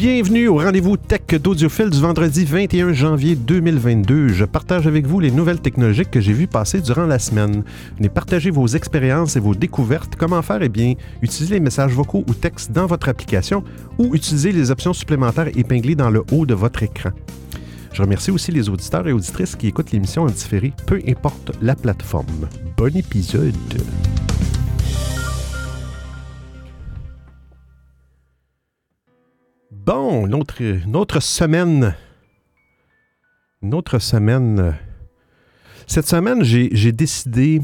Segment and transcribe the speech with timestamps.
[0.00, 4.28] Bienvenue au rendez-vous tech d'Audiophile du vendredi 21 janvier 2022.
[4.28, 7.64] Je partage avec vous les nouvelles technologies que j'ai vues passer durant la semaine.
[7.98, 10.16] Venez partager vos expériences et vos découvertes.
[10.16, 10.62] Comment faire?
[10.62, 13.62] Eh bien, utiliser les messages vocaux ou textes dans votre application
[13.98, 17.10] ou utiliser les options supplémentaires épinglées dans le haut de votre écran.
[17.92, 21.74] Je remercie aussi les auditeurs et auditrices qui écoutent l'émission en différé, peu importe la
[21.74, 22.48] plateforme.
[22.74, 23.54] Bon épisode!
[29.92, 31.96] Bon, une semaine.
[33.60, 34.76] Une autre semaine.
[35.88, 37.60] Cette semaine, j'ai décidé.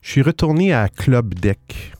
[0.00, 1.92] Je suis retourné à Club Deck.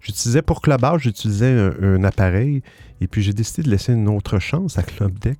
[0.00, 2.62] J'utilisais pour Clubhouse, j'utilisais un, un, appareil.
[3.00, 5.38] Et puis j'ai décidé de laisser une autre chance à Club Deck.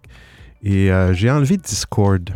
[0.62, 2.30] Et euh, j'ai enlevé Discord.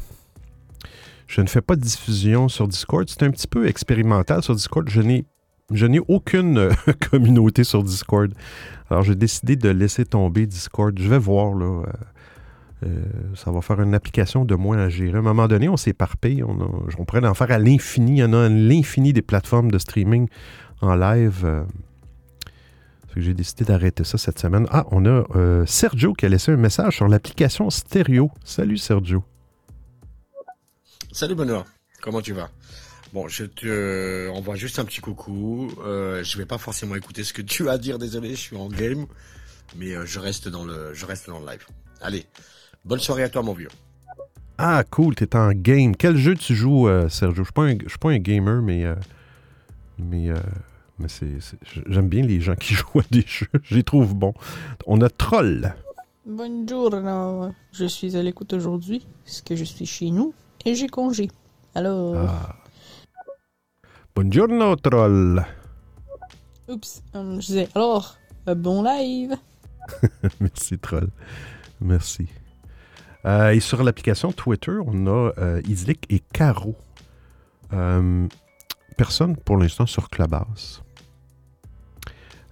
[1.28, 3.08] Je ne fais pas de diffusion sur Discord.
[3.08, 4.88] C'est un petit peu expérimental sur Discord.
[4.88, 5.26] Je n'ai
[5.72, 6.72] je n'ai aucune euh,
[7.10, 8.32] communauté sur Discord.
[8.90, 10.96] Alors, j'ai décidé de laisser tomber Discord.
[10.98, 11.64] Je vais voir, là.
[11.64, 11.84] Euh,
[12.84, 13.02] euh,
[13.34, 15.16] ça va faire une application de moins à gérer.
[15.16, 16.44] À un moment donné, on s'éparpille.
[16.44, 18.12] On, pourrait en faire à l'infini.
[18.12, 20.28] Il y en a l'infini des plateformes de streaming
[20.82, 21.64] en live.
[23.16, 24.66] j'ai décidé d'arrêter ça cette semaine.
[24.70, 28.30] Ah, on a Sergio qui a laissé un message sur l'application Stereo.
[28.44, 29.24] Salut Sergio.
[31.12, 31.64] Salut Benoît.
[32.02, 32.50] Comment tu vas?
[33.12, 35.70] Bon, je te envoie juste un petit coucou.
[35.84, 38.56] Euh, je vais pas forcément écouter ce que tu as à dire, désolé, je suis
[38.56, 39.06] en game,
[39.76, 41.64] mais euh, je reste dans le, je reste dans le live.
[42.00, 42.26] Allez,
[42.84, 43.68] bonne soirée à toi, mon vieux.
[44.58, 45.94] Ah, cool, t'es en game.
[45.94, 47.44] Quel jeu tu joues, euh, Sergio?
[47.44, 48.94] Je suis pas, suis pas un gamer, mais euh,
[49.98, 50.30] mais
[50.98, 51.38] mais c'est,
[51.86, 53.48] j'aime bien les gens qui jouent à des jeux.
[53.62, 54.34] Je les trouve bons.
[54.86, 55.74] On a Troll.
[56.24, 56.90] Bonjour,
[57.72, 60.34] je suis à l'écoute aujourd'hui, parce que je suis chez nous
[60.64, 61.30] et j'ai congé.
[61.74, 62.16] Alors.
[62.16, 62.56] Ah.
[64.16, 65.44] Buongiorno, troll.
[66.68, 68.16] Oups, euh, je disais, alors,
[68.48, 69.36] euh, bon live.
[70.40, 71.10] Merci, troll.
[71.82, 72.26] Merci.
[73.26, 75.32] Euh, et sur l'application Twitter, on a
[75.68, 76.74] Islik et Caro.
[78.96, 80.82] Personne pour l'instant sur Clubhouse.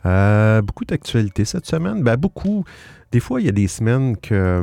[0.04, 2.02] Beaucoup d'actualités cette semaine.
[2.02, 2.66] Ben, beaucoup.
[3.10, 4.62] Des fois, il y a des semaines que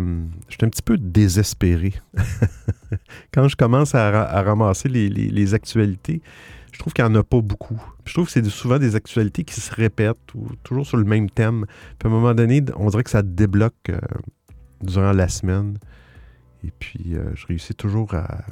[0.50, 1.94] je suis un petit peu désespéré.
[3.33, 6.22] Quand je commence à, à ramasser les, les, les actualités,
[6.71, 7.81] je trouve qu'il n'y en a pas beaucoup.
[8.05, 11.29] je trouve que c'est souvent des actualités qui se répètent ou toujours sur le même
[11.29, 11.65] thème.
[11.99, 13.99] Puis à un moment donné, on dirait que ça débloque euh,
[14.81, 15.77] durant la semaine.
[16.63, 18.43] Et puis, euh, je réussis toujours à,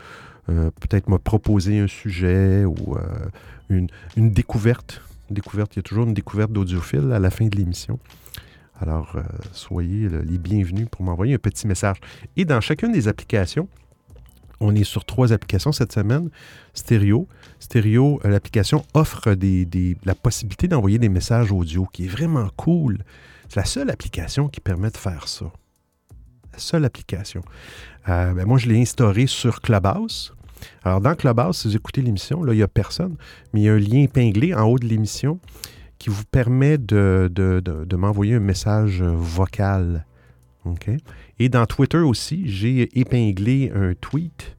[0.49, 2.99] euh, peut-être me proposer un sujet ou euh,
[3.69, 3.87] une,
[4.17, 5.01] une, découverte.
[5.29, 5.73] découverte.
[5.75, 7.97] Il y a toujours une découverte d'audiophile à la fin de l'émission.
[8.79, 11.97] Alors, euh, soyez les bienvenus pour m'envoyer un petit message.
[12.35, 13.69] Et dans chacune des applications,
[14.61, 16.29] on est sur trois applications cette semaine.
[16.73, 17.27] Stereo.
[17.59, 19.35] Stereo, euh, l'application offre
[20.05, 22.99] la possibilité d'envoyer des messages audio, qui est vraiment cool.
[23.49, 25.45] C'est la seule application qui permet de faire ça.
[26.53, 27.41] La seule application.
[28.07, 30.33] Euh, ben moi, je l'ai instauré sur Clubhouse.
[30.83, 33.15] Alors, dans Clubhouse, si vous écoutez l'émission, là, il n'y a personne,
[33.53, 35.39] mais il y a un lien épinglé en haut de l'émission
[35.97, 40.05] qui vous permet de, de m'envoyer un message vocal.
[40.65, 40.89] OK?
[41.41, 44.55] Et dans Twitter aussi, j'ai épinglé un tweet.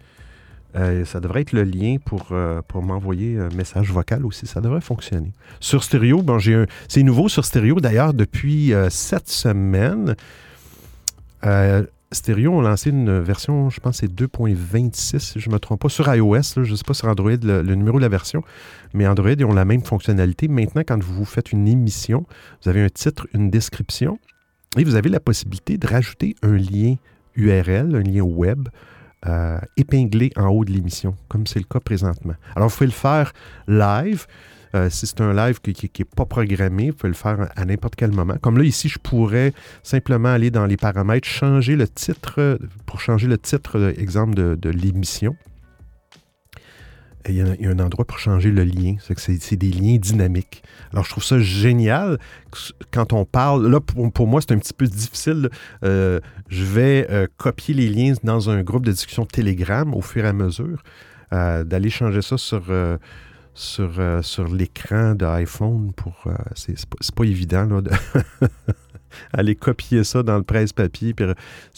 [0.74, 4.48] Euh, ça devrait être le lien pour, euh, pour m'envoyer un message vocal aussi.
[4.48, 5.30] Ça devrait fonctionner.
[5.60, 10.16] Sur Stereo, bon, j'ai c'est nouveau sur Stereo d'ailleurs depuis euh, sept semaines.
[12.10, 15.88] Stereo ont lancé une version, je pense c'est 2.26, si je ne me trompe pas,
[15.88, 16.64] sur iOS.
[16.64, 18.42] Je ne sais pas sur Android le, le, numéro de la version,
[18.92, 20.48] mais Android, ils ont la même fonctionnalité.
[20.48, 22.26] Maintenant, quand vous faites une émission,
[22.64, 24.18] vous avez un titre, une description.
[24.78, 26.94] Et vous avez la possibilité de rajouter un lien
[27.34, 28.68] URL, un lien web,
[29.26, 32.34] euh, épinglé en haut de l'émission, comme c'est le cas présentement.
[32.56, 33.32] Alors, vous pouvez le faire
[33.68, 34.26] live.
[34.74, 37.94] Euh, si c'est un live qui n'est pas programmé, vous pouvez le faire à n'importe
[37.96, 38.36] quel moment.
[38.40, 39.52] Comme là, ici, je pourrais
[39.82, 44.70] simplement aller dans les paramètres, changer le titre, pour changer le titre, exemple, de, de
[44.70, 45.36] l'émission.
[47.28, 48.96] Il y, a, un endroit pour changer le lien.
[49.16, 50.62] C'est des liens dynamiques.
[50.92, 52.18] Alors, je trouve ça génial
[52.90, 53.66] quand on parle.
[53.68, 55.48] Là, pour, moi, c'est un petit peu difficile.
[55.84, 60.24] Euh, je vais euh, copier les liens dans un groupe de discussion Telegram au fur
[60.24, 60.82] et à mesure,
[61.32, 62.64] euh, d'aller changer ça sur,
[63.54, 63.92] sur,
[64.22, 65.92] sur l'écran d'iPhone.
[65.94, 67.80] pour c'est, pas, pas, évident là,
[69.32, 71.14] aller copier ça dans le presse-papier.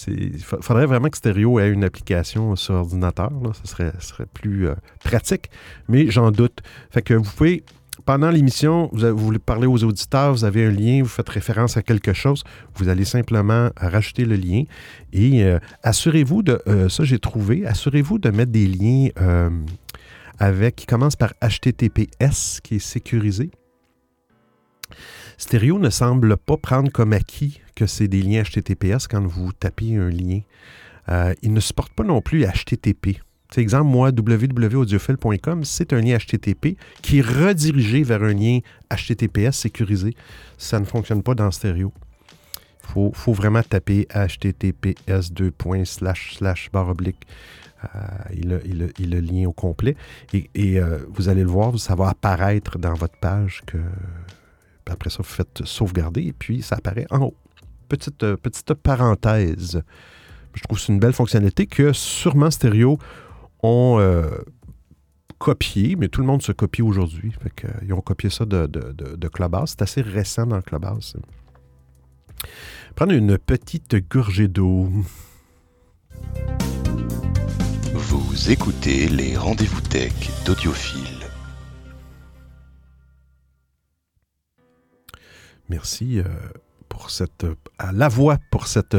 [0.09, 3.33] Il faudrait vraiment que Stereo ait une application sur ordinateur.
[3.43, 3.51] Là.
[3.63, 3.93] Ce serait,
[4.33, 4.69] plus
[5.03, 5.51] pratique,
[5.89, 6.61] mais j'en doute.
[6.91, 7.65] Fait que vous pouvez
[8.05, 11.83] pendant l'émission, vous, vous parlez aux auditeurs, vous avez un lien, vous faites référence à
[11.83, 12.45] quelque chose,
[12.75, 14.65] vous allez simplement rajouter le lien
[15.13, 19.51] et euh, assurez-vous de, euh, ça j'ai trouvé, assurez-vous de mettre des liens euh,
[20.39, 23.51] avec, qui commencent par HTTPS, qui est sécurisé.
[25.39, 29.97] Stéréo ne semble pas prendre comme acquis que c'est des liens HTTPS quand vous tapez
[29.97, 30.41] un lien.
[31.43, 33.21] il ne supporte pas non plus HTTP.
[33.51, 38.59] C'est exemple, moi, www.audiophile.com, c'est un lien HTTP qui est redirigé vers un lien
[38.91, 40.17] HTTPS sécurisé.
[40.59, 41.93] Ça ne fonctionne pas dans stéréo.
[42.97, 45.31] Il faut, vraiment taper https
[46.73, 47.27] barre oblique
[48.33, 49.97] et, le, lien au complet.
[50.33, 53.79] Et, euh, vous allez le voir, ça va apparaître dans votre page que
[54.93, 57.37] après ça, vous faites sauvegarder et puis ça apparaît en haut.
[57.89, 59.83] Petite, euh, petite parenthèse.
[60.55, 62.99] Je trouve que c'est une belle fonctionnalité que sûrement Stereo
[63.63, 64.39] ont euh,
[65.39, 67.35] copié, mais tout le monde se copie aujourd'hui.
[67.83, 69.71] ils ont copié ça de, de, Clubhouse.
[69.71, 71.17] C'est assez récent dans Clubhouse.
[72.95, 74.89] Prendre une petite gorgée d'eau.
[77.95, 80.13] Vous écoutez les rendez-vous tech
[80.45, 81.14] d'Audiophile.
[85.69, 86.25] Merci euh,
[86.89, 87.47] pour cette
[87.79, 88.97] à la voix pour cette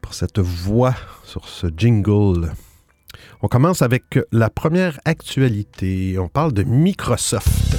[0.00, 0.94] pour cette voix
[1.24, 2.52] sur ce jingle.
[3.42, 6.18] On commence avec la première actualité.
[6.18, 7.76] On parle de Microsoft.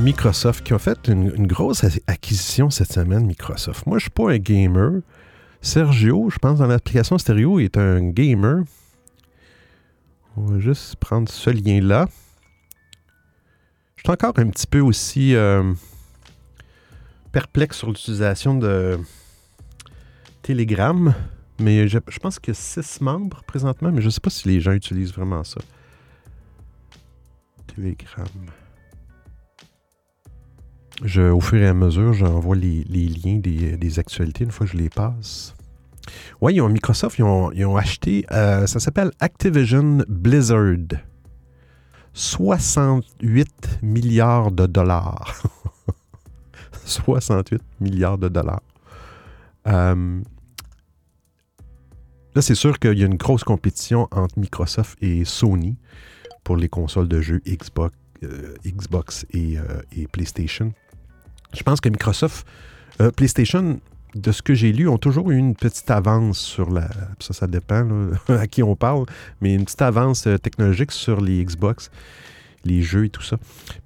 [0.00, 3.86] Microsoft qui a fait une, grosse acquisition cette semaine, Microsoft.
[3.86, 5.00] Moi, je ne suis pas un gamer.
[5.62, 8.64] Sergio, je pense, dans l'application stéréo, est un gamer.
[10.36, 12.08] On va juste prendre ce lien-là.
[14.04, 15.72] Je suis encore un petit peu aussi euh,
[17.32, 18.98] perplexe sur l'utilisation de
[20.42, 21.14] Telegram.
[21.58, 24.46] Mais je, pense qu'il y a six membres présentement, mais je ne sais pas si
[24.46, 25.58] les gens utilisent vraiment ça.
[27.74, 28.28] Telegram.
[31.02, 34.76] Je, au fur et à mesure, j'envoie les, liens des, actualités une fois que je
[34.76, 35.54] les passe.
[36.42, 41.00] Oui, Microsoft, ils ont, acheté, euh, ça s'appelle Activision Blizzard.
[42.14, 45.42] 68 milliards de dollars.
[46.84, 48.62] 68 milliards de dollars.
[49.66, 50.22] Euh,
[52.34, 55.76] Là, c'est sûr qu'il y a une grosse compétition entre Microsoft et Sony
[56.42, 57.94] pour les consoles de jeux Xbox,
[58.24, 60.72] euh, Xbox euh, et, PlayStation.
[61.52, 62.44] Je pense que Microsoft,
[63.16, 63.78] PlayStation,
[64.14, 66.88] de ce que j'ai lu, ont toujours eu une petite avance sur la.
[67.20, 67.88] Ça, ça dépend
[68.28, 69.06] à qui on parle,
[69.40, 71.90] mais une petite avance technologique sur les Xbox,
[72.64, 73.36] les jeux et tout ça.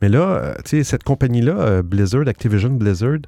[0.02, 3.20] Mais là, tu sais, cette compagnie-là, Blizzard, Activision Blizzard,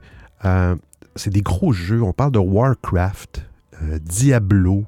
[1.16, 2.02] c'est des gros jeux.
[2.02, 3.42] On parle de Warcraft,
[4.00, 4.84] Diablo,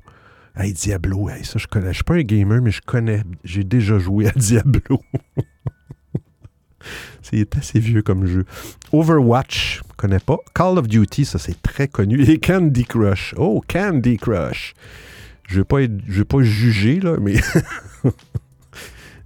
[0.55, 1.88] Hey, Diablo, ça je connais.
[1.88, 3.23] Je suis pas un gamer, mais je connais.
[3.43, 5.00] J'ai déjà joué à Diablo.
[7.23, 8.44] c'est assez vieux comme jeu.
[8.93, 10.38] Overwatch, connais pas.
[10.55, 12.23] Call of Duty, ça c'est très connu.
[12.23, 13.34] Et Candy Crush.
[13.37, 14.75] Oh, Candy Crush.
[15.49, 17.34] Je vais pas, vais pas juger, là, mais.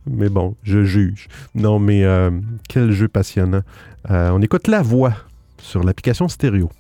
[0.07, 1.29] mais bon, je juge.
[1.55, 2.31] Non, mais euh,
[2.69, 3.63] quel jeu passionnant.
[4.11, 5.15] Euh, on écoute la voix
[5.59, 6.71] sur l'application stéréo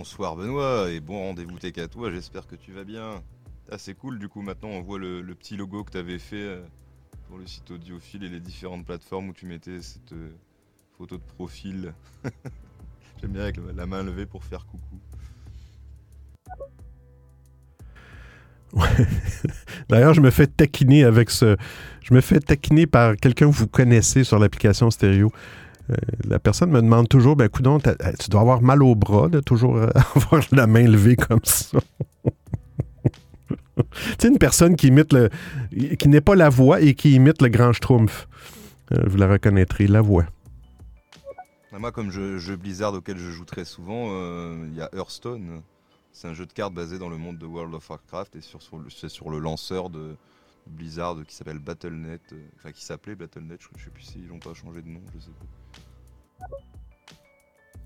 [0.00, 3.22] bonsoir Benoît, et bon rendez-vous tech à toi, j'espère que tu vas bien.
[3.70, 6.36] Ah c'est cool, du coup maintenant on voit le, petit logo que tu avais fait
[6.36, 6.62] euh,
[7.30, 10.30] pour le site audiophile et les différentes plateformes où tu mettais cette euh,
[10.98, 11.94] photo de profil.
[13.20, 14.98] J'aime bien avec la main levée pour faire coucou.
[19.88, 21.56] D'ailleurs, je me fais taquiner avec ce.
[22.02, 25.30] Je me fais taquiner par quelqu'un que vous connaissez sur l'application stéréo.
[25.90, 25.94] Euh,
[26.24, 29.76] la personne me demande toujours, ben coudon, tu dois avoir mal au bras de toujours
[29.76, 31.78] euh, avoir la main levée comme ça.
[33.90, 35.30] tu sais, une personne qui imite le.
[35.96, 38.28] qui n'est pas la voix et qui imite le grand schtroumpf.
[38.92, 40.26] Euh, vous la reconnaîtrez, la voix.
[41.72, 44.08] Moi, comme jeu, Blizzard auquel je joue très souvent,
[44.64, 45.62] il y a Hearthstone.
[46.12, 48.60] C'est un jeu de cartes basé dans le monde de World of Warcraft et sur,
[48.90, 50.16] c'est sur le lanceur de
[50.66, 54.54] Blizzard qui s'appelle Battle.net, enfin qui s'appelait Battle.net, je, ne sais plus s'ils n'ont pas
[54.54, 56.46] changé de nom, je sais pas.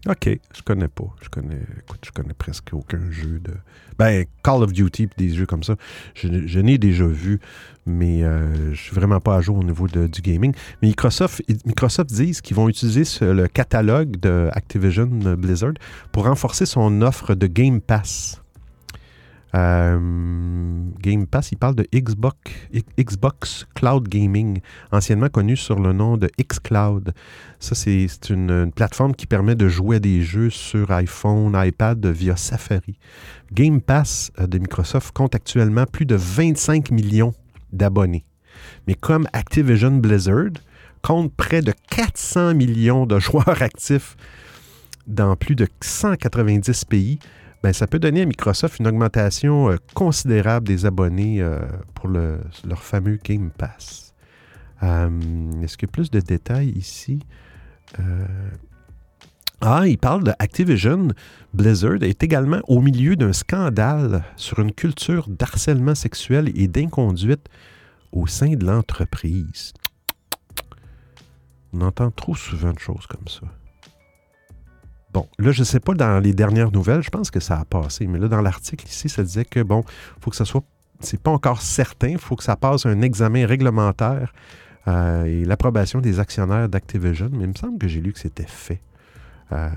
[0.07, 1.07] OK, je connais pas.
[1.23, 3.55] Je connais, écoute, je connais presque aucun jeu de.
[3.99, 5.77] Ben, Call of Duty, des jeux comme ça,
[6.15, 7.41] je, n'ai déjà vu,
[7.87, 10.53] mais je euh, je suis vraiment pas à jour au niveau du gaming.
[10.83, 15.75] Mais Microsoft, Microsoft disent qu'ils vont utiliser le catalogue de Activision Blizzard
[16.13, 18.44] pour renforcer son offre de Game Pass.
[19.55, 19.99] Euh,
[21.01, 22.37] Game Pass, il parle de Xbox,
[22.99, 27.13] Xbox Cloud Gaming, anciennement connu sur le nom de xCloud.
[27.61, 32.05] Ça, c'est une, une plateforme qui permet de jouer à des jeux sur iPhone, iPad
[32.07, 32.99] via Safari.
[33.53, 37.35] Game Pass euh, de Microsoft compte actuellement plus de 25 millions
[37.73, 38.25] d'abonnés.
[38.87, 40.53] Mais comme Activision Blizzard
[41.03, 44.17] compte près de 400 millions de joueurs actifs
[45.07, 47.19] dans plus de 190 pays,
[47.65, 51.61] ben, ça peut donner à Microsoft une augmentation euh, considérable des abonnés euh,
[51.95, 54.13] pour le- leur fameux Game Pass.
[54.83, 55.09] Euh,
[55.63, 57.21] Est-ce qu'il y a plus de détails ici?
[59.63, 61.09] Ah, il parle de Activision.
[61.55, 67.47] Blizzard est également au milieu d'un scandale sur une culture d'harcèlement sexuel et d'inconduite
[68.13, 69.73] au sein de l'entreprise.
[71.73, 73.47] On entend trop souvent de choses comme ça.
[75.15, 77.65] Bon, là, je ne sais pas dans les dernières nouvelles, je pense que ça a
[77.65, 79.85] passé, mais là, dans l'article ici, ça disait que, bon,
[80.17, 80.65] il faut que ça soit,
[80.99, 84.33] c'est pas encore certain, il faut que ça passe un examen réglementaire
[84.89, 88.43] euh, et l'approbation des actionnaires d'Activision, mais il me semble que j'ai lu que c'était
[88.49, 88.81] fait.
[89.53, 89.71] Euh,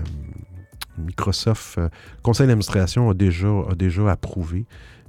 [0.98, 1.90] Microsoft, euh,
[2.24, 4.66] conseil d'administration a déjà, a déjà approuvé,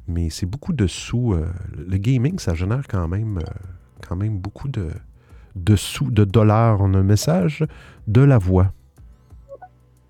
[0.09, 1.33] mais c'est beaucoup de sous.
[1.33, 3.39] euh, le gaming, ça génère quand même,
[4.07, 4.89] quand même beaucoup de,
[5.57, 6.83] de sous, de dollars.
[6.83, 7.65] On a un message
[8.07, 8.73] de la voix.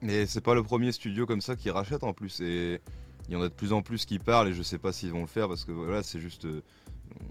[0.03, 2.41] Mais c'est pas le premier studio comme ça qui rachète en plus.
[2.41, 2.81] Et
[3.29, 5.11] il y en a de plus en plus qui parlent et je sais pas s'ils
[5.11, 6.45] vont le faire parce que voilà, c'est juste.
[6.45, 6.63] euh,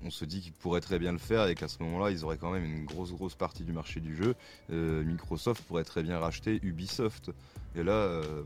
[0.03, 2.37] On se dit qu'ils pourraient très bien le faire et qu'à ce moment-là, ils auraient
[2.37, 4.35] quand même une grosse, grosse partie du marché du jeu.
[4.71, 7.31] Euh, Microsoft pourrait très bien racheter Ubisoft.
[7.75, 8.43] Et là, euh,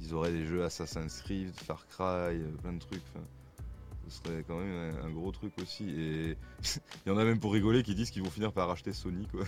[0.00, 3.02] ils auraient des jeux Assassin's Creed, Far Cry, plein de trucs.
[4.08, 5.88] ce serait quand même un gros truc aussi.
[5.90, 6.36] Et
[7.06, 9.26] il y en a même pour rigoler qui disent qu'ils vont finir par racheter Sony.
[9.28, 9.44] Quoi.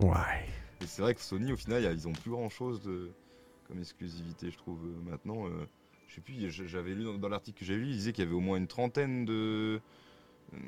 [0.00, 0.46] Ouais.
[0.82, 3.10] Et c'est vrai que Sony, au final, ils ont plus grand chose de,
[3.66, 4.78] comme exclusivité, je trouve.
[4.84, 5.66] euh, Maintenant, euh,
[6.08, 8.36] je sais plus, j'avais lu dans, l'article que j'ai lu, il disait qu'il y avait
[8.36, 9.80] au moins une trentaine de.
[10.52, 10.58] euh,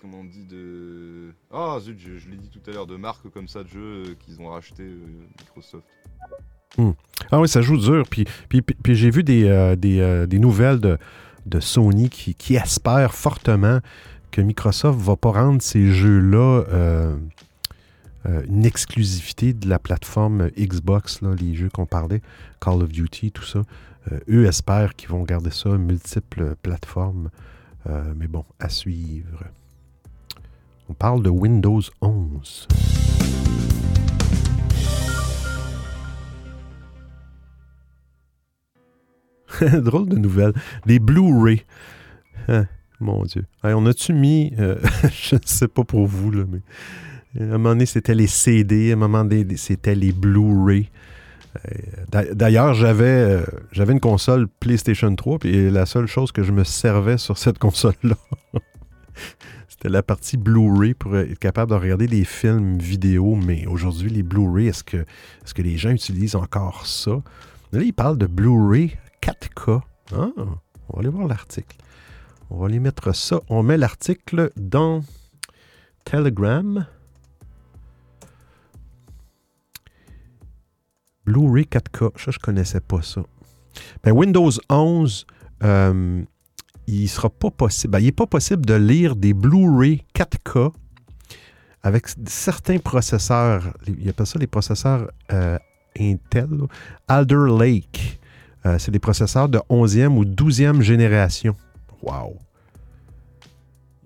[0.00, 1.32] comment on dit de.
[1.50, 4.40] Ah zut, je, l'ai dit tout à l'heure, de marques comme ça de jeux qu'ils
[4.40, 4.84] ont racheté
[5.40, 5.86] Microsoft.
[7.30, 8.04] Ah oui, ça joue dur.
[8.08, 10.98] Puis, puis, puis- j'ai vu des, des, nouvelles de,
[11.46, 13.80] de Sony qui, espèrent fortement
[14.30, 16.64] que Microsoft va pas rendre ces jeux-là
[18.26, 22.20] euh, une exclusivité de la plateforme Xbox, là, les jeux qu'on parlait,
[22.60, 23.62] Call of Duty, tout ça.
[24.10, 27.30] Euh, eux espèrent qu'ils vont garder ça multiples plateformes.
[27.88, 29.44] Euh, mais bon, à suivre.
[30.88, 32.66] On parle de Windows 11.
[39.82, 40.54] Drôle de nouvelle.
[40.86, 41.64] Des Blu-ray.
[42.48, 42.66] Hein,
[42.98, 43.44] mon Dieu.
[43.62, 46.60] On a-tu mis, je ne sais pas pour vous, là, mais
[47.38, 50.90] à un moment donné, c'était les CD, à un moment donné, c'était les Blu-ray.
[51.66, 51.70] Euh,
[52.10, 53.42] d'a- D'ailleurs, j'avais euh,
[53.72, 57.58] j'avais une console PlayStation 3, et la seule chose que je me servais sur cette
[57.66, 58.16] console-là,
[59.68, 63.34] c'était la partie Blu-ray pour être capable de regarder des films vidéo.
[63.36, 67.22] Mais aujourd'hui, les Blu-ray, est-ce que, est que les gens utilisent encore ça?
[67.72, 69.80] Là, ils parlent de Blu-ray 4K.
[70.14, 71.76] Ah, on va aller voir l'article.
[72.50, 73.40] On va aller mettre ça.
[73.48, 75.02] On met l'article dans
[76.04, 76.86] Telegram.
[81.28, 82.10] Blu-ray 4K.
[82.16, 83.22] Ça, je connaissais pas ça.
[84.02, 85.26] Ben, Windows 11,
[85.62, 86.22] euh,
[86.86, 87.92] il sera pas possible.
[87.92, 90.72] ben, il n'est pas possible de lire des Blu-ray 4K
[91.82, 93.74] avec certains processeurs.
[93.86, 95.58] Il appelle ça les processeurs euh,
[95.98, 96.48] Intel.
[97.06, 98.18] Alder Lake.
[98.66, 101.54] Euh, c'est des processeurs de 11e ou 12e génération.
[102.02, 102.36] Wow.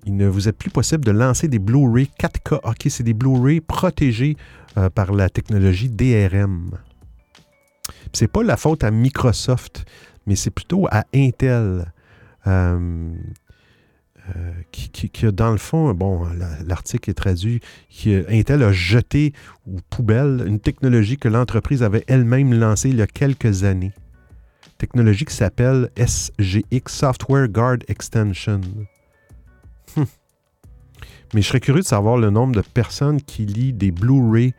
[0.05, 2.61] Il ne vous est plus possible de lancer des Blu-ray 4K.
[2.65, 4.37] OK, c'est des Blu-ray protégés
[4.77, 6.73] euh, par la technologie DRM.
[8.13, 9.85] C'est pas la faute à Microsoft,
[10.27, 11.93] mais c'est plutôt à Intel.
[12.47, 13.11] euh,
[14.37, 19.33] euh, qui, dans le fond, bon, la- l'article est traduit, qui, euh, Intel a jeté
[19.67, 23.93] aux poubelles une technologie que l'entreprise avait elle-même lancée il y a quelques années.
[24.79, 28.61] Technologie qui s'appelle SGX, Software Guard Extension.
[29.97, 30.07] Hum.
[31.35, 34.55] Mais je serais curieux de savoir le nombre de personnes qui lisent des Blu-ray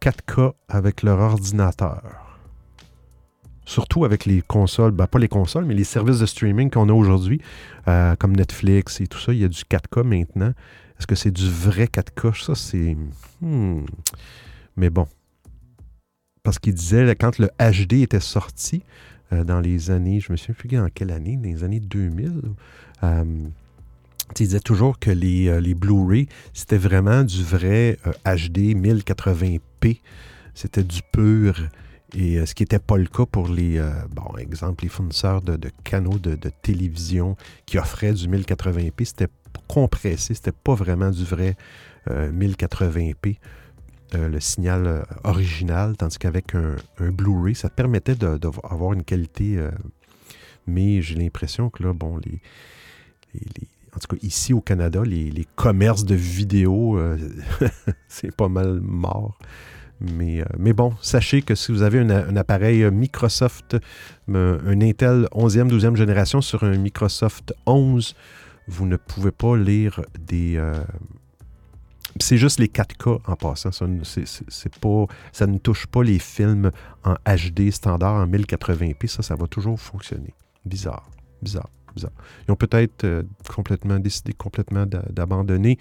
[0.00, 2.23] 4K avec leur ordinateur.
[3.66, 6.92] Surtout avec les consoles, ben pas les consoles, mais les services de streaming qu'on a
[6.92, 7.40] aujourd'hui,
[7.88, 10.52] euh, comme Netflix et tout ça, il y a du 4K maintenant.
[10.98, 12.44] Est-ce que c'est du vrai 4K?
[12.44, 12.96] Ça, c'est...
[13.40, 13.84] hmm.
[14.76, 15.06] Mais bon.
[16.42, 18.82] Parce qu'il disait, quand le HD était sorti,
[19.32, 22.42] euh, dans les années, je me souviens plus en quelle année, dans les années 2000,
[23.02, 23.24] euh,
[24.30, 30.00] il disait toujours que les, les Blu-ray, c'était vraiment du vrai HD 1080p.
[30.54, 31.68] C'était du pur.
[32.14, 35.42] Et euh, ce qui n'était pas le cas pour les, euh, bon, exemple, les fournisseurs
[35.42, 39.28] de, canaux de, télévision qui offraient du 1080p, c'était
[39.68, 41.56] compressé, c'était pas vraiment du vrai
[42.10, 43.38] euh, 1080p,
[44.14, 49.58] euh, le signal original, tandis qu'avec un, Blu-ray, ça permettait d'avoir une qualité,
[50.66, 52.40] mais j'ai l'impression que là, bon, les,
[53.96, 57.00] en tout cas ici au Canada, les, commerces de vidéos,
[58.08, 59.36] c'est pas mal mort.
[60.00, 63.76] Mais, euh, mais bon, sachez que si vous avez un, appareil Microsoft,
[64.28, 68.14] euh, un Intel 11e, 12e génération sur un Microsoft 11,
[68.66, 70.56] vous ne pouvez pas lire des...
[70.56, 70.74] euh,
[72.20, 73.72] c'est juste les 4K en passant.
[73.72, 76.70] Ça, c'est- pas, ça ne touche pas les films
[77.04, 79.06] en HD standard en 1080p.
[79.08, 80.32] Ça, ça va toujours fonctionner.
[80.64, 81.08] Bizarre,
[81.42, 82.12] bizarre, bizarre.
[82.46, 85.78] Ils ont peut-être complètement décidé complètement d'a- d'abandonner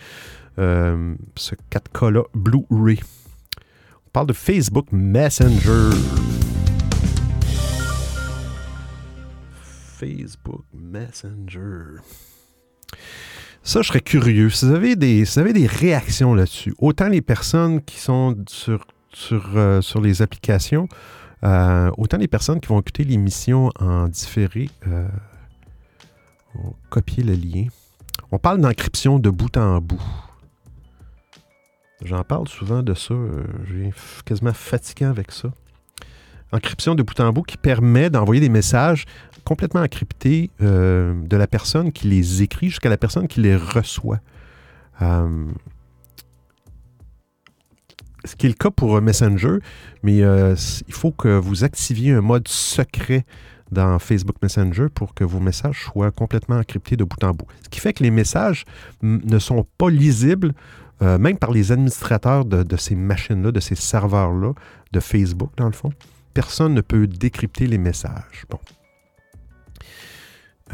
[0.58, 3.00] ce 4K-là Blu-ray.
[4.16, 5.90] On parle de Facebook Messenger.
[9.98, 12.00] Facebook Messenger.
[13.64, 14.52] Ça, je serais curieux.
[14.52, 18.38] Si vous avez des, si vous avez des réactions là-dessus, autant les personnes qui sont
[18.48, 20.88] sur, sur, euh, sur les applications,
[21.44, 25.08] euh, autant les personnes qui vont écouter l'émission en différé, euh,
[26.54, 27.66] on va copier le lien.
[28.32, 30.04] On parle d'encryption de bout en bout.
[32.04, 33.14] J'en parle souvent de ça.
[33.14, 33.94] euh, J'ai
[34.26, 35.50] quasiment fatigué avec ça.
[36.52, 39.06] Encryption de bout en bout qui permet d'envoyer des messages
[39.44, 44.20] complètement encryptés euh, de la personne qui les écrit jusqu'à la personne qui les reçoit.
[45.02, 45.46] Euh,
[48.26, 49.58] ce qui est le cas pour Messenger,
[50.02, 53.26] mais il faut que vous activiez un mode secret
[53.70, 57.48] dans Facebook Messenger pour que vos messages soient complètement encryptés de bout en bout.
[57.64, 58.64] Ce qui fait que les messages
[59.02, 60.54] ne sont pas lisibles,
[61.04, 64.54] euh, même par les administrateurs de, de ces machines-là, de ces serveurs-là,
[64.92, 65.92] de Facebook, dans le fond.
[66.34, 68.46] Personne ne peut décrypter les messages.
[68.50, 68.60] Bon.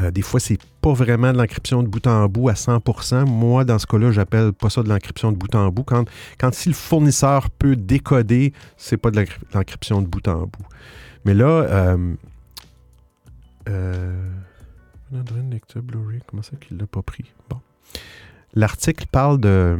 [0.00, 3.26] Euh, des fois, c'est pas vraiment de l'encryption de bout en bout à 100%.
[3.26, 5.82] Moi, dans ce cas-là, j'appelle pas ça de l'encryption de bout en bout.
[5.82, 6.08] Quand,
[6.38, 10.66] quand si le fournisseur peut décoder, c'est pas de l'encryp- l'encryption de bout en bout.
[11.26, 12.14] Mais là, euh,
[13.68, 14.30] euh,
[16.26, 17.24] comment ça qu'il l'a pas pris?
[17.50, 17.60] Bon.
[18.54, 19.76] L'article parle de.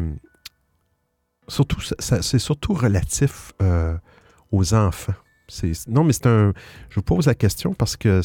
[1.51, 3.97] Surtout, c'est surtout relatif euh,
[4.53, 5.15] aux enfants.
[5.89, 6.53] Non, mais c'est un.
[6.91, 8.21] Je vous pose la question parce que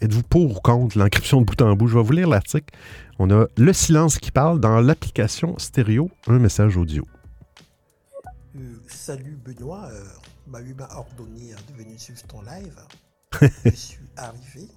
[0.00, 1.88] êtes-vous pour ou contre l'encryption de bout en bout?
[1.88, 2.74] Je vais vous lire l'article.
[3.18, 7.06] On a le silence qui parle dans l'application stéréo, un message audio.
[8.56, 10.02] Euh, salut Benoît, euh,
[10.46, 12.80] Mahu m'a ordonné de venir suivre ton live.
[13.66, 14.68] je suis arrivé.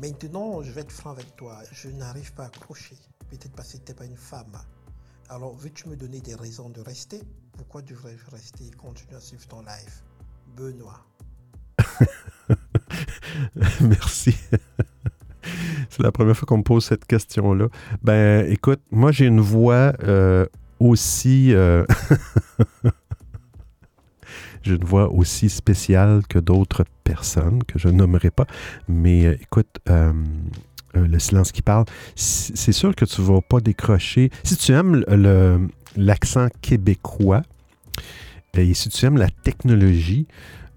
[0.00, 1.58] Maintenant, je vais être franc avec toi.
[1.72, 2.96] Je n'arrive pas à accrocher.
[3.30, 4.56] Peut-être parce que tu n'es pas une femme.
[5.34, 7.22] Alors, veux-tu me donner des raisons de rester?
[7.56, 8.66] Pourquoi devrais-je rester?
[8.66, 10.02] Et continuer à suivre ton live
[10.54, 11.06] Benoît.
[13.80, 14.36] Merci.
[15.88, 17.68] C'est la première fois qu'on me pose cette question-là.
[18.02, 20.44] Ben, écoute, moi, j'ai une voix euh,
[20.78, 21.54] aussi.
[21.54, 21.86] euh,
[24.62, 28.46] j'ai une voix aussi spéciale que d'autres personnes que je nommerai pas.
[28.86, 29.78] Mais euh, écoute,
[30.96, 34.30] euh, le silence qui parle, c'est sûr que tu vas pas décrocher.
[34.44, 35.04] Si tu aimes
[35.96, 37.42] l'accent québécois
[38.54, 40.26] et si tu aimes la technologie,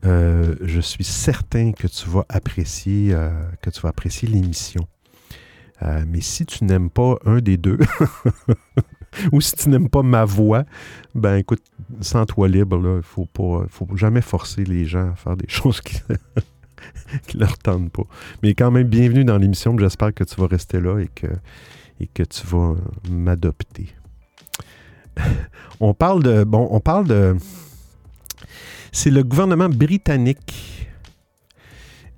[0.06, 3.30] euh, je suis certain que tu vas apprécier, euh,
[3.62, 4.88] que tu vas apprécier l'émission.
[6.08, 7.78] Mais si tu n'aimes pas un des deux,
[9.32, 10.63] ou si tu n'aimes pas ma voix,
[11.13, 11.62] ben écoute,
[11.99, 12.78] sens-toi libre.
[12.78, 15.99] Il ne faut jamais forcer les gens à faire des choses qui
[17.34, 18.04] ne leur tentent pas.
[18.43, 19.78] Mais quand même, bienvenue dans l'émission.
[19.78, 21.28] J'espère que tu vas rester là et que,
[21.99, 22.75] et que tu vas euh,
[23.10, 23.89] m'adopter.
[25.80, 26.43] on parle de.
[26.43, 27.36] Bon, on parle de.
[28.91, 30.88] C'est le gouvernement britannique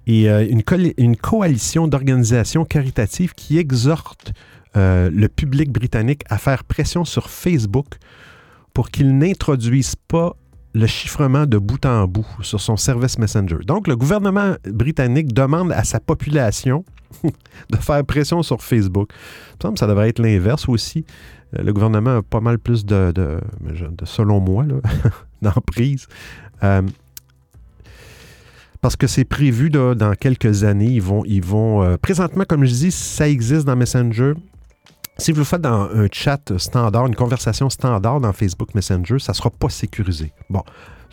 [0.05, 0.63] et euh, une,
[0.97, 4.31] une coalition d'organisations caritatives qui exhorte
[4.75, 7.87] euh, le public britannique à faire pression sur Facebook
[8.73, 10.35] pour qu'il n'introduise pas
[10.77, 13.57] le chiffrement de bout en bout sur son service Messenger.
[13.65, 16.85] Donc, le gouvernement britannique demande à sa population
[17.23, 19.09] de faire pression sur Facebook.
[19.11, 21.05] Il me semble que ça devrait être l'inverse aussi.
[21.57, 23.11] Euh, Le gouvernement a pas mal plus de,
[24.03, 24.65] selon moi,
[25.41, 26.07] d'emprise.
[26.63, 26.83] Euh,
[28.79, 30.91] parce que c'est prévu dans quelques années.
[30.91, 34.33] Ils vont, ils vont euh, présentement, comme je dis, ça existe dans Messenger.
[35.19, 39.31] Si vous le faites dans un chat standard, une conversation standard dans Facebook Messenger, ça
[39.31, 40.31] ne sera pas sécurisé.
[40.49, 40.61] Bon,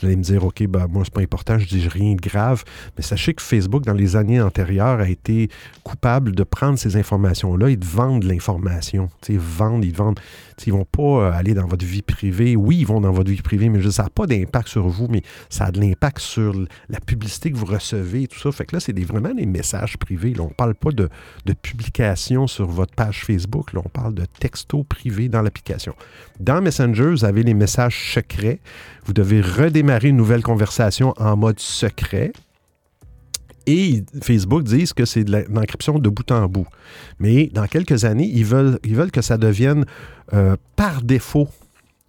[0.00, 2.64] Vous allez me dire, OK, ben, moi, c'est pas important, je dis rien de grave.
[2.96, 5.48] Mais sachez que Facebook, dans les années antérieures, a été
[5.82, 9.08] coupable de prendre ces informations-là et de vendre l'information.
[9.28, 10.20] Ils vendent, ils vendent.
[10.66, 12.56] Ils vont pas euh, aller dans votre vie privée.
[12.56, 15.22] Oui, ils vont dans votre vie privée, mais ça n'a pas d'impact sur vous, mais
[15.50, 16.54] ça a de l'impact sur
[16.88, 18.52] la publicité que vous recevez et tout ça.
[18.52, 20.34] Fait que là, c'est vraiment des messages privés.
[20.38, 21.08] on ne parle pas de,
[21.44, 23.72] de publication sur votre page Facebook.
[23.72, 25.94] Là, on parle de texto privé dans l'application.
[26.40, 28.60] Dans Messenger, vous avez les messages secrets.
[29.04, 32.32] Vous devez redémarrer une nouvelle conversation en mode secret.
[33.66, 36.66] Et Facebook disent que c'est de l'encryption de bout en bout.
[37.18, 39.86] Mais dans quelques années, ils veulent, ils veulent que ça devienne
[40.32, 41.48] euh, par défaut,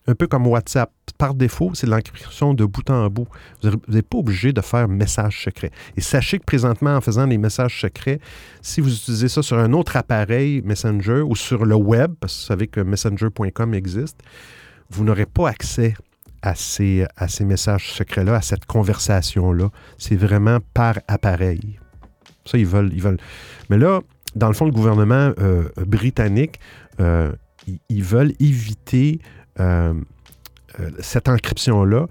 [0.08, 0.92] un peu comme WhatsApp.
[1.18, 3.28] Par défaut, c'est de l'encryption de bout en bout.
[3.64, 5.72] Vous n'êtes pas obligé de faire message secret.
[5.96, 8.20] Et sachez que présentement, en faisant des messages secrets,
[8.62, 12.40] si vous utilisez ça sur un autre appareil Messenger ou sur le web, parce que
[12.42, 14.20] vous savez que messenger.com existe,
[14.90, 15.96] vous n'aurez pas accès
[16.46, 19.70] à ces, à ces messages secrets-là, à cette conversation-là.
[19.98, 21.80] C'est vraiment par appareil.
[22.46, 23.18] Ça, ils veulent, ils veulent.
[23.72, 24.02] Mais là,
[24.36, 26.60] dans le fond, le gouvernement euh, britannique,
[27.00, 27.32] euh,
[27.90, 29.20] ils veulent éviter
[29.60, 29.96] euh,
[31.00, 32.08] cette encryption-là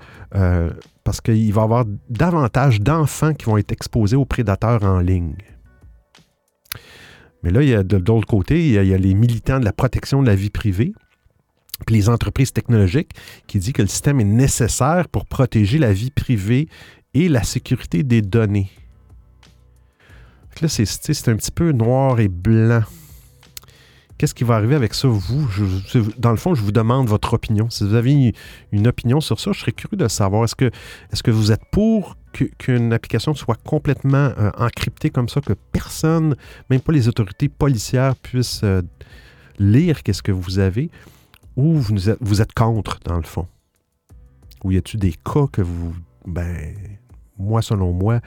[1.05, 5.37] parce qu'il va y avoir davantage d'enfants qui vont être exposés aux prédateurs en ligne.
[7.43, 9.15] Mais là, il y a de, l'autre côté, il y, a, il y, a, les
[9.15, 10.95] militants de la protection de la vie privée
[11.85, 13.11] puis les entreprises technologiques
[13.47, 16.69] qui dit que le système est nécessaire pour protéger la vie privée
[17.15, 18.71] et la sécurité des données.
[20.61, 22.83] là, c'est un petit peu noir et blanc.
[24.17, 25.49] Qu'est-ce qui va arriver avec ça, vous?
[26.19, 27.69] dans le fond, je vous demande votre opinion.
[27.69, 28.33] Si vous avez
[28.71, 30.45] une opinion sur ça, je serais curieux de savoir.
[30.45, 30.71] Est-ce que,
[31.13, 36.37] est que vous êtes pour qu'une application soit complètement euh, encryptée comme ça, que personne,
[36.71, 38.83] même pas les autorités policières, puissent euh,
[39.59, 40.91] lire qu'est-ce que vous avez?
[41.57, 43.47] Ou vous êtes, vous êtes contre, dans le fond?
[44.65, 45.95] Ou y a-t-il des cas que vous.
[46.27, 46.75] Ben,
[47.39, 48.21] moi, selon moi,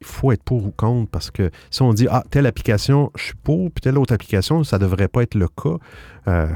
[0.00, 1.10] il faut être pour ou contre?
[1.10, 4.64] Parce que si on dit Ah, telle application, je suis pour, puis telle autre application,
[4.64, 5.76] ça ne devrait pas être le cas.
[6.28, 6.48] Euh,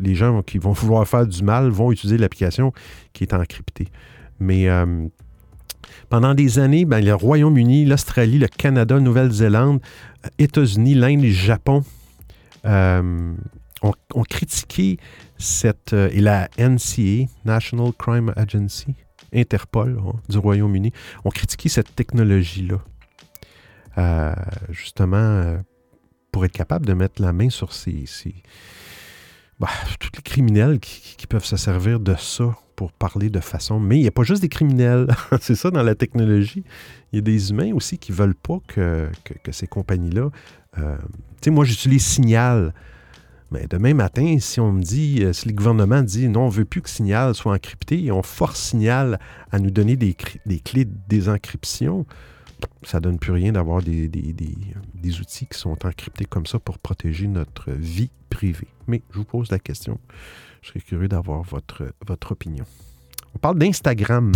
[0.00, 2.72] les gens qui vont vouloir faire du mal vont utiliser l'application
[3.12, 3.88] qui est encryptée.
[4.38, 5.06] Mais euh,
[6.08, 9.80] pendant des années, ben, le Royaume-Uni, l'Australie, le Canada, Nouvelle-Zélande,
[10.38, 11.84] États-Unis, l'Inde, le Japon,
[12.64, 13.34] euh,
[13.82, 14.98] ont, critiqué
[15.38, 15.92] cette.
[15.92, 18.94] Euh, et la NCA, National Crime Agency,
[19.32, 20.92] Interpol hein, du Royaume-Uni,
[21.24, 22.78] ont critiqué cette technologie-là.
[23.98, 24.34] Euh,
[24.70, 25.58] justement, euh,
[26.30, 28.04] pour être capable de mettre la main sur ces.
[29.58, 33.78] Bah, tous les criminels qui, peuvent se servir de ça pour parler de façon.
[33.78, 35.06] Mais il n'y a pas juste des criminels.
[35.40, 36.64] C'est ça dans la technologie.
[37.12, 39.10] Il y a des humains aussi qui ne veulent pas que,
[39.42, 40.30] que, ces compagnies-là.
[40.76, 40.82] tu
[41.42, 42.72] sais, moi, j'utilise Signal
[43.50, 46.52] mais demain matin, si on me dit, euh, si le gouvernement dit non, on ne
[46.52, 49.18] veut plus que Signal soit encrypté et on force Signal
[49.50, 52.06] à nous donner des, clés de désencryption,
[52.84, 54.08] ça ne donne plus rien d'avoir des,
[55.20, 58.68] outils qui sont encryptés comme ça pour protéger notre vie privée.
[58.86, 59.98] Mais je vous pose la question.
[60.62, 61.92] Je serais curieux d'avoir votre,
[62.30, 62.64] opinion.
[63.34, 64.30] On parle d'Instagram.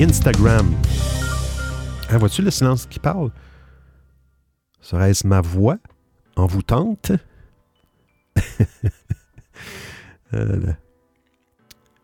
[0.00, 0.72] Instagram.
[2.08, 3.30] Ah, vois-tu le silence qui parle?
[4.80, 5.76] Serait-ce ma voix
[6.36, 6.46] en
[10.32, 10.72] Euh,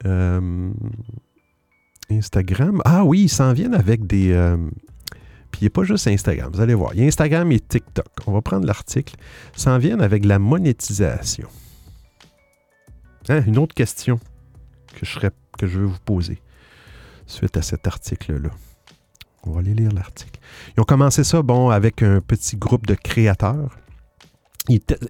[0.04, 0.72] euh,
[2.10, 2.82] Instagram.
[2.84, 4.32] Ah oui, ils s'en viennent avec des.
[4.32, 4.56] Euh,
[5.50, 6.92] puis il pas juste Instagram, vous allez voir.
[6.94, 8.08] Il y a Instagram et TikTok.
[8.26, 9.14] On va prendre l'article.
[9.54, 11.48] Ils s'en viennent avec la monétisation.
[13.28, 14.18] Hein, une autre question
[14.92, 15.30] que je, serais,
[15.62, 16.40] veux vous poser
[17.26, 18.50] suite à cet article-là.
[19.44, 20.40] On va aller lire l'article.
[20.76, 23.76] Ils ont commencé ça, bon, avec un petit groupe de créateurs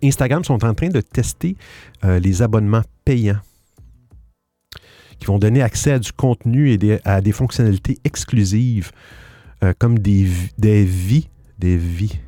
[0.03, 1.57] Instagram sont en train de tester
[2.05, 3.41] euh, les abonnements payants
[5.19, 8.93] qui vont donner accès à du contenu et à des fonctionnalités exclusives
[9.63, 11.29] euh, comme des, vies.
[11.59, 12.21] Des vies.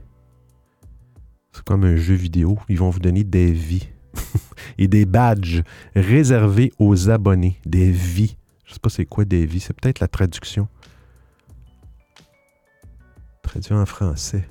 [1.52, 2.58] C'est comme un jeu vidéo.
[2.68, 3.88] Ils vont vous donner des vies
[4.78, 5.62] et des badges
[5.94, 7.58] réservés aux abonnés.
[7.66, 8.36] Des vies.
[8.64, 9.60] Je ne sais pas c'est quoi des vies.
[9.60, 10.68] C'est peut-être la traduction.
[13.42, 14.48] Traduit en français.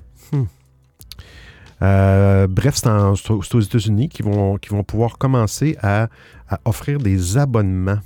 [1.82, 6.08] Euh, bref, c'est aux États-Unis qui vont, qui vont pouvoir commencer à,
[6.64, 7.98] offrir des abonnements.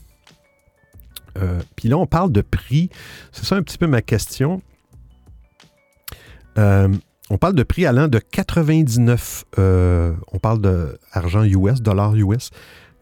[1.38, 2.90] Euh, puis là, on parle de prix.
[3.30, 4.62] C'est ça un petit peu ma question.
[6.58, 6.88] Euh,
[7.30, 12.50] on parle de prix allant de 99, on parle d'argent US, dollars US,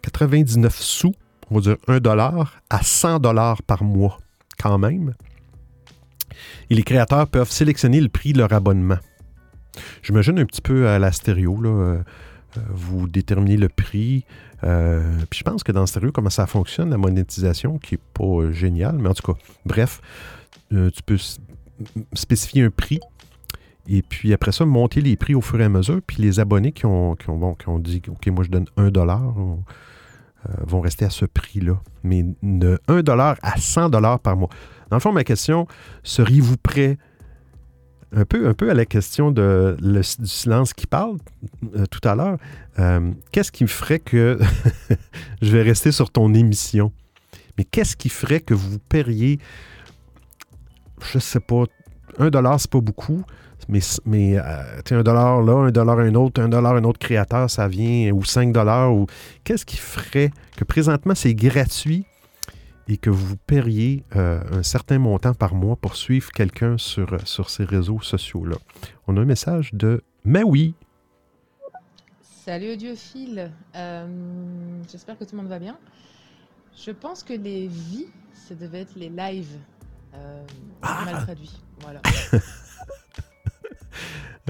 [0.02, 1.14] 99 sous,
[1.50, 4.18] on va dire 1 dollar, à 100 dollars par mois,
[4.56, 5.14] quand même.
[6.68, 8.98] Et les créateurs peuvent sélectionner le prix de leur abonnement.
[10.02, 11.98] J'imagine un petit peu à la stéréo, euh,
[12.56, 14.24] euh, vous déterminez le prix.
[14.64, 18.24] Euh, puis je pense que dans Stereo, comment ça fonctionne, la monétisation, qui n'est pas
[18.24, 20.00] euh, génial, mais en tout cas, bref,
[20.70, 21.16] tu peux
[22.12, 23.00] spécifier un prix.
[23.88, 26.00] Et puis après ça, monter les prix au fur et à mesure.
[26.06, 27.24] Puis les abonnés qui ont, qui
[27.58, 29.62] qui ont dit OK, moi je donne 1 dollar on-
[30.66, 31.80] vont rester à ce prix-là.
[32.02, 34.48] Mais de 1 dollar à 100 dollars par mois.
[34.90, 35.66] Dans le fond, ma question,
[36.02, 36.98] seriez-vous prêt
[38.12, 41.16] un peu, un peu à la question du silence qui parle
[41.77, 42.38] euh, tout à l'heure,
[42.79, 44.38] euh, qu'est-ce qui me ferait que
[45.42, 46.92] je vais rester sur ton émission?
[47.57, 49.38] Mais qu'est-ce qui ferait que vous paieriez,
[51.12, 51.64] je sais pas,
[52.18, 53.23] un dollar, c'est pas beaucoup,
[53.68, 57.49] mais, mais euh, un dollar là, un dollar un autre, un dollar un autre créateur,
[57.49, 59.07] ça vient, ou cinq dollars, ou
[59.44, 62.07] qu'est-ce qui ferait que présentement c'est gratuit
[62.90, 67.48] et que vous paieriez euh, un certain montant par mois pour suivre quelqu'un sur, sur
[67.48, 68.57] ces réseaux sociaux-là?
[69.07, 70.74] On a un message de Mais oui,
[72.44, 74.07] Salut audiophile, Euh,
[74.90, 75.79] j'espère que tout le monde va bien.
[76.85, 79.57] Je pense que les vies, ça devait être les lives.
[80.14, 80.42] Euh,
[80.83, 81.03] Ah.
[81.05, 82.00] Mal traduit, voilà.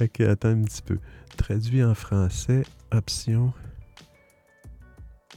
[0.00, 0.98] Ok, attends un petit peu.
[1.36, 3.52] Traduit en français, option.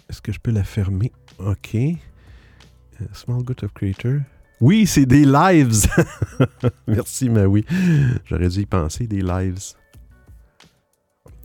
[0.10, 1.12] Est-ce que je peux la fermer?
[1.40, 1.76] Ok.
[3.04, 4.22] Euh, Small Good of Creator.
[4.62, 5.88] Oui, c'est des lives.
[6.88, 7.66] Merci, mais oui.
[8.26, 9.60] J'aurais dû y penser, des lives.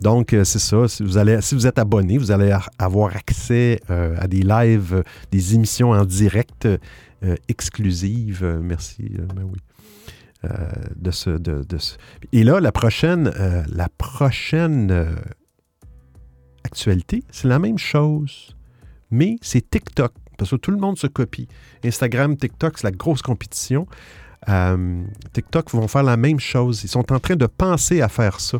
[0.00, 0.86] Donc, euh, c'est ça.
[0.86, 6.04] Si vous, êtes abonné, vous allez avoir accès euh, à des lives, des émissions en
[6.04, 6.68] direct
[7.48, 8.44] exclusives.
[8.62, 9.58] Merci, mais oui.
[10.94, 11.36] De ce,
[12.32, 13.32] Et là, la prochaine,
[16.62, 18.56] actualité, c'est la même chose,
[19.10, 20.12] mais c'est TikTok.
[20.38, 21.48] Parce que tout le monde se copie.
[21.84, 23.86] Instagram, TikTok, c'est la grosse compétition.
[24.48, 26.84] Euh, TikTok vont faire la même chose.
[26.84, 28.58] Ils sont en train de penser à faire ça.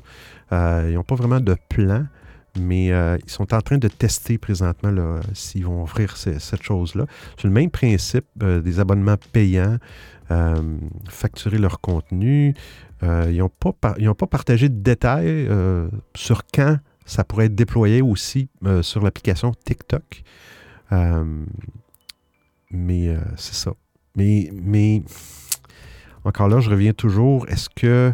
[0.52, 2.04] Euh, ils n'ont pas vraiment de plan,
[2.58, 7.06] mais euh, ils sont en train de tester présentement s'ils vont offrir ce- cette chose-là.
[7.36, 9.78] C'est le même principe des abonnements payants,
[11.08, 12.54] facturer leur contenu.
[13.02, 13.48] Ils n'ont
[14.14, 15.48] pas, partagé de détails
[16.16, 18.48] sur quand ça pourrait être déployé aussi
[18.82, 20.22] sur l'application TikTok.
[20.92, 21.44] Euh,
[22.70, 23.72] mais euh, c'est ça.
[24.16, 25.02] Mais, mais
[26.24, 27.48] encore là, je reviens toujours.
[27.48, 28.12] Est-ce que,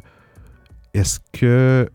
[0.92, 1.88] est-ce que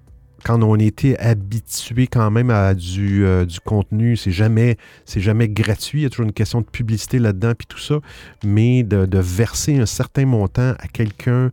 [0.44, 5.50] quand on était habitué quand même à du, euh, du contenu, c'est jamais, c'est jamais
[5.50, 6.00] gratuit.
[6.00, 8.00] Il y a toujours une question de publicité là-dedans puis tout ça.
[8.46, 11.52] Mais de, verser un certain montant à quelqu'un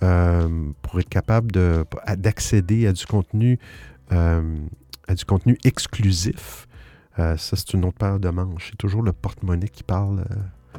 [0.00, 1.84] pour être capable de-
[2.16, 3.58] d'accéder à du contenu,
[4.10, 6.67] à du contenu exclusif.
[7.18, 8.68] Euh, ça, c'est une autre paire de manches.
[8.70, 10.20] C'est toujours le porte-monnaie qui parle.
[10.20, 10.78] euh,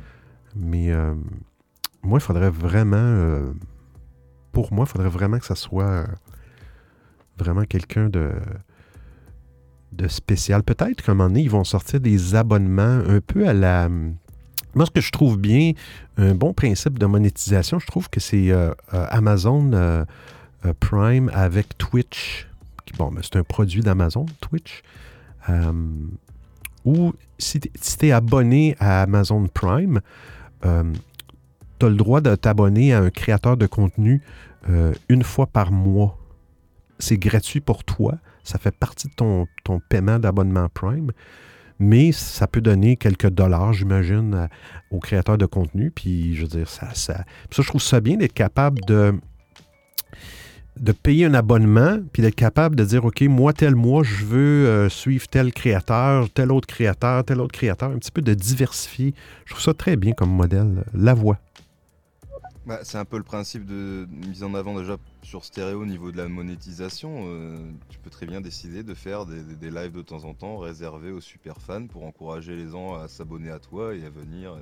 [0.56, 1.14] mais euh,
[2.02, 3.54] moi, il faudrait vraiment.
[4.52, 6.06] pour moi, il faudrait vraiment que ça soit
[7.38, 8.32] vraiment quelqu'un de,
[9.92, 10.64] de spécial.
[10.64, 13.90] Peut-être qu'à un moment donné, ils vont sortir des abonnements un peu à la.
[13.90, 15.74] Moi, ce que je trouve bien,
[16.18, 18.52] un bon principe de monétisation, je trouve que c'est
[18.92, 20.06] Amazon
[20.80, 22.48] Prime avec Twitch.
[22.98, 24.84] Bon, c'est un produit d'Amazon, Twitch.
[25.50, 25.72] Euh,
[26.90, 27.70] ou si tu
[28.08, 30.02] es abonné à Amazon Prime,
[30.62, 34.22] tu as le droit de t'abonner à un créateur de contenu
[34.70, 36.18] euh, une fois par mois.
[36.98, 38.16] C'est gratuit pour toi.
[38.44, 39.48] Ça fait partie de ton,
[39.88, 41.12] paiement d'abonnement Prime.
[41.78, 44.50] Mais ça peut donner quelques dollars, j'imagine,
[44.90, 45.92] aux créateurs de contenu.
[45.92, 49.14] Puis, je veux dire, ça, ça, ça je trouve ça bien d'être capable de,
[50.80, 54.68] de payer un abonnement, puis d'être capable de dire, OK, moi, tel mois, je veux
[54.68, 59.14] euh, suivre tel créateur, tel autre créateur, tel autre créateur, un petit peu de diversifier.
[59.46, 60.84] Je trouve ça très bien comme modèle.
[60.94, 61.38] La voix.
[62.66, 66.12] Bah, c'est un peu le principe de mise en avant déjà sur stéréo au niveau
[66.12, 67.24] de la monétisation.
[67.26, 67.58] euh,
[67.90, 71.20] tu peux très bien décider de faire des, lives de temps en temps réservés aux
[71.20, 74.62] super fans pour encourager les gens à s'abonner à toi et à venir euh,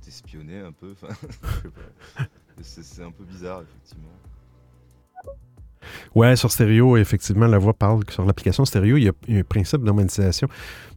[0.00, 0.94] t'espionner un peu.
[2.62, 4.12] C'est un peu bizarre effectivement.
[6.14, 8.02] Ouais, sur stéréo, effectivement, la voix parle.
[8.10, 10.48] Sur l'application stéréo, il y, a, un principe de monétisation.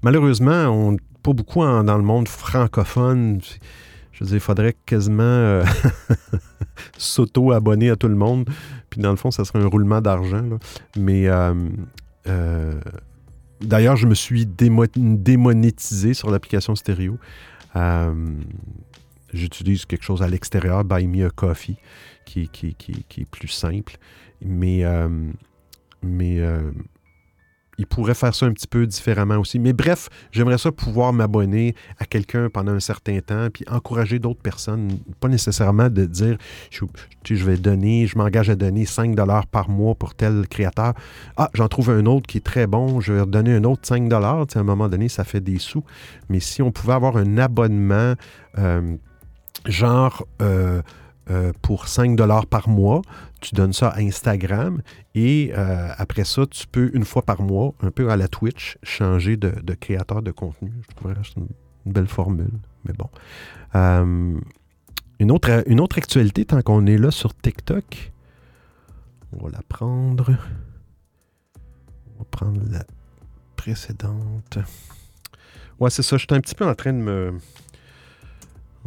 [0.01, 0.97] Malheureusement, on
[1.27, 3.41] pas beaucoup dans le monde francophone.
[4.13, 5.63] Je veux dire, il faudrait quasiment euh,
[6.97, 8.49] s'auto-abonner à tout le monde.
[8.89, 10.43] Puis dans le fond, ça serait un roulement d'argent.
[10.95, 11.53] Mais euh,
[12.27, 12.79] euh,
[13.61, 17.17] d'ailleurs, je me suis démo- démonétisé sur l'application stéréo.
[19.33, 21.77] J'utilise quelque chose à l'extérieur, Buy Me a Coffee,
[22.25, 23.97] qui est plus simple.
[24.41, 25.07] Mais, euh,
[26.01, 26.71] mais euh,
[27.77, 29.59] il pourrait faire ça un petit peu différemment aussi.
[29.59, 34.41] Mais bref, j'aimerais ça pouvoir m'abonner à quelqu'un pendant un certain temps, puis encourager d'autres
[34.41, 34.97] personnes.
[35.19, 36.37] Pas nécessairement de dire,
[36.71, 40.93] je, vais donner, je m'engage à donner 5 dollars par mois pour tel créateur.
[41.37, 44.09] Ah, j'en trouve un autre qui est très bon, je vais redonner un autre 5
[44.09, 44.47] dollars.
[44.55, 45.83] À un moment donné, ça fait des sous.
[46.29, 48.13] Mais si on pouvait avoir un abonnement,
[48.57, 48.95] euh,
[49.65, 50.25] genre...
[51.61, 53.01] Pour 5 dollars par mois.
[53.39, 54.81] Tu donnes ça à Instagram
[55.13, 58.77] et euh, après ça, tu peux, une fois par mois, un peu à la Twitch,
[58.83, 60.71] changer de, créateur de contenu.
[60.89, 61.47] Je trouverais que une,
[61.85, 62.51] belle formule,
[62.83, 63.09] mais bon.
[63.75, 64.39] Euh,
[65.19, 68.11] une, autre, une autre actualité, tant qu'on est là sur TikTok,
[69.33, 70.35] on va la prendre.
[72.15, 72.83] On va prendre la
[73.55, 74.57] précédente.
[75.79, 76.17] Ouais, c'est ça.
[76.17, 77.37] J'étais un petit peu en train de me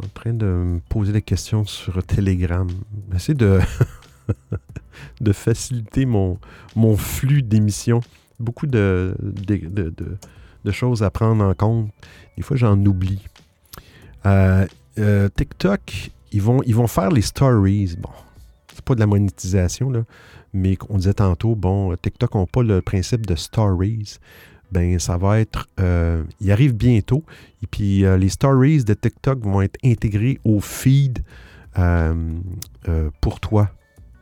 [0.03, 2.67] en train de me poser des questions sur Telegram.
[3.13, 3.59] Essayer de,
[5.21, 6.37] de faciliter mon,
[6.75, 8.01] mon flux d'émissions.
[8.39, 11.89] Beaucoup de, de, choses à prendre en compte.
[12.37, 13.23] Des fois, j'en oublie.
[14.25, 14.65] Euh,
[14.97, 17.97] euh, TikTok, ils vont, ils vont faire les stories.
[17.99, 18.09] Bon,
[18.73, 20.03] c'est pas de la monétisation, là,
[20.53, 24.17] mais on disait tantôt, bon, TikTok n'a pas le principe de stories
[24.71, 27.23] ben ça va être, euh, il arrive bientôt.
[27.61, 31.23] Et puis euh, les stories de TikTok vont être intégrés au feed
[33.21, 33.71] pour toi,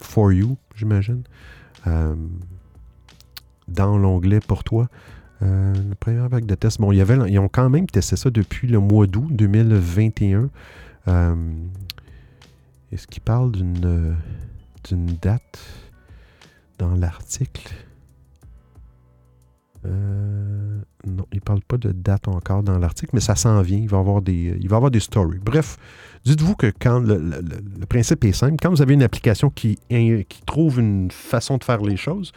[0.01, 1.23] for you, j'imagine,
[1.85, 4.88] dans l'onglet pour toi.
[5.41, 9.07] la première vague de tests, bon, ils ont quand même testé ça depuis le mois
[9.07, 10.49] d'août 2021.
[12.91, 15.59] Est-ce qu'ils parlent d'une date
[16.77, 17.73] dans l'article?
[19.85, 23.77] Euh, non, il ne parle pas de date encore dans l'article, mais ça s'en vient.
[23.77, 25.39] Il va, y avoir des, il va avoir des stories.
[25.39, 25.77] Bref,
[26.25, 27.41] dites-vous que quand le,
[27.87, 31.81] principe est simple, quand vous avez une application qui, qui trouve une façon de faire
[31.81, 32.33] les choses,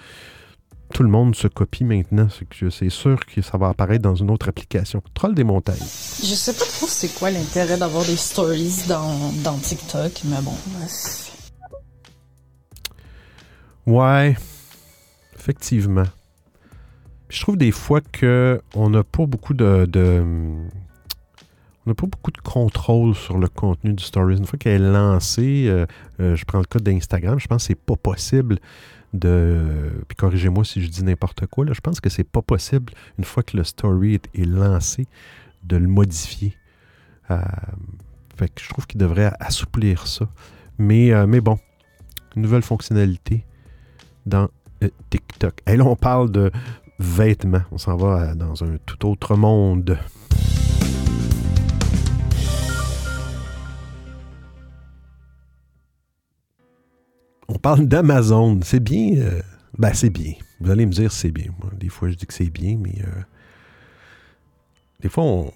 [0.95, 2.29] tout le monde se copie maintenant.
[2.71, 5.03] C'est sûr que ça va apparaître dans une autre application.
[5.15, 5.77] Troll des montagnes.
[5.79, 10.55] Je sais pas trop c'est quoi l'intérêt d'avoir des stories dans, dans TikTok, mais bon.
[13.85, 14.37] Ouais,
[15.35, 16.05] effectivement
[17.33, 19.89] je trouve des fois qu'on n'a pas beaucoup de,
[21.87, 24.37] on n'a pas beaucoup de contrôle sur le contenu du Stories.
[24.37, 25.87] Une fois qu'elle est lancée, euh,
[26.21, 28.59] euh, je prends le cas d'Instagram, je pense que c'est pas possible
[29.15, 29.93] de.
[30.09, 33.25] Puis corrigez-moi si je dis n'importe quoi, là, je pense que c'est pas possible, une
[33.25, 35.07] fois que le story est, lancé,
[35.65, 36.55] de le modifier.
[37.31, 37.41] Euh,
[38.37, 40.29] fait que je trouve qu'il devrait assouplir ça.
[40.79, 41.59] Mais, mais bon,
[42.37, 43.45] nouvelle fonctionnalité
[44.27, 44.49] dans
[45.11, 45.61] TikTok.
[45.67, 46.51] Et là, on parle de
[47.03, 47.63] vêtements.
[47.71, 49.99] On s'en va dans un tout autre monde.
[57.49, 58.61] On parle d'Amazon.
[58.63, 59.17] C'est bien.
[59.17, 59.43] Euh,
[59.79, 60.33] ben, c'est bien.
[60.61, 61.53] Vous allez me dire c'est bien.
[61.79, 63.23] des fois, je dis que c'est bien, mais euh,
[65.01, 65.53] des fois, on,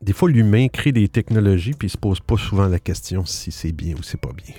[0.00, 3.52] des fois, l'humain crée des technologies puis il se pose pas souvent la question si
[3.52, 4.54] c'est bien ou c'est pas bien.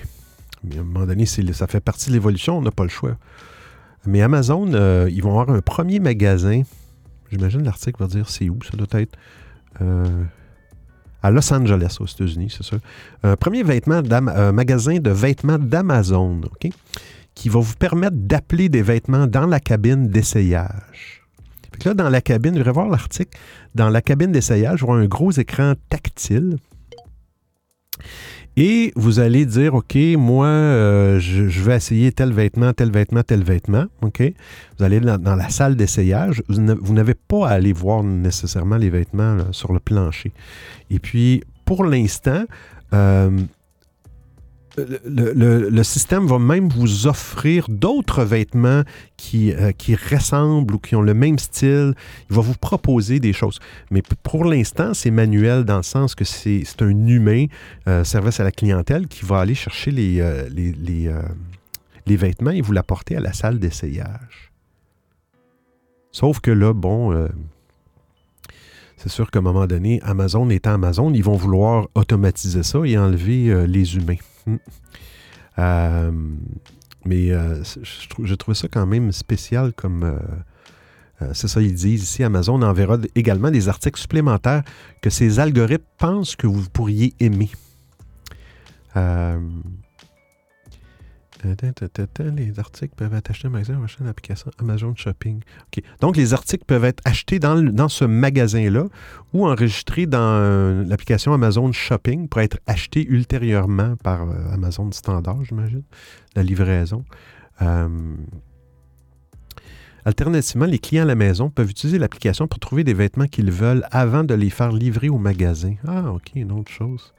[0.62, 3.16] Mais à un moment donné, ça fait partie de l'évolution, on n'a pas le choix.
[4.06, 6.62] Mais Amazon, euh, ils vont avoir un premier magasin.
[7.30, 9.16] J'imagine l'article va dire c'est où, ça doit être.
[9.80, 10.24] Euh,
[11.22, 12.76] à Los Angeles, aux États-Unis, c'est ça.
[13.22, 14.02] Un premier vêtement
[14.52, 16.68] magasin de vêtements d'Amazon, OK?
[17.34, 21.22] Qui va vous permettre d'appeler des vêtements dans la cabine d'essayage.
[21.84, 23.38] là, dans la cabine, vais voir l'article.
[23.74, 26.56] Dans la cabine d'essayage, vous aurez un gros écran tactile
[28.56, 33.42] et vous allez dire, OK, moi, euh, je, vais essayer tel vêtement, tel vêtement, tel
[33.42, 33.86] vêtement.
[34.02, 34.22] OK?
[34.78, 36.42] Vous allez dans, la salle d'essayage.
[36.48, 40.32] Vous n'avez pas à aller voir nécessairement les vêtements sur le plancher.
[40.90, 42.44] Et puis, pour l'instant,
[42.92, 43.30] euh,
[44.76, 48.82] le, système va même vous offrir d'autres vêtements
[49.16, 51.94] qui, euh, qui, ressemblent ou qui ont le même style.
[52.30, 53.58] Il va vous proposer des choses.
[53.90, 57.46] Mais pour l'instant, c'est manuel dans le sens que c'est un humain,
[57.88, 60.72] euh, service à la clientèle, qui va aller chercher les, euh, les,
[62.06, 64.52] les, vêtements et vous l'apporter à la salle d'essayage.
[66.10, 67.26] Sauf que là, bon,
[68.98, 72.98] c'est sûr qu'à un moment donné, Amazon étant Amazon, ils vont vouloir automatiser ça et
[72.98, 74.16] enlever les humains.
[74.46, 74.56] Hmm.
[75.58, 76.12] Euh,
[77.04, 80.04] mais euh, je, trouve ça quand même spécial comme...
[80.04, 80.18] Euh,
[81.34, 84.62] c'est ça, ils disent ici, Amazon enverra également des articles supplémentaires
[85.02, 87.50] que ces algorithmes pensent que vous pourriez aimer.
[91.44, 95.40] Les articles peuvent être achetés dans magasin ou l'application Amazon Shopping.
[96.00, 98.86] Donc, les articles peuvent être achetés dans, dans ce magasin-là
[99.32, 105.82] ou enregistrés dans l'application Amazon Shopping pour être achetés ultérieurement par euh, Amazon Standard, j'imagine,
[106.36, 107.04] la livraison.
[107.60, 107.88] Euh,
[110.04, 113.86] Alternativement, les clients à la maison peuvent utiliser l'application pour trouver des vêtements qu'ils veulent
[113.92, 115.74] avant de les faire livrer au magasin.
[115.86, 117.14] Ah, OK, une autre chose.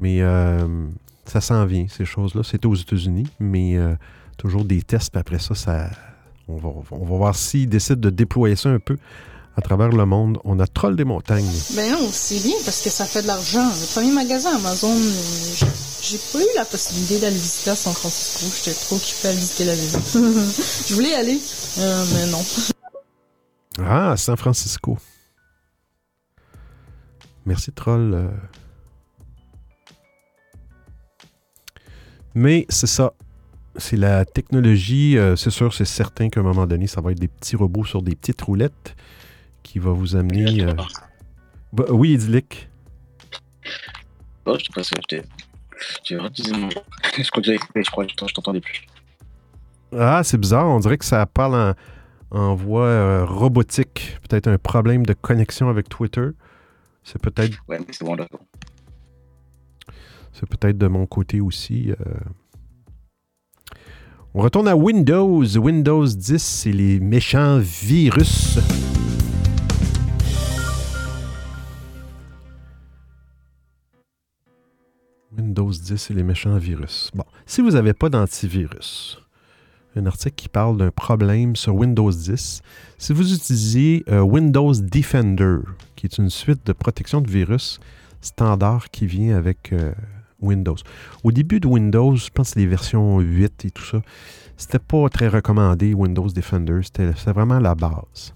[0.00, 0.86] Mais euh,
[1.28, 2.42] ça s'en vient, ces choses-là.
[2.44, 3.94] C'est aux États-Unis, mais euh,
[4.36, 5.10] toujours des tests.
[5.12, 5.90] Puis après ça, ça
[6.48, 8.96] on, va, on va voir s'ils décident de déployer ça un peu
[9.56, 10.38] à travers le monde.
[10.44, 11.50] On a Troll des montagnes.
[11.74, 13.66] Ben non, c'est bien parce que ça fait de l'argent.
[13.68, 15.66] Le premier magasin Amazon, euh,
[16.02, 18.46] j'ai- pas eu la possibilité d'aller visiter à San Francisco.
[18.56, 19.90] J'étais trop occupée à visiter la ville.
[20.88, 21.40] Je voulais y aller,
[21.78, 22.44] euh, mais non.
[23.84, 24.96] Ah, San Francisco.
[27.46, 28.30] Merci, Troll.
[32.34, 33.12] Mais c'est ça.
[33.76, 35.16] C'est la technologie.
[35.16, 37.84] euh, c'est sûr, c'est certain qu'à un moment donné, ça va être des petits robots
[37.84, 38.96] sur des petites roulettes
[39.62, 40.64] qui va vous amener.
[40.64, 40.72] euh,
[41.72, 42.68] bah, oui, Idyllic.
[44.46, 45.22] Oh, je j'étais.
[46.04, 46.80] J'ai réutilisé mon jeu.
[47.18, 48.82] Je crois que j'avais je crois, je t'entendais plus.
[49.96, 50.66] Ah, c'est bizarre.
[50.66, 51.54] On dirait que ça parle
[52.32, 54.18] en, en voix euh, robotique.
[54.28, 56.28] Peut-être un problème de connexion avec Twitter.
[57.04, 58.40] C'est peut-être Ouais, mais c'est bon, d'accord.
[60.38, 61.90] C'est peut-être de mon côté aussi.
[61.90, 62.04] euh.
[64.34, 65.42] On retourne à Windows.
[65.42, 68.60] Windows 10, c'est les méchants virus.
[75.36, 77.10] Windows 10 c'est les méchants virus.
[77.14, 79.18] Bon, si vous n'avez pas d'antivirus,
[79.96, 82.62] un article qui parle d'un problème sur Windows 10,
[82.96, 85.58] si vous utilisez euh, Windows Defender,
[85.96, 87.80] qui est une suite de protection de virus
[88.20, 89.92] standard qui vient avec euh,
[90.40, 90.76] Windows.
[91.24, 94.02] Au début de Windows, je pense que les versions 8 et tout ça,
[94.56, 98.34] c'était pas très recommandé Windows Defender, c'était vraiment la base.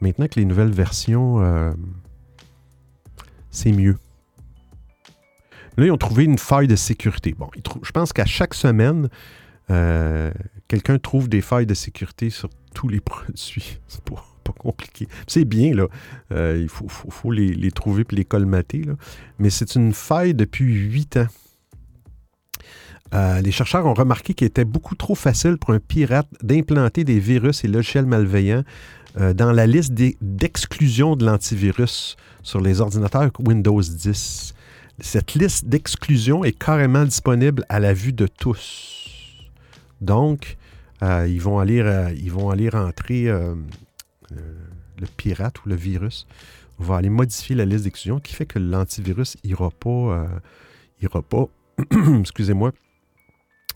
[0.00, 1.72] Maintenant que les nouvelles versions, euh,
[3.50, 3.98] c'est mieux.
[5.76, 7.34] Là, ils ont trouvé une faille de sécurité.
[7.38, 7.48] Bon,
[7.82, 9.08] je pense qu'à chaque semaine,
[9.70, 10.32] euh,
[10.66, 13.78] quelqu'un trouve des failles de sécurité sur tous les produits.
[13.86, 15.08] C'est pas, compliqué.
[15.26, 15.86] C'est bien, là.
[16.32, 18.82] Euh, il faut, les, trouver et les colmater.
[18.82, 18.94] là.
[19.38, 21.26] Mais c'est une faille depuis huit ans.
[23.14, 27.18] Euh, les chercheurs ont remarqué qu'il était beaucoup trop facile pour un pirate d'implanter des
[27.18, 28.64] virus et logiciels malveillants
[29.18, 34.54] euh, dans la liste d'exclusion de l'antivirus sur les ordinateurs Windows 10.
[35.00, 39.46] Cette liste d'exclusion est carrément disponible à la vue de tous.
[40.00, 40.56] Donc,
[41.00, 41.82] ils, vont aller,
[42.16, 43.32] ils vont aller rentrer
[44.32, 44.54] euh, euh,
[45.00, 46.26] le pirate ou le virus
[46.78, 50.26] va aller modifier la liste d'exclusion qui fait que l'antivirus n'ira pas, euh,
[51.00, 51.48] ira pas
[52.20, 52.72] excusez-moi,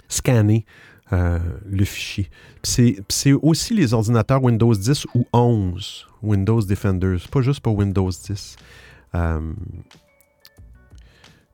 [0.08, 0.64] scanner
[1.12, 1.38] euh,
[1.70, 2.30] le fichier.
[2.62, 7.16] C'est aussi les ordinateurs Windows 10 ou 11 Windows Defender.
[7.20, 8.56] C'est pas juste pour Windows 10.
[9.14, 9.52] Euh,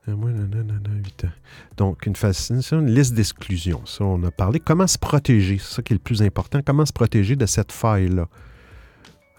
[0.07, 1.27] euh.
[1.75, 3.85] Donc, une fascination, une liste d'exclusion.
[3.85, 4.59] Ça, on a parlé.
[4.59, 5.57] Comment se protéger?
[5.57, 6.61] C'est ça qui est le plus important.
[6.65, 8.27] Comment se protéger de cette faille-là?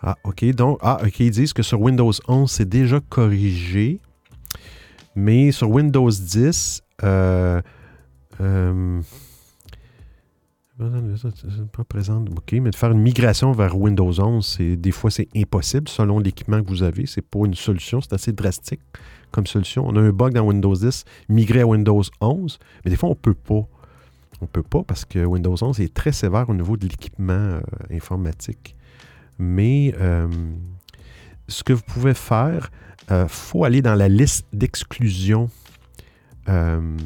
[0.03, 0.45] Ah, OK.
[0.55, 1.21] Donc, ah, OK.
[1.21, 4.01] Ils disent que sur Windows 11, c'est déjà corrigé.
[5.15, 7.61] Mais sur Windows 10, euh,
[8.41, 9.01] euh,
[11.73, 11.83] pas.
[12.37, 16.19] OK, mais de faire une migration vers Windows 11, c'est, des fois, c'est impossible selon
[16.19, 17.07] l'équipement que vous avez.
[17.07, 18.81] C'est pas une solution, c'est assez drastique
[19.31, 19.85] comme solution.
[19.87, 23.15] On a un bug dans Windows 10, migrer à Windows 11, mais des fois, on
[23.15, 23.67] peut pas.
[24.43, 27.61] On peut pas parce que Windows 11 est très sévère au niveau de l'équipement euh,
[27.91, 28.75] informatique.
[29.41, 30.29] Mais euh,
[31.49, 32.71] ce que vous pouvez faire,
[33.11, 35.51] il faut aller dans la liste d'exclusion
[36.49, 36.97] euh,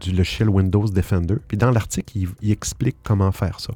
[0.00, 1.36] du logiciel Windows Defender.
[1.48, 3.72] Puis dans l'article, il, explique comment faire ça.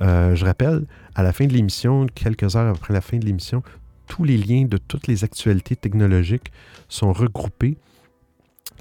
[0.00, 3.64] Euh, je rappelle, à la fin de l'émission, quelques heures après la fin de l'émission,
[4.06, 6.52] tous les liens de toutes les actualités technologiques
[6.88, 7.78] sont regroupés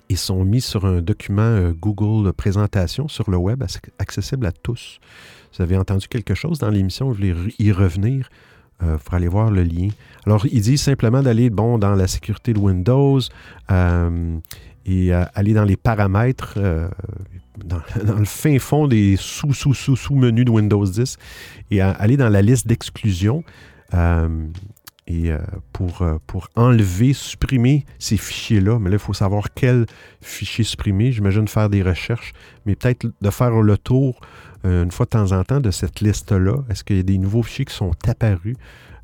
[0.10, 4.52] et sont mis sur un document euh, Google présentation sur le web, ac- accessible à
[4.52, 5.00] tous.
[5.56, 8.30] Vous avez entendu quelque chose dans l'émission, vous voulez y revenir,
[8.84, 9.88] euh, pour aller voir le lien?
[10.26, 13.20] Alors, il dit simplement d'aller bon, dans la sécurité de Windows
[13.72, 14.38] euh,
[14.86, 16.90] et euh, aller dans les paramètres, euh,
[17.64, 17.80] dans,
[18.18, 21.18] le fin fond des sous-sous-sous-sous-menus de Windows 10
[21.72, 23.44] et aller dans la liste d'exclusion.
[25.08, 25.30] et
[25.72, 28.80] pour, pour enlever, supprimer ces fichiers-là.
[28.80, 29.86] Mais là, il faut savoir quel
[30.20, 31.12] fichier supprimer.
[31.14, 32.34] J'imagine faire des recherches,
[32.66, 34.20] mais peut-être de faire le tour
[34.66, 36.64] une fois de temps en temps de cette liste-là.
[36.70, 38.56] Est-ce qu'il y a des nouveaux fichiers qui sont apparus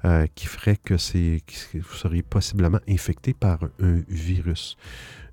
[0.03, 4.78] euh, qui feraient que, vous seriez possiblement infecté par un virus?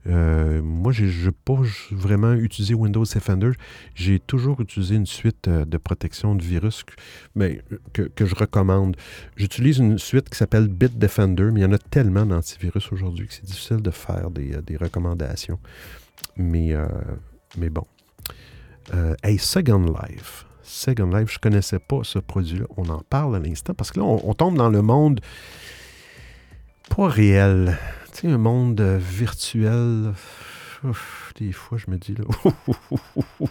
[0.06, 1.60] Euh, moi, je n'ai pas
[1.90, 3.52] vraiment utilisé Windows Defender.
[3.94, 8.96] J'ai toujours utilisé une suite euh, de protection de virus que, euh, je recommande.
[9.36, 13.34] J'utilise une suite qui s'appelle Bitdefender, mais il y en a tellement d'antivirus aujourd'hui que
[13.34, 15.58] c'est difficile de faire des, euh, recommandations.
[16.38, 16.88] Euh,
[17.58, 17.84] mais bon.
[18.94, 20.46] Euh, hey, Second Life.
[20.62, 22.66] Second Life, je ne connaissais pas ce produit-là.
[22.76, 25.20] On en parle à l'instant parce que là, on, tombe dans le monde
[26.94, 27.78] pas réel.
[28.12, 30.12] Tu sais, un monde euh, virtuel.
[31.38, 32.24] Des fois, je me dis là.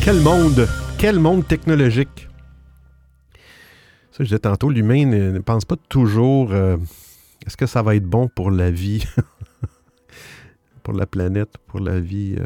[0.00, 0.68] quel monde!
[0.98, 2.28] Quel monde technologique!
[4.10, 6.76] Ça, je disais tantôt, l'humain ne, pense pas toujours euh,
[7.46, 9.04] est-ce que ça va être bon pour la vie,
[10.82, 12.36] pour la planète, pour la vie.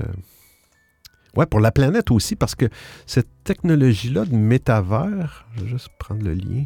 [1.37, 2.67] Ouais, pour la planète aussi, parce que
[3.07, 6.65] cette technologie-là de métavers, je vais juste prendre le lien.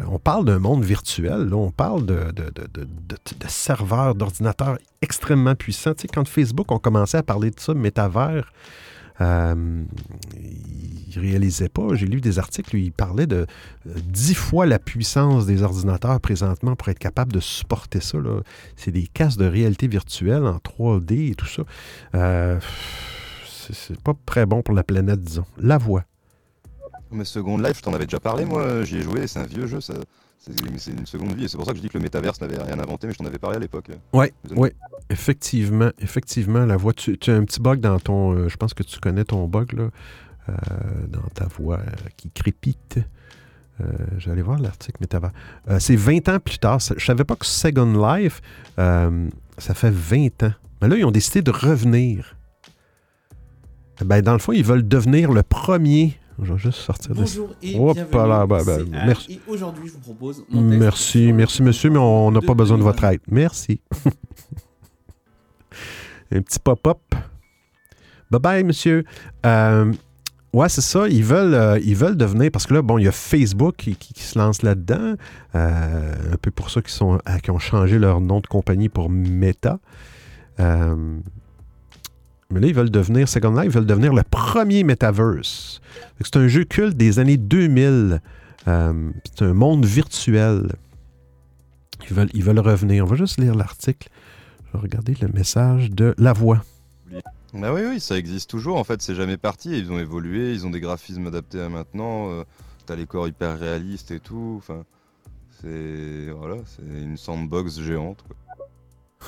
[0.00, 2.32] Euh, On parle d'un monde virtuel, on parle de,
[3.48, 5.94] serveurs, d'ordinateurs extrêmement puissants.
[5.94, 8.52] Tu sais, quand Facebook ont commencé à parler de ça, métavers,
[9.20, 9.84] euh,
[10.36, 11.94] ils ne réalisaient pas.
[11.94, 13.46] J'ai lu des articles où ils parlaient de
[13.86, 18.18] euh, dix fois la puissance des ordinateurs présentement pour être capable de supporter ça.
[18.76, 21.62] C'est des casques de réalité virtuelle en 3D et tout ça.
[23.72, 25.46] C'est- pas très bon pour la planète, disons.
[25.58, 26.04] La voix.
[27.10, 29.66] Mais Second Life, je t'en avais déjà parlé, moi, j'y ai joué, c'est un vieux
[29.66, 29.94] jeu, ça.
[30.38, 32.58] C'est une seconde vie, et c'est pour ça que je dis que le métaverse n'avait
[32.58, 33.88] rien inventé, mais je t'en avais parlé à l'époque.
[34.12, 34.26] Oui,
[35.08, 36.92] effectivement, effectivement, la voix.
[36.92, 38.32] Tu, tu as un petit bug dans ton.
[38.34, 39.88] euh, je pense que tu connais ton bug, là,
[40.50, 40.52] euh,
[41.08, 42.98] dans ta voix euh, qui crépite.
[43.80, 43.84] Euh,
[44.18, 45.32] J'allais voir l'article Métavers.
[45.70, 46.78] Euh, c'est 20 ans plus tard.
[46.78, 48.40] Je savais pas que Second Life,
[48.78, 50.52] euh, ça fait 20 ans.
[50.82, 52.33] Mais là, ils ont décidé de revenir.
[54.02, 56.18] Ben, dans le fond, ils veulent devenir le premier.
[56.42, 58.28] Je vais juste sortir de Bonjour et Hop bienvenue.
[58.28, 59.34] là, ben, ben, merci.
[59.34, 62.54] Et aujourd'hui, je vous propose mon texte Merci, merci monsieur, mais on n'a de pas
[62.54, 63.12] besoin de votre 2020.
[63.14, 63.20] aide.
[63.28, 63.80] Merci.
[66.32, 66.98] Un petit pop-up.
[68.30, 69.04] Bye bye, monsieur.
[69.46, 69.92] Euh,
[70.52, 71.06] ouais, c'est ça.
[71.08, 72.50] Ils veulent, euh, ils veulent devenir.
[72.52, 75.14] Parce que là, bon, il y a Facebook qui, qui- qui se lance là-dedans.
[75.54, 79.08] Euh, un peu pour ceux qui, sont, qui ont changé leur nom de compagnie pour
[79.08, 79.78] Meta.
[80.58, 81.18] Euh,
[82.54, 85.80] mais là, ils veulent devenir, Second Life, ils veulent devenir le premier metaverse.
[86.20, 88.20] C'est un jeu culte des années 2000.
[88.68, 90.72] Euh, c'est un monde virtuel.
[92.08, 93.04] Ils veulent, ils veulent revenir.
[93.04, 94.08] On va juste lire l'article.
[94.66, 96.62] Je vais regarder le message de La Voix.
[97.52, 100.66] Bah oui, oui, ça existe toujours, en fait, c'est jamais parti, ils ont évolué, ils
[100.66, 102.42] ont des graphismes adaptés à maintenant, euh,
[102.84, 104.84] t'as les corps hyper réalistes et tout, enfin,
[105.60, 108.24] c'est, voilà, c'est une sandbox géante.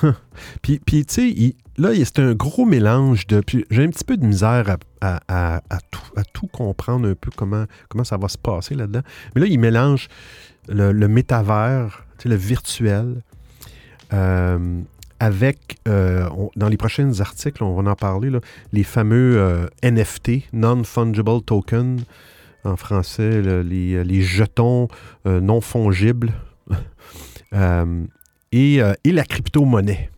[0.61, 3.41] Puis, tu sais, là, c'est un gros mélange de.
[3.69, 5.59] J'ai un petit peu de misère à,
[6.33, 7.65] tout, comprendre un peu comment,
[8.03, 9.01] ça va se passer là-dedans.
[9.35, 10.07] Mais là, il mélange
[10.67, 13.21] le, métavers, le virtuel,
[14.13, 14.81] euh,
[15.19, 18.31] avec, euh, dans les prochains articles, on va en parler,
[18.71, 22.01] les fameux euh, NFT, Non-Fungible Token,
[22.63, 24.89] en français, les, les jetons
[25.25, 26.33] non fongibles.
[28.53, 30.09] Euh, et, euh, et la crypto-monnaie.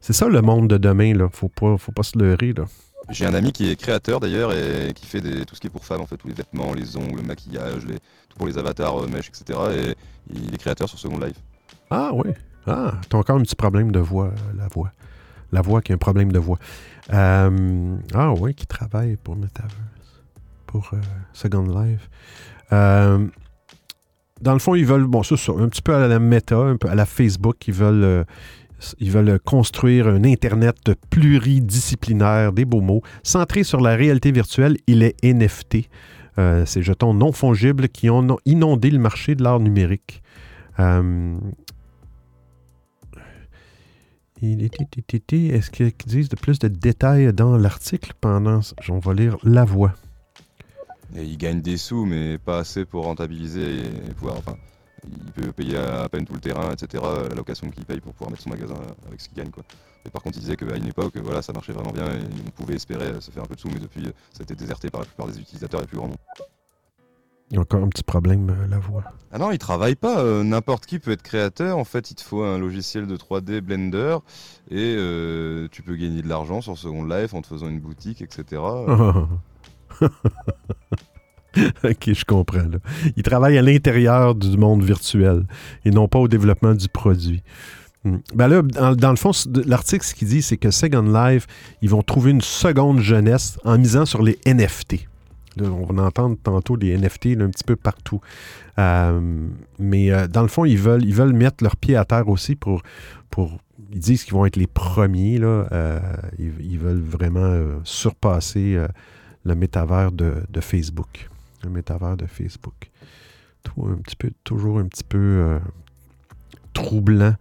[0.00, 1.28] C'est ça le monde de demain, là.
[1.32, 2.64] Faut pas, faut pas se leurrer, là.
[3.10, 5.70] J'ai un ami qui est créateur d'ailleurs et qui fait des, tout ce qui est
[5.70, 8.56] pour femmes en fait, tous les vêtements, les ongles, le maquillage, les, tout pour les
[8.56, 9.58] avatars, euh, mèches, etc.
[9.74, 9.94] Et
[10.32, 11.36] il est créateur sur Second Life.
[11.90, 12.30] Ah oui.
[12.66, 14.92] Ah, t'as encore un petit problème de voix, euh, la voix.
[15.50, 16.58] La voix qui a un problème de voix.
[17.12, 19.74] Euh, ah oui, qui travaille pour Metaverse.
[20.66, 20.98] Pour euh,
[21.32, 22.08] Second Life.
[22.72, 23.26] Euh,
[24.40, 26.76] dans le fond, ils veulent, bon, c'est ça, un petit peu à la méta, un
[26.76, 28.24] peu à la Facebook, ils veulent, euh,
[28.98, 34.94] ils veulent construire un Internet pluridisciplinaire, des beaux mots, centré sur la réalité virtuelle et
[34.94, 35.88] les NFT,
[36.38, 40.22] euh, ces jetons non fongibles qui ont inondé le marché de l'art numérique.
[40.78, 41.36] Euh,
[44.42, 48.12] Est-ce qu'ils disent de plus de détails dans l'article?
[48.18, 48.60] Pendant...
[48.88, 49.92] On va lire la voix.
[51.16, 54.36] Et il gagne des sous, mais pas assez pour rentabiliser et pouvoir.
[54.38, 54.56] Enfin,
[55.04, 57.02] il peut payer à peine tout le terrain, etc.
[57.28, 58.74] La location qu'il paye pour pouvoir mettre son magasin
[59.08, 59.64] avec ce qu'il gagne, quoi.
[60.06, 62.50] Et par contre, il disait qu'à une époque, voilà, ça marchait vraiment bien et on
[62.50, 65.00] pouvait espérer se faire un peu de sous, mais depuis, ça a été déserté par
[65.00, 66.16] la plupart des utilisateurs et plus grands noms.
[67.50, 69.02] Il y a encore un petit problème, euh, la voix.
[69.32, 70.20] Ah non, il travaille pas.
[70.20, 71.78] euh, N'importe qui peut être créateur.
[71.78, 74.18] En fait, il te faut un logiciel de 3D Blender
[74.70, 78.22] et euh, tu peux gagner de l'argent sur Second Life en te faisant une boutique,
[78.22, 78.62] etc.
[81.84, 82.58] ok, je comprends.
[82.58, 82.78] Là.
[83.16, 85.44] Il travaille à l'intérieur du monde virtuel
[85.84, 87.42] et non pas au développement du produit.
[88.04, 88.18] Hmm.
[88.34, 89.32] Ben là, dans, le fond,
[89.66, 91.46] l'article, ce qu'il dit, c'est que Second Life,
[91.82, 95.06] ils vont trouver une seconde jeunesse en misant sur les NFT.
[95.60, 98.20] On va en entendre tantôt des NFT un petit peu partout.
[98.78, 99.20] Euh,
[99.78, 102.54] mais euh, dans le fond, ils veulent, ils veulent mettre leurs pieds à terre aussi
[102.56, 102.82] pour.
[103.30, 103.58] pour
[103.92, 105.40] ils disent qu'ils vont être les premiers.
[105.42, 105.98] Euh,
[106.38, 108.78] ils, ils veulent vraiment surpasser
[109.44, 111.28] le métavers de, Facebook.
[111.62, 112.90] Le métavers de Facebook.
[114.44, 115.58] Toujours un petit peu euh,
[116.72, 117.34] troublant.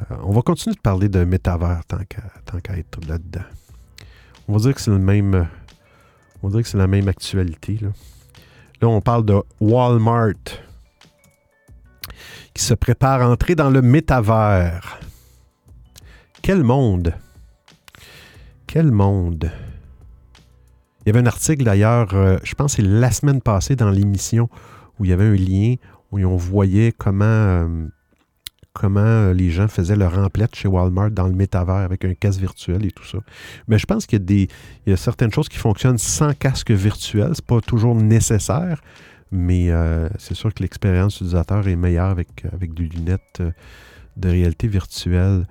[0.00, 1.98] Euh, on va continuer de parler de métavers tant
[2.60, 3.44] qu'à être là-dedans.
[4.48, 5.44] On va dire que c'est euh,
[6.74, 7.78] la même actualité.
[8.80, 10.32] Là, on parle de Walmart
[12.52, 15.00] qui se prépare à entrer dans le métavers.
[16.42, 17.14] Quel monde!
[18.66, 19.50] Quel monde!
[21.04, 23.90] Il y avait un article d'ailleurs, euh, je pense que c'est la semaine passée dans
[23.90, 24.48] l'émission,
[24.98, 25.74] où il y avait un lien
[26.10, 27.86] où on voyait comment, euh,
[28.72, 32.40] comment euh, les gens faisaient leur emplette chez Walmart dans le métavers avec un casque
[32.40, 33.18] virtuel et tout ça.
[33.68, 34.48] Mais je pense qu'il y
[34.86, 37.34] a, y a certaines choses qui fonctionnent sans casque virtuel.
[37.34, 38.80] Ce n'est pas toujours nécessaire,
[39.30, 39.70] mais
[40.18, 43.42] c'est sûr que l'expérience utilisateur est meilleure avec, avec des lunettes
[44.16, 45.46] de réalité virtuelle.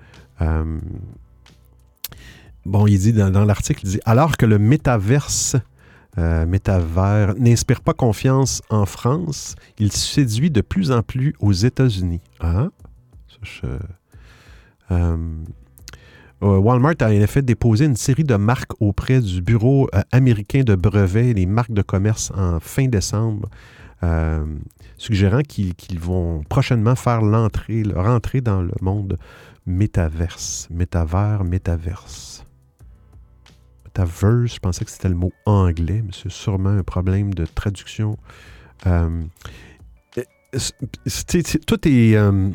[2.66, 5.56] Bon, il dit dans, l'article, il dit alors que le métaverse,
[6.16, 12.22] euh, métavers, n'inspire pas confiance en France, il séduit de plus en plus aux États-Unis.
[12.40, 12.68] Ah,
[13.64, 13.78] euh,
[14.92, 15.16] euh,
[16.40, 21.26] Walmart a en effet déposé une série de marques auprès du Bureau américain de brevets
[21.26, 23.48] et des marques de commerce en fin décembre,
[24.96, 29.18] suggérant qu'ils vont prochainement faire l'entrée, leur entrée dans le monde
[29.66, 32.33] métaverse, métavers, métaverse
[33.96, 38.16] Je pensais que c'était le mot anglais, mais c'est sûrement un problème de traduction.
[38.86, 39.22] Euh,
[41.66, 42.16] tout est.
[42.16, 42.50] Euh,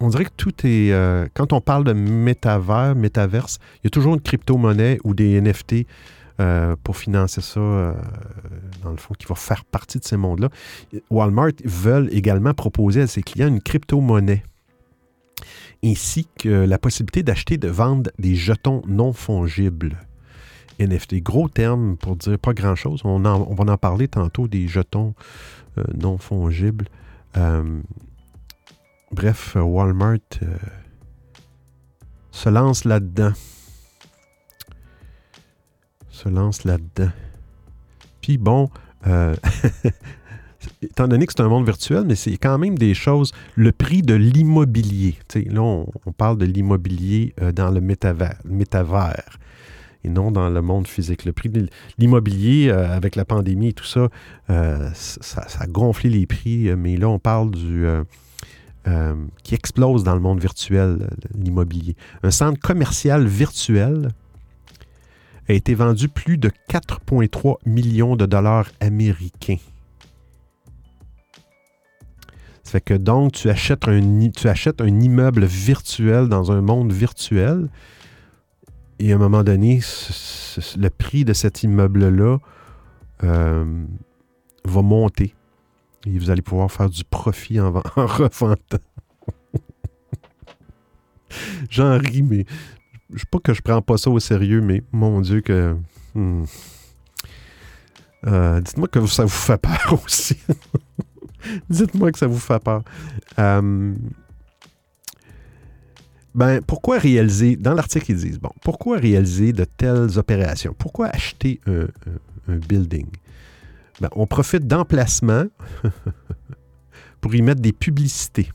[0.00, 0.92] on dirait que tout est.
[0.92, 5.40] Euh, quand on parle de métavers, métaverse, il y a toujours une crypto-monnaie ou des
[5.40, 5.86] NFT
[6.82, 7.94] pour financer ça,
[8.82, 10.48] dans le fond, qui va faire partie de ces mondes-là.
[11.08, 14.42] Walmart veulent également proposer à ses clients une crypto-monnaie
[15.84, 19.98] ainsi que la possibilité d'acheter et de vendre des jetons non fongibles.
[20.80, 21.22] NFT.
[21.22, 23.02] Gros terme pour dire pas grand-chose.
[23.04, 25.14] On, va en parler tantôt des jetons
[25.78, 26.86] euh, non fongibles.
[27.36, 27.80] Euh,
[29.12, 30.56] bref, Walmart euh,
[32.30, 33.32] se lance là-dedans.
[36.10, 37.10] Se lance là-dedans.
[38.20, 38.70] Puis bon,
[40.80, 43.32] étant donné que c'est un monde virtuel, mais c'est quand même des choses.
[43.54, 45.18] Le prix de l'immobilier.
[45.34, 48.38] Là, on, parle de l'immobilier dans le métavers
[50.04, 51.24] et non dans le monde physique.
[51.24, 51.66] Le prix de
[51.98, 54.08] l'immobilier, euh, avec la pandémie et tout ça,
[54.50, 57.86] euh, ça, a gonflé les prix, euh, mais là, on parle du...
[59.42, 61.96] qui explose dans le monde virtuel, l'immobilier.
[62.22, 64.10] Un centre commercial virtuel
[65.48, 69.56] a été vendu plus de 4,3 millions de dollars américains.
[72.62, 76.92] Ça fait que donc, tu achètes, un, tu achètes un immeuble virtuel dans un monde
[76.92, 77.68] virtuel
[78.98, 79.80] et à un moment donné,
[80.76, 82.38] le prix de cet immeuble-là
[83.22, 83.84] euh,
[84.64, 85.34] va monter.
[86.06, 88.56] Et vous allez pouvoir faire du profit en, en revendant.
[91.70, 92.44] J'en ris, mais
[93.12, 95.76] je sais pas que je prends pas ça au sérieux, mais mon Dieu que.
[96.14, 96.44] Hmm.
[98.26, 100.36] Euh, dites-moi que ça vous fait peur aussi.
[101.68, 102.82] Dites-moi que ça vous fait peur.
[103.38, 103.94] Euh,
[106.34, 110.74] ben, pourquoi réaliser, dans l'article, ils disent, bon, pourquoi réaliser de telles opérations?
[110.76, 111.86] Pourquoi acheter un,
[112.48, 113.06] building?
[114.00, 115.44] Ben, on profite d'emplacement
[117.20, 118.50] pour y mettre des publicités.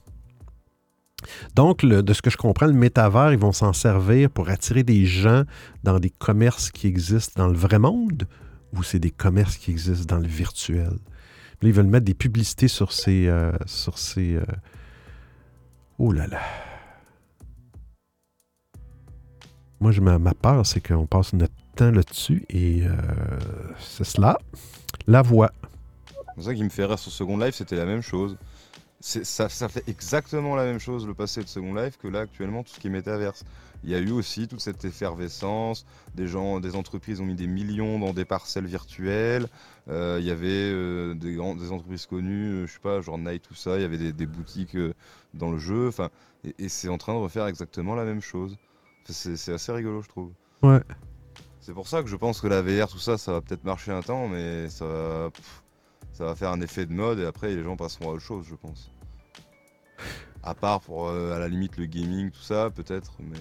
[1.55, 5.05] Donc, de ce que je comprends, le métavers, ils vont s'en servir pour attirer des
[5.05, 5.43] gens
[5.84, 8.27] dans des commerces qui existent dans le vrai monde
[8.75, 10.97] ou c'est des commerces qui existent dans le virtuel?
[11.61, 13.27] Là, ils veulent mettre des publicités sur ces...
[13.27, 14.43] Euh, sur ces euh,
[15.97, 16.39] Oh là là.
[19.82, 22.91] Moi, je, ma, peur, c'est qu'on passe notre temps là-dessus et euh,
[23.80, 24.38] c'est cela.
[25.07, 25.51] La voix.
[26.36, 28.38] C'est ça qui me fait rire sur Second Life, c'était la même chose.
[28.99, 32.73] Ça, fait exactement la même chose le passé de Second Life que là actuellement tout
[32.73, 33.45] ce qui est métaverse.
[33.86, 37.47] Il y a eu aussi toute cette effervescence, des gens, des entreprises ont mis des
[37.47, 39.47] millions dans des parcelles virtuelles.
[39.88, 43.55] Euh, il y avait euh, des, des, entreprises connues, je sais pas, genre Night tout
[43.55, 43.77] ça.
[43.77, 44.75] Il y avait des, boutiques
[45.34, 45.91] dans le jeu.
[46.57, 48.57] Et c'est en train de refaire exactement la même chose.
[49.14, 50.32] C'est assez rigolo, je trouve.
[50.62, 50.82] Ouais.
[51.60, 53.91] C'est pour ça que je pense que la VR, tout ça, ça va peut-être marcher
[53.91, 55.30] un temps, mais ça va,
[56.14, 58.45] ça va faire un effet de mode et après les gens passeront à autre chose,
[58.49, 58.91] je pense.
[60.41, 63.38] À part pour, euh, à la limite, le gaming, tout ça, peut-être, mais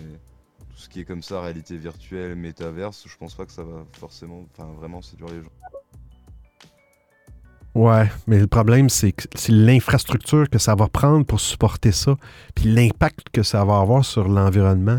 [0.68, 3.84] tout ce qui est comme ça, réalité virtuelle, métaverse, je pense pas que ça va
[3.92, 5.50] forcément, enfin vraiment séduire les gens.
[7.74, 12.16] Ouais, mais le problème, c'est que c'est l'infrastructure que ça va prendre pour supporter ça,
[12.54, 14.98] puis l'impact que ça va avoir sur l'environnement.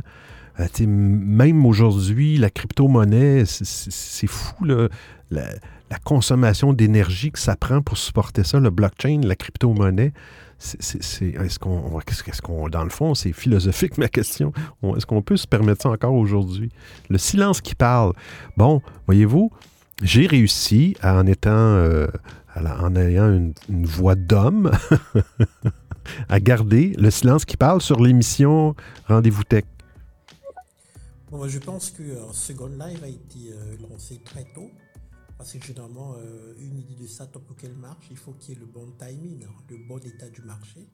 [0.60, 5.50] Euh, même aujourd'hui, la crypto-monnaie, c'est fou, la,
[6.04, 10.14] consommation d'énergie que ça prend pour supporter ça, le blockchain, la crypto-monnaie.
[10.60, 11.60] Est-ce
[12.70, 14.52] dans le fond, c'est philosophique ma question.
[14.96, 16.70] Est-ce qu'on peut se permettre ça encore aujourd'hui?
[17.10, 18.12] Le silence qui parle.
[18.58, 19.52] Bon, voyez-vous,
[20.04, 22.08] j'ai réussi, en étant, euh,
[22.56, 23.54] en ayant une,
[23.86, 24.72] voix d'homme,
[26.30, 28.76] à garder le silence qui parle sur l'émission
[29.08, 29.64] Rendez-vous Tech.
[31.32, 34.70] Bon, je pense que euh, Second Live a été euh, lancé très tôt.
[35.38, 36.18] Parce que généralement,
[36.58, 39.46] une idée de ça, pour qu'elle marche, il faut qu'il y ait le bon timing,
[39.46, 40.90] hein, le bon état du marché.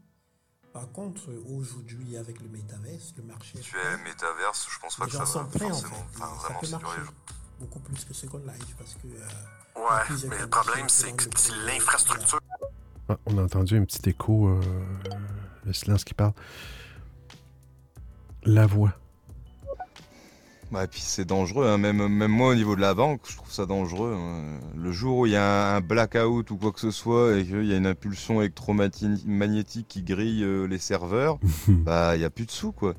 [0.71, 3.57] Par contre, aujourd'hui, avec le métaverse, le marché.
[3.59, 6.79] Tu es métaverse, je pense pas que ça va forcément, enfin, vraiment
[7.59, 9.07] beaucoup plus que Second Life parce que.
[9.07, 11.25] Euh, ouais, mais le problème, c'est que
[11.65, 12.39] l'infrastructure.
[13.07, 14.61] Ah, on a entendu un petit écho, euh,
[15.65, 16.33] le silence qui parle.
[18.43, 18.93] La voix.
[20.71, 21.77] Ouais, et puis c'est dangereux, hein.
[21.77, 24.15] même, même moi au niveau de la banque, je trouve ça dangereux.
[24.17, 24.59] Hein.
[24.75, 27.65] Le jour où il y a un blackout ou quoi que ce soit et qu'il
[27.65, 31.37] y a une impulsion électromagnétique qui grille euh, les serveurs,
[31.67, 32.95] bah il n'y a plus de sous quoi.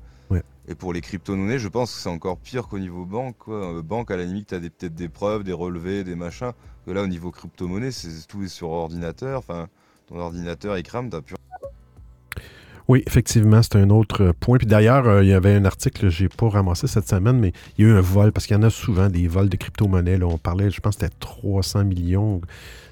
[0.69, 3.39] Et pour les crypto-monnaies, je pense que c'est encore pire qu'au niveau banque.
[3.39, 3.77] Quoi.
[3.77, 6.53] Euh, banque, à la limite, tu as peut-être des preuves, des relevés, des machins.
[6.85, 9.39] Que là, au niveau crypto-monnaie, c'est tout est sur ordinateur.
[9.39, 9.69] Enfin,
[10.09, 11.37] ton ordinateur, il crame, t'as plus
[12.89, 14.59] oui, effectivement, c'est un autre point.
[14.59, 17.85] Puis d'ailleurs, euh, il y avait un article j'ai pas ramassé cette semaine, mais il
[17.85, 20.23] y a eu un vol, parce qu'il y en a souvent des vols de crypto-monnaies.
[20.23, 22.41] On parlait, je pense c'était 300 millions.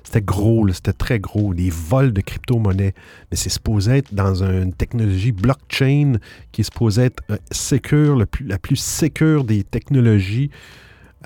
[0.02, 2.94] C'était gros, c'était très gros, des vols de crypto-monnaies.
[3.30, 6.14] Mais c'est supposé être dans une technologie blockchain
[6.50, 10.50] qui est supposée être euh, plus, la plus sécure des technologies,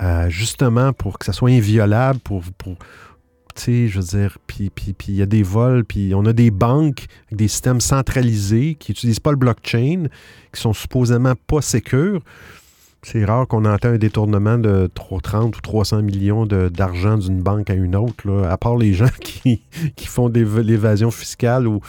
[0.01, 2.43] euh, justement pour que ça soit inviolable, pour
[3.57, 4.71] je veux dire, puis
[5.07, 8.91] il y a des vols, puis on a des banques avec des systèmes centralisés qui
[8.91, 10.05] n'utilisent pas le blockchain,
[10.53, 12.21] qui sont supposément pas sécures.
[13.01, 17.73] C'est rare qu'on entend un détournement de 30 ou 300 millions d'argent d'une banque à
[17.73, 19.61] une autre, à part les gens qui,
[19.95, 21.79] qui font de l'évasion fiscale ou,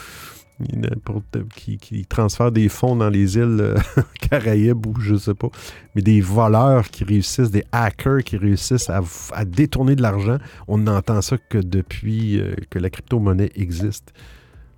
[1.55, 3.77] qui, qui transfèrent des fonds dans les îles euh,
[4.29, 5.49] Caraïbes ou je sais pas,
[5.95, 10.37] mais des voleurs qui réussissent, des hackers qui réussissent à, détourner de l'argent,
[10.67, 14.13] on n'entend ça que depuis euh, que la crypto-monnaie existe.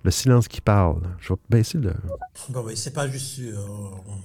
[0.02, 1.00] Le silence qui parle.
[1.18, 1.94] Je vais baisser le.
[2.50, 3.54] Bon, mais c'est pas juste euh,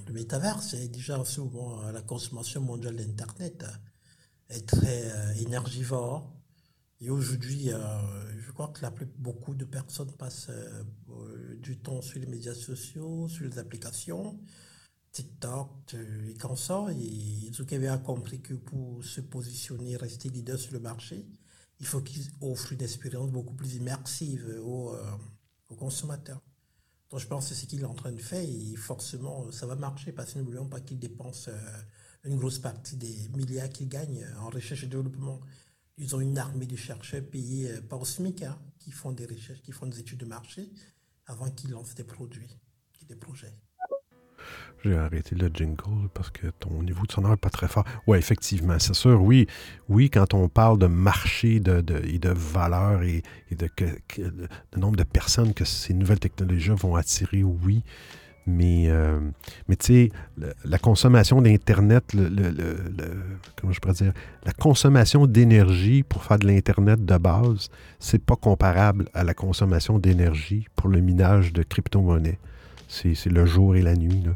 [0.08, 3.64] le métavers, c'est déjà souvent la consommation mondiale d'Internet
[4.50, 5.04] est très
[5.40, 6.39] énergivore.
[7.00, 7.70] Et aujourd'hui,
[8.38, 10.50] je crois que la plus, beaucoup de personnes passent
[11.62, 14.38] du temps sur les médias sociaux, sur les applications,
[15.12, 15.94] TikTok
[16.28, 16.86] et comme ça.
[16.92, 21.26] Et Zuckerberg a compris que pour se positionner, rester leader sur le marché,
[21.80, 25.16] il faut qu'ils offrent une expérience beaucoup plus immersive aux, euh,
[25.70, 26.42] aux consommateurs.
[27.10, 29.66] Donc je pense que c'est ce qu'il est en train de faire et forcément ça
[29.66, 31.82] va marcher parce que n'oublions pas qu'il dépense euh,
[32.24, 35.40] une grosse partie des milliards qu'il gagne en recherche et développement.
[36.00, 39.60] Ils ont une armée de chercheurs payés euh, par SMIC hein, qui font des recherches,
[39.60, 40.70] qui font des études de marché
[41.26, 42.58] avant qu'ils lancent des produits
[43.02, 43.52] et des projets.
[44.82, 47.84] J'ai arrêté le jingle parce que ton niveau de sonore n'est pas très fort.
[48.06, 49.22] Oui, effectivement, c'est sûr.
[49.22, 49.46] Oui,
[49.90, 53.68] oui, quand on parle de marché de, de, et de valeur et, de,
[54.78, 57.84] nombre de personnes que ces nouvelles technologies vont attirer, oui.
[58.50, 59.18] Mais, euh,
[59.68, 60.12] mais tu sais,
[60.64, 62.30] la consommation d'Internet, le,
[63.60, 64.12] comment je pourrais dire,
[64.44, 69.98] la consommation d'énergie pour faire de l'Internet de base, c'est pas comparable à la consommation
[69.98, 72.38] d'énergie pour le minage de crypto-monnaies.
[72.88, 74.22] C'est le jour et la nuit.
[74.24, 74.32] Là.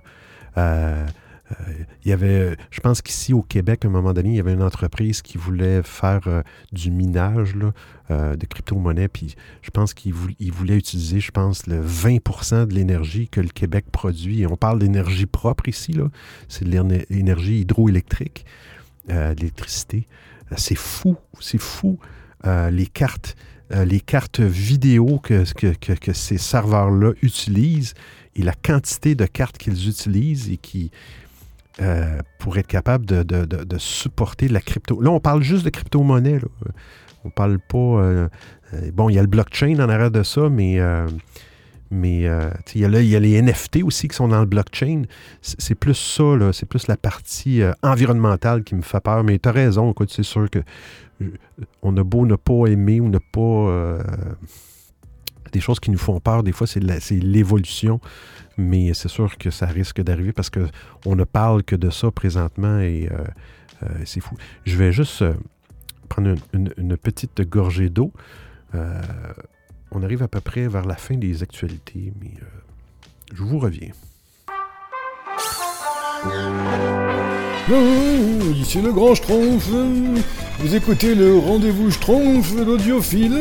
[0.57, 1.07] Euh,
[2.05, 4.55] il y avait, je pense qu'ici au Québec, à un moment donné, il y avait
[4.55, 6.43] une entreprise qui voulait faire euh,
[6.73, 9.09] du minage de crypto-monnaie.
[9.09, 13.87] Puis je pense qu'il voulait, utiliser, je pense, le 20% de l'énergie que le Québec
[13.93, 14.47] produit.
[14.47, 15.99] On parle d'énergie propre ici,
[16.49, 18.45] C'est de l'énergie hydroélectrique,
[19.09, 20.07] l'électricité.
[20.57, 21.99] c'est fou, c'est fou.
[22.45, 23.37] les cartes.
[23.71, 25.45] les cartes vidéo que,
[25.95, 27.95] que ces serveurs-là utilisent
[28.37, 30.91] et la quantité de cartes qu'ils utilisent et qui,
[31.81, 35.01] euh, pour être capable de, supporter la crypto.
[35.01, 36.39] Là, on parle juste de crypto-monnaie.
[37.25, 37.79] On parle pas.
[37.79, 38.29] Euh,
[38.75, 40.79] euh, bon, il y a le blockchain en arrière de ça, mais.
[41.91, 42.21] mais
[42.75, 45.03] il, y a les NFT aussi qui sont dans le blockchain.
[45.43, 49.25] C'est plus ça, c'est plus la partie environnementale qui me fait peur.
[49.25, 50.61] Mais tu as raison, c'est sûr que
[51.83, 53.99] on a beau ne pas aimer ou ne pas.
[55.53, 58.01] des choses qui nous font peur, des fois, c'est l'évolution
[58.57, 62.79] mais c'est sûr que ça risque d'arriver parce qu'on ne parle que de ça présentement
[62.79, 63.25] et euh,
[63.83, 64.37] euh, c'est fou.
[64.65, 65.35] Je vais juste euh,
[66.09, 68.13] prendre une, petite gorgée d'eau.
[69.91, 72.33] on arrive à peu près vers la fin des actualités, mais
[73.33, 73.91] je vous reviens.
[78.57, 79.69] ici le grand Schtroumpf.
[80.59, 83.39] Vous écoutez le rendez-vous Schtroumpf, l'audiophile.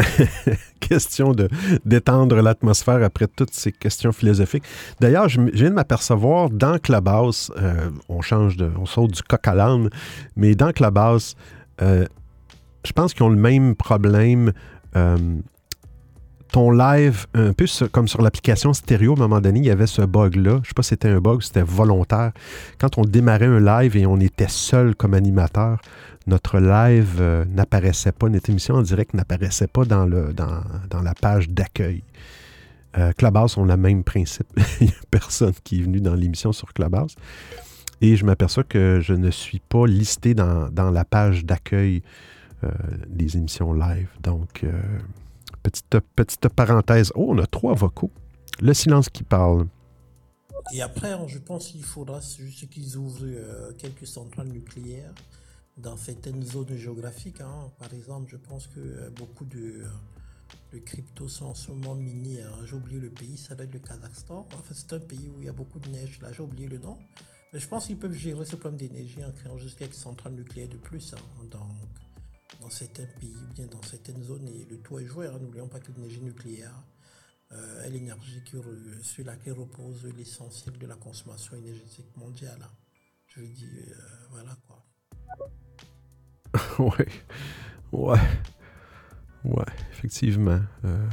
[0.80, 1.48] question de
[1.84, 4.64] d'étendre l'atmosphère après toutes ces questions philosophiques.
[5.00, 9.46] D'ailleurs, je, viens de m'apercevoir dans Clubhouse, euh, on change de, on saute du coq
[9.46, 9.90] à l'âne,
[10.36, 11.36] mais dans Clubhouse,
[11.82, 12.06] euh,
[12.84, 14.52] je pense qu'ils ont le même problème.
[14.96, 15.16] Euh,
[16.52, 19.86] ton live, un peu comme sur l'application stéréo, à un moment donné, il y avait
[19.86, 20.50] ce bug-là.
[20.50, 22.32] Je ne sais pas si c'était un bug c'était volontaire.
[22.78, 25.78] Quand on démarrait un live et on était seul comme animateur,
[26.30, 32.02] notre live euh, n'apparaissait pas, notre émission en direct n'apparaissait pas dans, la page d'accueil.
[32.96, 34.48] Euh, Clubhouse ont le même principe.
[34.80, 37.16] il n'y a personne qui est venu dans l'émission sur Clubhouse.
[38.00, 42.02] Et je m'aperçois que je ne suis pas listé dans, la page d'accueil
[42.64, 42.70] euh,
[43.08, 44.08] des émissions live.
[44.22, 44.72] Donc, euh,
[45.62, 47.12] petite, petite parenthèse.
[47.14, 48.10] Oh, on a trois vocaux.
[48.60, 49.66] Le silence qui parle.
[50.74, 53.26] Et après, je pense qu'il faudra juste qu'ils ouvrent
[53.78, 55.12] quelques centrales nucléaires
[55.80, 57.40] dans certaines zones géographiques.
[57.40, 57.70] Hein.
[57.78, 59.84] Par exemple, je pense que euh, beaucoup de,
[60.72, 62.42] de cryptos sont en ce moment minés.
[62.42, 62.52] Hein.
[62.64, 64.46] J'ai oublié le pays, ça doit être le Kazakhstan.
[64.54, 66.20] Enfin, c'est un pays où il y a beaucoup de neige.
[66.20, 66.98] Là, j'ai oublié le nom.
[67.52, 70.68] Mais je pense qu'ils peuvent gérer ce problème d'énergie en créant juste quelques centrales nucléaires
[70.68, 71.68] de plus hein, dans,
[72.60, 74.46] dans certains pays ou bien dans certaines zones.
[74.48, 75.28] Et le tout est joué.
[75.40, 76.74] N'oublions pas que l'énergie nucléaire
[77.52, 78.42] euh, est l'énergie
[79.02, 82.68] sur laquelle repose l'essentiel de la consommation énergétique mondiale.
[83.26, 84.84] Je veux dire, euh, voilà quoi.
[86.78, 87.08] ouais.
[87.92, 88.18] Ouais.
[89.44, 90.60] Ouais, effectivement.
[90.84, 91.06] Euh,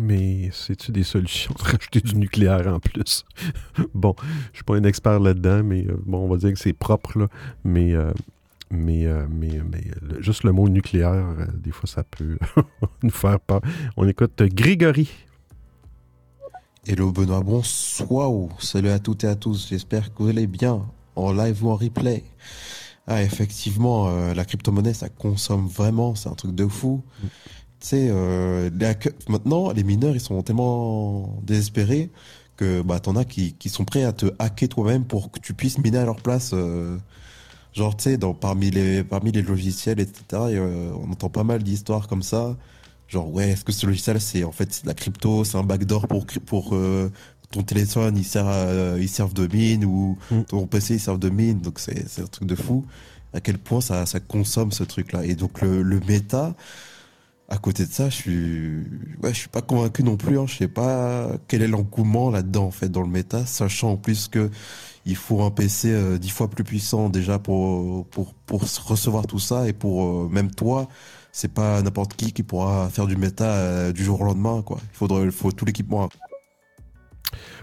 [0.00, 3.24] mais c'est-tu des solutions de rajouter du nucléaire en plus?
[3.94, 4.14] bon,
[4.52, 7.18] je suis pas un expert là-dedans, mais euh, bon, on va dire que c'est propre,
[7.18, 7.28] là.
[7.64, 8.12] Mais, euh,
[8.70, 9.84] mais, mais, mais
[10.20, 12.38] juste le mot nucléaire, des fois, ça peut
[13.02, 13.60] nous faire peur.
[13.96, 15.10] On écoute Grégory.
[16.86, 18.32] Hello Benoît, bonsoir.
[18.58, 19.68] Salut à toutes et à tous.
[19.68, 22.24] J'espère que vous allez bien en live ou en replay.
[23.06, 27.02] Ah, effectivement, euh, la crypto-monnaie, ça consomme vraiment, c'est un truc de fou.
[27.22, 27.26] Mm.
[27.80, 28.70] Tu sais, euh,
[29.28, 32.10] maintenant, les mineurs, ils sont tellement désespérés
[32.56, 35.52] que bah, t'en as qui, qui sont prêts à te hacker toi-même pour que tu
[35.52, 36.52] puisses miner à leur place.
[36.54, 36.96] Euh,
[37.72, 40.22] genre, tu sais, parmi, les, parmi les logiciels, etc.,
[40.94, 42.56] on entend pas mal d'histoires comme ça.
[43.08, 46.06] Genre, ouais, est-ce que ce logiciel, c'est en fait de la crypto, c'est un backdoor
[46.06, 46.74] pour, pour
[47.52, 48.46] ton téléphone il sert
[48.98, 50.42] il serve de mine ou mm.
[50.44, 51.60] ton PC il sert de mine.
[51.60, 52.84] Donc c'est un truc de fou
[53.32, 56.54] à quel point ça, ça consomme ce truc là et donc le, le méta
[57.48, 58.76] à côté de ça je suis
[59.22, 60.44] ouais je suis pas convaincu non plus hein.
[60.46, 63.96] je sais pas quel est l'engouement là dedans en fait dans le méta sachant en
[63.96, 64.50] plus que
[65.04, 69.38] il faut un PC euh, dix fois plus puissant déjà pour pour pour recevoir tout
[69.38, 69.68] ça.
[69.68, 70.88] Et pour euh, même toi
[71.32, 74.78] c'est pas n'importe qui qui pourra faire du méta euh, du jour au lendemain quoi.
[74.92, 76.08] Il faudrait il faut tout l'équipement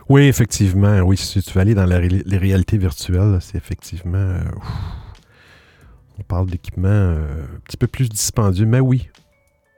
[0.10, 1.00] oui, effectivement.
[1.02, 4.18] Oui, si tu veux aller dans les réalités virtuelles, c'est effectivement.
[4.18, 4.42] Euh,
[6.18, 9.08] on parle d'équipement euh, un petit peu plus dispendieux, mais oui.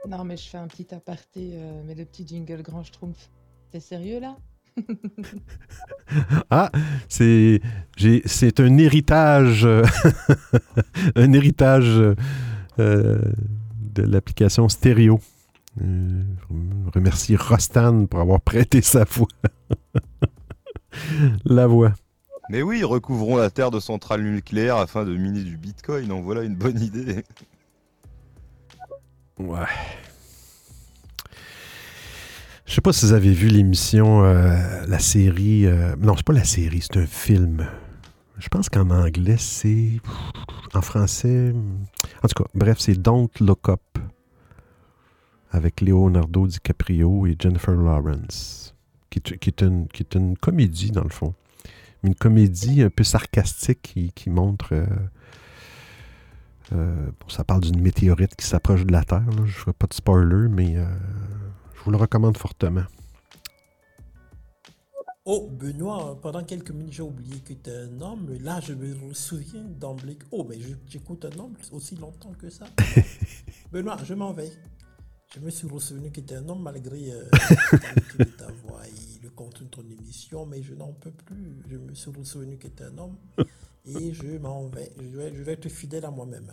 [0.08, 3.30] Non, mais je fais un petit aparté, euh, mais le petit jingle Grand Schtroumpf.
[3.72, 4.36] T'es sérieux là?
[6.50, 6.70] Ah,
[7.08, 7.62] c'est
[8.26, 9.66] c'est un héritage,
[11.16, 12.16] un héritage
[12.78, 15.22] de l'application stéréo.
[15.80, 16.24] Euh,
[16.94, 19.28] remercie Rostan pour avoir prêté sa voix.
[21.46, 21.94] la voix.
[22.50, 26.12] Mais oui, recouvrons la Terre de centrales nucléaires afin de miner du Bitcoin.
[26.12, 27.24] En voilà une bonne idée.
[29.40, 29.60] Ouais.
[32.66, 35.66] Je sais pas si vous avez vu l'émission, euh, la série.
[35.66, 37.66] Euh, non, c'est pas la série, c'est un film.
[38.38, 40.00] Je pense qu'en anglais, c'est.
[40.74, 41.54] En français.
[42.24, 43.82] En tout cas, bref, c'est Don't Look Up
[45.52, 48.74] avec Leonardo DiCaprio et Jennifer Lawrence,
[49.10, 51.34] qui, est, une, qui est une comédie dans le fond.
[52.04, 54.70] Une comédie un peu sarcastique qui, montre...
[54.74, 54.86] Euh,
[56.74, 59.26] euh, ça parle d'une météorite qui s'approche de la Terre.
[59.36, 60.86] Je ne ferai pas de spoiler, mais euh,
[61.76, 62.86] je vous le recommande fortement.
[65.26, 68.36] Oh, Benoît, pendant quelques minutes, j'ai oublié que tu es un homme.
[68.40, 70.18] Là, je me souviens d'emblée.
[70.32, 72.66] Oh, mais j'écoute un homme aussi longtemps que ça.
[73.72, 74.52] Benoît, je m'en vais.
[75.34, 77.24] Je me suis souvenu que tu un homme malgré euh,
[78.38, 81.56] ta voix et le contenu de ton émission, mais je n'en peux plus.
[81.70, 83.16] Je me suis souvenu que tu un homme
[83.86, 84.92] et je m'en vais.
[85.00, 86.52] Je vais, je vais être fidèle à moi-même.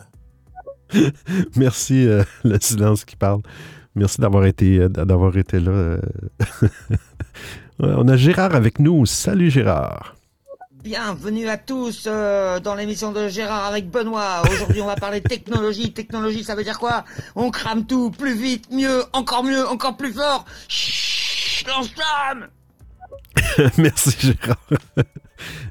[1.57, 3.41] Merci, euh, le silence qui parle.
[3.95, 5.99] Merci d'avoir été, euh, d'avoir été là.
[7.79, 9.05] On a Gérard avec nous.
[9.05, 10.18] Salut Gérard.
[10.83, 14.43] Bienvenue à tous euh, dans l'émission de Gérard avec Benoît.
[14.49, 15.91] Aujourd'hui, on va parler technologie.
[15.91, 17.03] Technologie, ça veut dire quoi?
[17.35, 20.45] On crame tout plus vite, mieux, encore mieux, encore plus fort.
[20.69, 21.67] Chut,
[23.77, 24.57] Merci Gérard.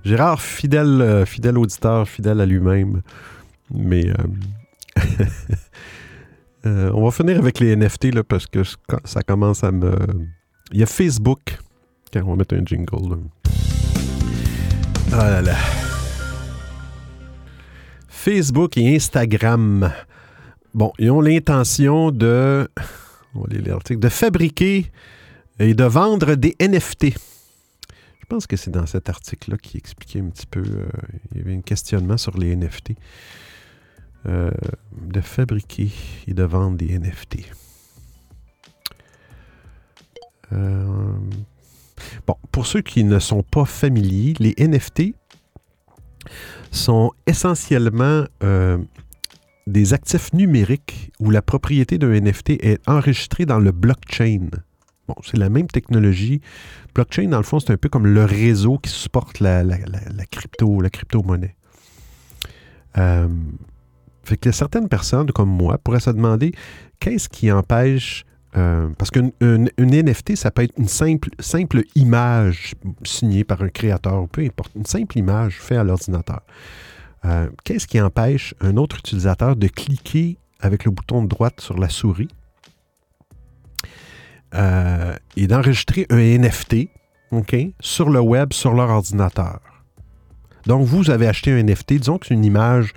[0.05, 3.03] Gérard, fidèle, euh, fidèle auditeur, fidèle à lui-même.
[3.71, 4.13] Mais
[6.67, 8.63] Euh, on va finir avec les NFT là, parce que
[9.05, 9.97] ça commence à me.
[10.73, 11.59] Il y a Facebook.
[12.13, 13.11] Quand on va mettre un jingle.
[13.11, 13.17] Là.
[15.11, 15.57] Là.
[18.09, 19.93] Facebook et Instagram.
[20.75, 22.69] Bon, ils ont l'intention de.
[23.35, 23.45] On.
[23.45, 24.91] De fabriquer
[25.59, 27.07] et de vendre des NFT.
[28.21, 30.61] Je pense que c'est dans cet article-là qui expliquait un petit peu.
[30.61, 30.89] Euh,
[31.33, 32.93] il y avait un questionnement sur les NFT.
[34.27, 34.51] Euh,
[34.93, 35.91] de fabriquer
[36.27, 37.47] et de vendre des NFT.
[40.53, 41.13] Euh,
[42.27, 45.15] bon, pour ceux qui ne sont pas familiers, les NFT
[46.71, 48.79] sont essentiellement euh,
[49.67, 54.49] des actifs numériques où la propriété d'un NFT est enregistrée dans le blockchain.
[55.07, 56.41] Bon, c'est la même technologie.
[56.95, 59.65] Blockchain, dans le fond, c'est un peu comme le réseau qui supporte la,
[60.31, 61.57] crypto, la crypto-monnaie.
[62.99, 63.29] Euh,
[64.25, 66.53] fait que certaines personnes, comme moi, pourraient se demander
[67.01, 68.25] qu'est-ce qui empêche.
[68.57, 69.33] Euh, parce qu'une
[69.79, 72.75] NFT, ça peut être une simple, simple image
[73.05, 76.41] signée par un créateur, peu importe, une simple image faite à l'ordinateur.
[77.25, 81.79] Euh, qu'est-ce qui empêche un autre utilisateur de cliquer avec le bouton de droite sur
[81.79, 82.29] la souris?
[84.55, 86.89] Euh, et d'enregistrer un NFT
[87.81, 89.61] sur le web, sur leur ordinateur?
[90.65, 92.95] Donc, vous avez acheté un NFT, disons que c'est une image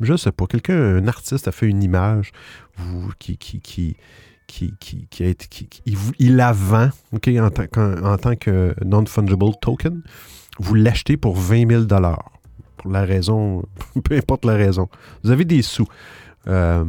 [0.00, 2.32] je sais pas, quelqu'un, un artiste a fait une image
[2.76, 3.96] vous, qui,
[4.50, 5.68] qui, qui, a été,
[6.18, 10.02] il, la vend en, tant, tant que non-fungible token.
[10.58, 11.84] Vous l'achetez pour 20 000
[12.76, 13.64] Pour la raison,
[14.04, 14.88] peu importe la raison.
[15.22, 15.86] Vous avez des sous.
[16.48, 16.84] Euh,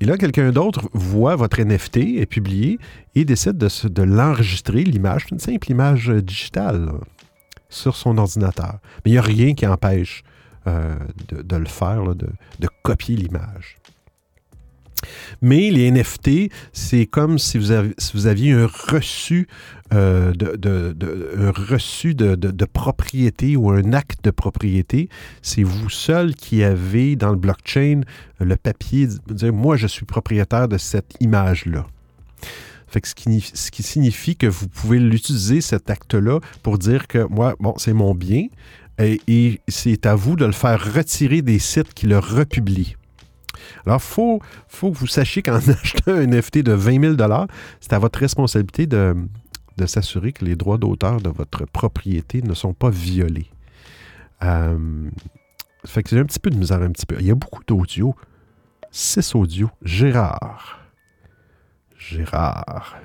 [0.00, 2.78] et là, quelqu'un d'autre voit votre NFT est publié
[3.14, 6.92] et décide de, de l'enregistrer, l'image, une simple image digitale
[7.68, 8.78] sur son ordinateur.
[9.04, 10.22] Mais il n'y a rien qui empêche
[10.66, 10.94] euh,
[11.30, 12.28] de, le faire, de,
[12.82, 13.77] copier l'image.
[15.42, 19.48] Mais les NFT, c'est comme si vous, aviez un reçu,
[19.94, 25.08] euh, de, propriété ou un acte de propriété.
[25.42, 28.02] C'est vous seul qui avez dans le blockchain
[28.40, 31.86] le papier dire moi je suis propriétaire de cette image-là.
[32.92, 37.92] Ce, qui, signifie que vous pouvez l'utiliser, cet acte-là, pour dire que moi, bon, c'est
[37.92, 38.46] mon bien,
[38.98, 42.97] et, c'est à vous de le faire retirer des sites qui le republient.
[43.86, 47.38] Alors, il faut, que vous sachiez qu'en achetant un NFT de 20 000
[47.80, 49.14] c'est à votre responsabilité de,
[49.86, 53.50] s'assurer que les droits d'auteur de votre propriété ne sont pas violés.
[54.42, 55.08] Euh,
[55.84, 57.16] fait que j'ai un petit peu de misère, un petit peu.
[57.20, 58.14] Il y a beaucoup d'audio.
[58.90, 59.70] 6 audios.
[59.82, 60.80] Gérard.
[61.96, 62.96] Gérard.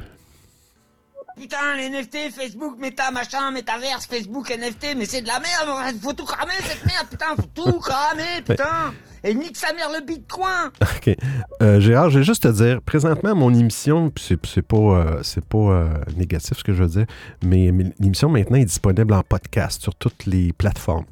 [1.43, 6.13] Putain, les NFT, Facebook, Meta, machin, Metaverse, Facebook, NFT, mais c'est de la merde, faut
[6.13, 8.93] tout cramer cette merde, putain, faut tout cramer, putain
[9.25, 11.17] Et nique sa mère le bitcoin Ok.
[11.61, 15.43] Euh, Gérard, je vais juste te dire, présentement, mon émission, c'est, c'est pas, euh, c'est
[15.43, 17.05] pas euh, négatif ce que je veux dire,
[17.43, 21.07] mais, l'émission maintenant est disponible en podcast sur toutes les plateformes.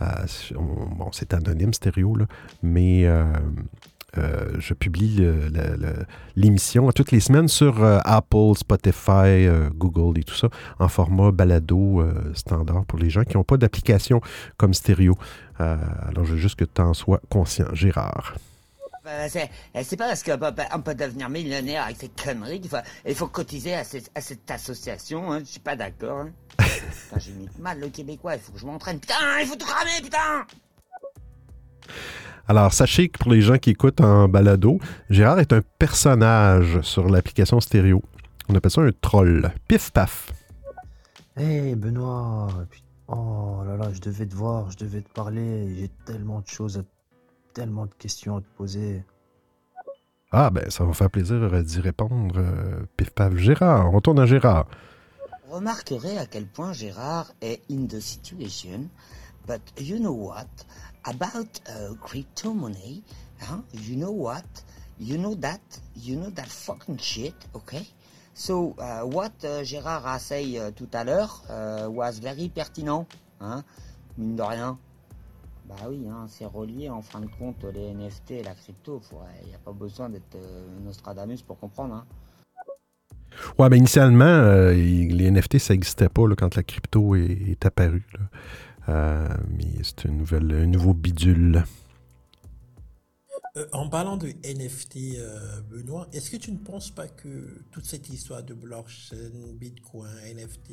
[0.00, 2.24] bon, c'est anonyme, stéréo, là,
[2.62, 3.06] mais
[4.18, 5.48] euh, je publie euh,
[6.36, 10.48] l'émission toutes les semaines sur euh, Apple, Spotify, Google et tout ça,
[10.78, 12.02] en format balado
[12.34, 14.20] standard pour les gens qui n'ont pas d'application
[14.56, 15.16] comme stéréo.
[15.58, 18.34] alors, je veux juste que tu en sois conscient, Gérard.
[19.28, 23.74] C'est pas parce qu'on peut devenir millionnaire avec ces conneries qu'il faut, il faut cotiser
[23.74, 25.30] à, cette, association.
[25.30, 26.20] Hein, je suis pas d'accord.
[26.20, 26.32] Hein.
[27.18, 28.98] J'ai mis mal le Québécois, il faut que je m'entraîne.
[28.98, 30.46] Putain, il faut tout cramer, putain
[32.46, 34.78] alors, sachez que pour les gens qui écoutent en balado,
[35.08, 38.02] Gérard est un personnage sur l'application stéréo.
[38.50, 39.50] On appelle ça un troll.
[39.66, 40.30] Pif paf.
[41.38, 42.48] Hé Benoît,
[43.08, 46.84] oh là là, je devais te voir, je devais te parler, j'ai tellement de choses,
[47.54, 49.02] tellement de questions à te poser.
[50.30, 52.34] Ah ben, ça va faire plaisir d'y répondre.
[52.38, 54.66] Euh, pif paf, Gérard, on retourne à Gérard.
[55.48, 58.90] Remarquerez à quel point Gérard est in the situation,
[59.46, 60.46] but you know what?
[61.06, 63.02] About uh, crypto money,
[63.40, 63.58] huh?
[63.72, 64.44] you know what?
[64.98, 65.60] You know that?
[65.96, 67.86] You know that fucking shit, okay?
[68.34, 71.42] So, uh, what uh, Gérard a said uh, tout à l'heure
[71.90, 73.06] was very pertinent,
[73.40, 73.64] hein?
[74.16, 74.78] Mine de rien.
[75.66, 79.00] Bah oui, hein, c'est relié en fin de compte les NFT et la crypto.
[79.42, 81.94] Il n'y a pas besoin d'être euh, Nostradamus pour comprendre.
[81.94, 82.04] Hein.
[83.58, 88.06] Ouais, mais initialement, euh, les NFT, ça n'existait pas quand la crypto est, apparue.
[88.88, 91.64] Euh, mais c'est une nouvelle, un nouveau bidule.
[93.56, 97.84] Euh, en parlant de NFT, euh, Benoît, est-ce que tu ne penses pas que toute
[97.84, 100.72] cette histoire de blockchain, Bitcoin, NFT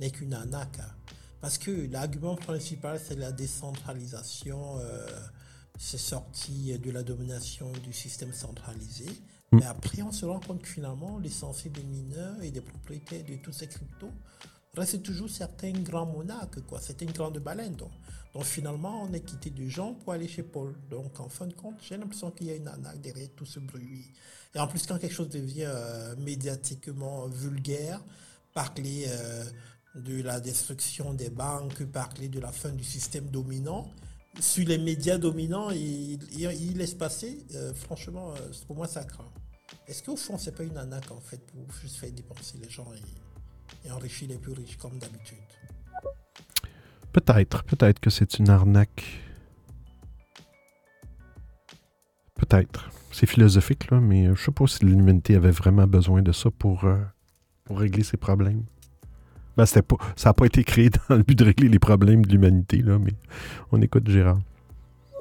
[0.00, 0.94] n'est qu'une arnaque hein?
[1.40, 4.80] Parce que l'argument principal, c'est la décentralisation
[5.78, 9.06] c'est sorti de la domination du système centralisé.
[9.52, 9.58] Mm.
[9.58, 13.36] Mais après, on se rend compte que finalement, l'essentiel des mineurs et des propriétaires de
[13.36, 14.10] tous ces cryptos
[14.78, 17.74] reste toujours certains grands monarques, quoi, certaines grandes baleines.
[17.76, 17.90] Donc,
[18.34, 20.74] donc finalement, on est quitté de gens pour aller chez Paul.
[20.90, 23.58] Donc en fin de compte, j'ai l'impression qu'il y a une arnaque derrière tout ce
[23.58, 24.12] bruit.
[24.54, 28.00] Et en plus, quand quelque chose devient euh, médiatiquement vulgaire,
[28.54, 29.44] parler euh,
[29.94, 33.90] de la destruction des banques, parler de la fin du système dominant,
[34.40, 38.34] sur les médias dominants, il, il, laisse passer, euh, franchement,
[38.66, 39.32] pour moi, ça craint.
[39.86, 42.86] Est-ce qu'au fond, c'est pas une arnaque, en fait, pour juste faire dépenser les gens
[42.94, 43.27] et,
[43.84, 45.38] et enrichir les plus riches, comme d'habitude
[47.12, 49.22] Peut-être, peut-être que c'est une arnaque.
[52.34, 52.90] Peut-être.
[53.10, 56.84] C'est philosophique, là, mais je sais pas si l'humanité avait vraiment besoin de ça pour,
[56.84, 56.98] euh,
[57.64, 58.64] pour régler ses problèmes.
[59.56, 62.24] Ben, c'était pas, ça n'a pas été créé dans le but de régler les problèmes
[62.24, 63.14] de l'humanité, là, mais
[63.72, 64.38] on écoute Gérard.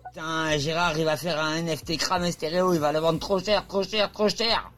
[0.05, 3.65] Putain, Gérard, il va faire un NFT cramé stéréo, il va le vendre trop cher,
[3.65, 4.71] trop cher, trop cher.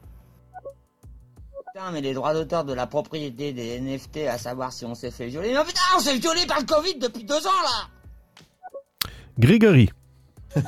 [1.74, 5.11] Putain, mais les droits d'auteur de la propriété des NFT, à savoir si on s'est
[5.11, 5.53] fait violer.
[5.53, 7.88] Mais putain, on s'est violé par le Covid depuis deux ans, là
[9.38, 9.89] Grégory.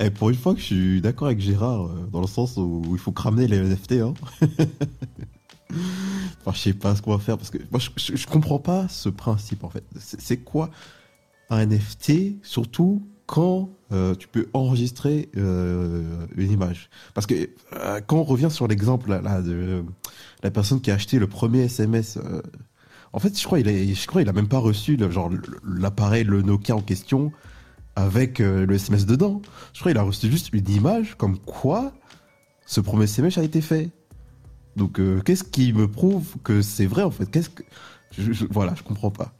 [0.00, 2.84] Eh, pour une fois que je suis d'accord avec Gérard, euh, dans le sens où
[2.92, 3.94] il faut cramer les NFT.
[3.94, 4.14] Hein.
[6.40, 8.60] enfin, je sais pas ce qu'on va faire parce que moi, je, je, je comprends
[8.60, 9.82] pas ce principe en fait.
[9.98, 10.70] C'est c'est quoi
[11.50, 16.02] un NFT, surtout quand euh, tu peux enregistrer euh,
[16.34, 17.34] une image Parce que
[17.74, 19.84] euh, quand on revient sur l'exemple là, de
[20.42, 22.18] la personne qui a acheté le premier SMS.
[23.12, 25.30] en fait, je crois il a, il même pas reçu genre
[25.62, 27.30] l'appareil, le Nokia en question,
[27.96, 29.42] avec le SMS dedans.
[29.74, 31.92] Je crois qu'il a reçu juste une image comme quoi
[32.64, 33.90] ce premier SMS a été fait.
[34.76, 37.30] Donc, qu'est-ce qui me prouve que c'est vrai en fait?
[37.30, 37.62] Qu'est-ce que
[38.16, 39.34] je, je- voilà, je comprends pas.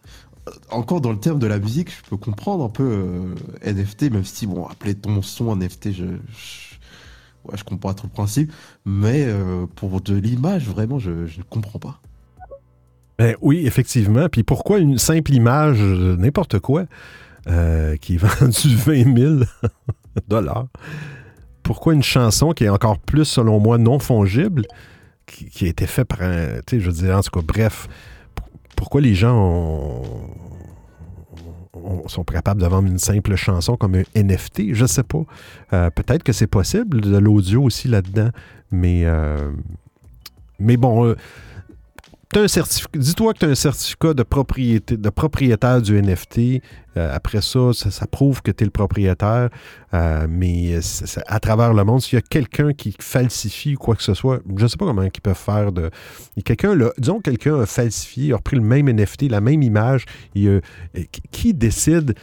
[0.71, 4.25] Encore dans le terme de la musique, je peux comprendre un peu euh, NFT, même
[4.25, 6.75] si bon, appeler ton son NFT, je, je,
[7.45, 8.53] ouais, je comprends trop le principe.
[8.85, 12.01] Mais euh, pour de l'image, vraiment, je, ne comprends pas.
[13.19, 14.29] Ben oui, effectivement.
[14.29, 16.85] Puis pourquoi une simple image, euh, n'importe quoi,
[17.47, 19.35] qui est vendue 20 000
[20.29, 20.69] dollars?
[21.63, 24.65] Pourquoi une chanson qui est encore plus, selon moi, non fongible,
[25.27, 26.61] qui, qui a été faite par un.
[26.67, 27.89] Tu sais, je veux dire, en tout cas, bref,
[28.79, 30.03] pourquoi les gens ont-
[31.75, 34.73] ont- sont capables de vendre une simple chanson comme un NFT?
[34.73, 35.23] Je sais pas.
[35.73, 38.31] Euh, Peut-être que c'est possible, de l'audio aussi là-dedans,
[38.71, 39.03] mais.
[39.05, 39.51] euh,
[40.61, 41.05] mais bon.
[41.07, 41.17] euh,
[42.35, 46.61] Dis-toi que tu as un certificat de, propriété, de propriétaire du NFT.
[46.99, 49.49] Euh, après ça, ça, prouve que tu es le propriétaire.
[49.95, 54.03] Euh, mais c'est- à travers le monde, s'il y a quelqu'un qui falsifie quoi que
[54.03, 55.91] ce soit, je ne sais pas comment ils peuvent faire de.
[56.45, 60.05] Quelqu'un, disons que quelqu'un a falsifié, a repris le même NFT, la même image.
[60.37, 60.61] euh,
[61.33, 62.15] qui- décide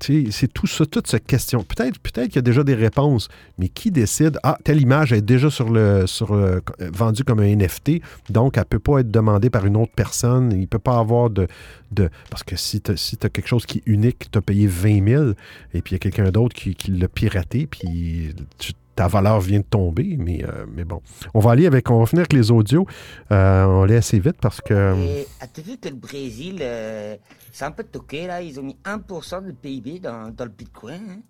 [0.00, 1.62] c'est tout ça, toute cette question.
[1.62, 5.22] Peut-être peut qu'il y a déjà des réponses, mais qui décide Ah, telle image est
[5.22, 8.00] déjà sur le, sur euh, vendue comme un NFT,
[8.30, 10.52] donc elle ne peut pas être demandée par une autre personne.
[10.52, 11.46] Il ne peut pas avoir de.
[11.90, 15.08] de parce que si tu as, quelque chose qui est unique, tu as payé 20
[15.08, 15.30] 000,
[15.74, 19.40] et puis il y a quelqu'un d'autre qui, qui l'a piraté, puis tu- ta valeur
[19.40, 20.16] vient de tomber.
[20.18, 21.00] Mais, euh, mais bon.
[21.34, 21.90] On va aller avec.
[21.90, 22.86] On va finir avec les audios.
[23.30, 24.94] Euh, on va aller assez vite parce que.
[24.98, 27.16] Et as-tu vu que le Brésil, euh,
[27.52, 28.42] c'est un peu toqué là?
[28.42, 31.00] Ils ont mis 1% de PIB dans, dans le Bitcoin.
[31.10, 31.20] hein?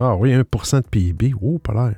[0.00, 1.34] Ah oui, 1% de PIB.
[1.40, 1.94] Oh, pas l'air.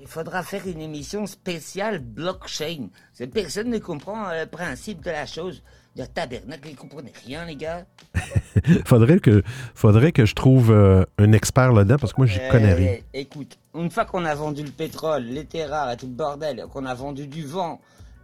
[0.00, 2.88] Il faudra faire une émission spéciale blockchain.
[3.32, 5.62] Personne ne comprend euh, le principe de la chose.
[5.98, 7.84] De tabernacle, ils comprenez rien, les gars.
[8.84, 9.42] faudrait, que,
[9.74, 12.96] faudrait que je trouve euh, un expert là-dedans parce que moi, j'y Euh, connais rien.
[13.12, 16.64] Écoute, une fois qu'on a vendu le pétrole, les terres rares et tout le bordel,
[16.72, 17.80] qu'on a vendu du vent,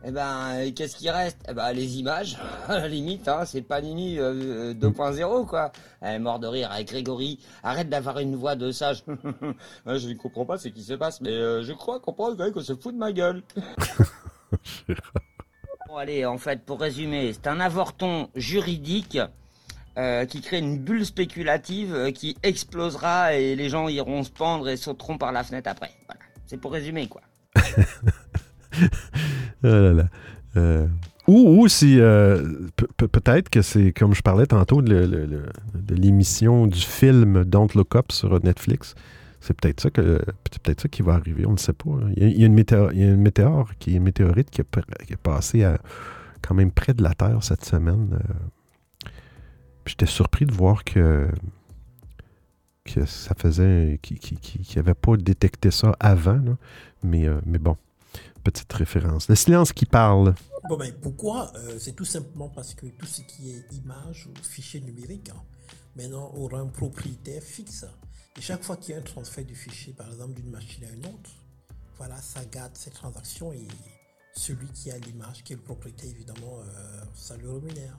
[0.06, 1.38] eh ben, euh, qu'est-ce qui reste?
[1.48, 5.72] Eh ben, les images, à la limite, hein, c'est Panini euh, euh, 2.0, quoi.
[6.00, 7.40] Elle est mort de rire avec Grégory.
[7.64, 9.02] Arrête d'avoir une voix de sage.
[9.08, 9.16] Ouais,
[9.98, 12.74] je ne comprends pas ce qui se passe, mais euh, je crois comprendre qu'on se
[12.76, 13.42] fout de ma gueule.
[15.98, 19.18] Allez, en fait, pour résumer, c'est un avorton juridique
[19.96, 24.68] euh, qui crée une bulle spéculative euh, qui explosera et les gens iront se pendre
[24.68, 25.92] et sauteront par la fenêtre après.
[26.06, 26.20] Voilà.
[26.46, 27.22] C'est pour résumer, quoi.
[29.62, 30.04] Là.
[30.56, 30.86] Euh,
[31.26, 35.46] ou, si pe- pe- peut-être que c'est comme je parlais tantôt de
[35.88, 38.94] l'émission du film Don't Look Up sur Netflix.
[39.46, 40.24] C'est peut-être ça que
[40.62, 41.90] peut-être ça qui va arriver, on ne sait pas.
[41.90, 42.10] hein.
[42.16, 45.70] Il y a, une météore, qui une météorite qui, est passée
[46.40, 48.08] quand même près de la Terre cette semaine.
[48.14, 49.08] euh.
[49.84, 51.28] J'étais surpris de voir que
[52.84, 56.42] que ça faisait qu'il qui, qui, pas détecté ça avant,
[57.04, 57.76] euh, mais bon,
[58.44, 59.28] petite référence.
[59.28, 60.34] Le silence qui parle.
[60.70, 64.42] Bon, ben, pourquoi Euh, C'est tout simplement parce que tout ce qui est image ou
[64.42, 65.42] fichier numérique, hein,
[65.96, 67.84] maintenant aura un propriétaire fixe.
[68.36, 70.90] Et chaque fois qu'il y a un transfert du fichier, par exemple d'une machine à
[70.90, 71.30] une autre,
[71.96, 73.68] voilà, ça garde cette transaction et
[74.34, 77.96] celui qui a l'image, qui est le propriétaire, évidemment, euh, ça le rémunère.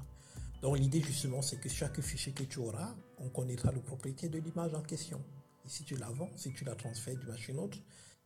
[0.61, 4.39] Donc l'idée justement, c'est que chaque fichier que tu auras, on connaîtra le propriétaire de
[4.39, 5.21] l'image en question.
[5.65, 7.77] Et si tu la vends, si tu la transfères d'une machine à une autre,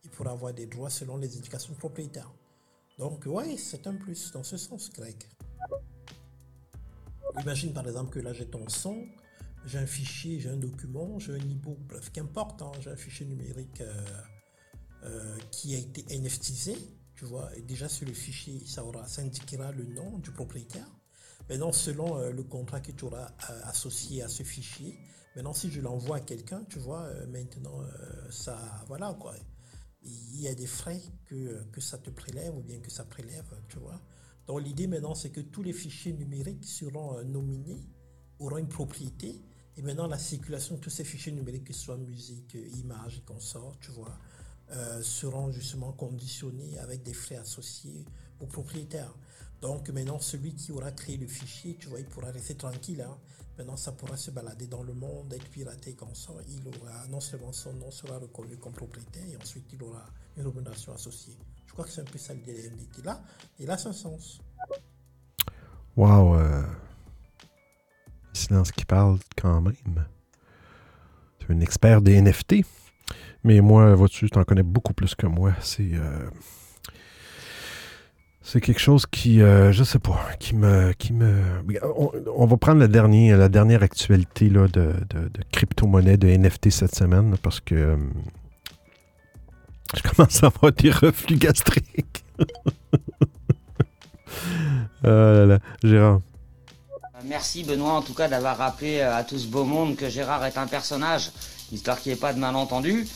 [0.02, 2.32] il pourra avoir des droits selon les indications propriétaires.
[2.98, 5.16] Donc oui, c'est un plus dans ce sens, Greg.
[7.40, 9.06] Imagine par exemple que là j'ai ton son,
[9.66, 13.26] j'ai un fichier, j'ai un document, j'ai un e-book, bref, qu'importe, hein, j'ai un fichier
[13.26, 14.04] numérique euh,
[15.04, 16.76] euh, qui a été NFTisé,
[17.14, 20.86] tu vois, et déjà sur le fichier, ça, aura, ça indiquera le nom du propriétaire.
[21.48, 23.32] Maintenant, selon euh, le contrat que tu auras
[23.64, 24.98] associé à ce fichier,
[25.36, 27.80] maintenant si je l'envoie à quelqu'un, tu vois, maintenant
[28.30, 29.34] ça, voilà quoi,
[30.02, 33.48] il y a des frais que, que ça te prélève ou bien que ça prélève,
[33.68, 34.00] tu vois.
[34.46, 37.86] Donc l'idée maintenant, c'est que tous les fichiers numériques seront nominés,
[38.38, 39.40] auront une propriété,
[39.80, 43.22] et maintenant, la circulation de tous ces fichiers numériques, que ce soit musique, images et
[43.22, 44.12] consorts, tu vois,
[44.72, 48.04] euh, seront justement conditionnés avec des frais associés
[48.40, 49.10] au propriétaire.
[49.62, 53.00] Donc maintenant, celui qui aura créé le fichier, tu vois, il pourra rester tranquille.
[53.00, 53.16] Hein.
[53.56, 56.34] Maintenant, ça pourra se balader dans le monde, être piraté comme ça.
[56.50, 60.04] Il aura non seulement son nom sera reconnu comme propriétaire, et ensuite il aura
[60.36, 61.38] une rémunération associée.
[61.64, 63.22] Je crois que c'est un peu ça l'idée de là.
[63.58, 64.40] Et là, c'est un sens.
[65.96, 66.36] Wow.
[68.32, 69.74] Silence qui parle quand même.
[71.38, 72.64] Tu es un expert des NFT.
[73.44, 75.52] Mais moi, vois-tu, tu en connais beaucoup plus que moi.
[75.60, 75.94] C'est.
[75.94, 76.28] Euh,
[78.42, 80.92] c'est quelque chose qui, euh, je sais pas, qui me.
[82.34, 87.36] On, va prendre la dernière, la dernière actualité de, de, crypto-monnaie, de NFT cette semaine,
[87.42, 87.96] parce que euh,
[89.94, 92.24] je commence à avoir des reflux gastriques.
[95.04, 96.20] ah là là, Gérard.
[97.24, 100.44] Merci Benoît en tout cas d'avoir rappelé euh, à tout ce beau monde que Gérard
[100.44, 101.30] est un personnage,
[101.72, 103.06] histoire qu'il n'y ait pas de malentendu.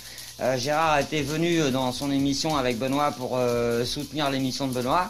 [0.41, 3.39] Euh, Gérard était venu euh, dans son émission avec Benoît pour
[3.85, 5.09] soutenir l'émission de Benoît.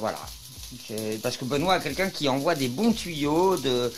[0.00, 0.18] voilà.
[1.22, 3.92] Parce que Benoît est quelqu'un qui envoie des bons tuyaux, de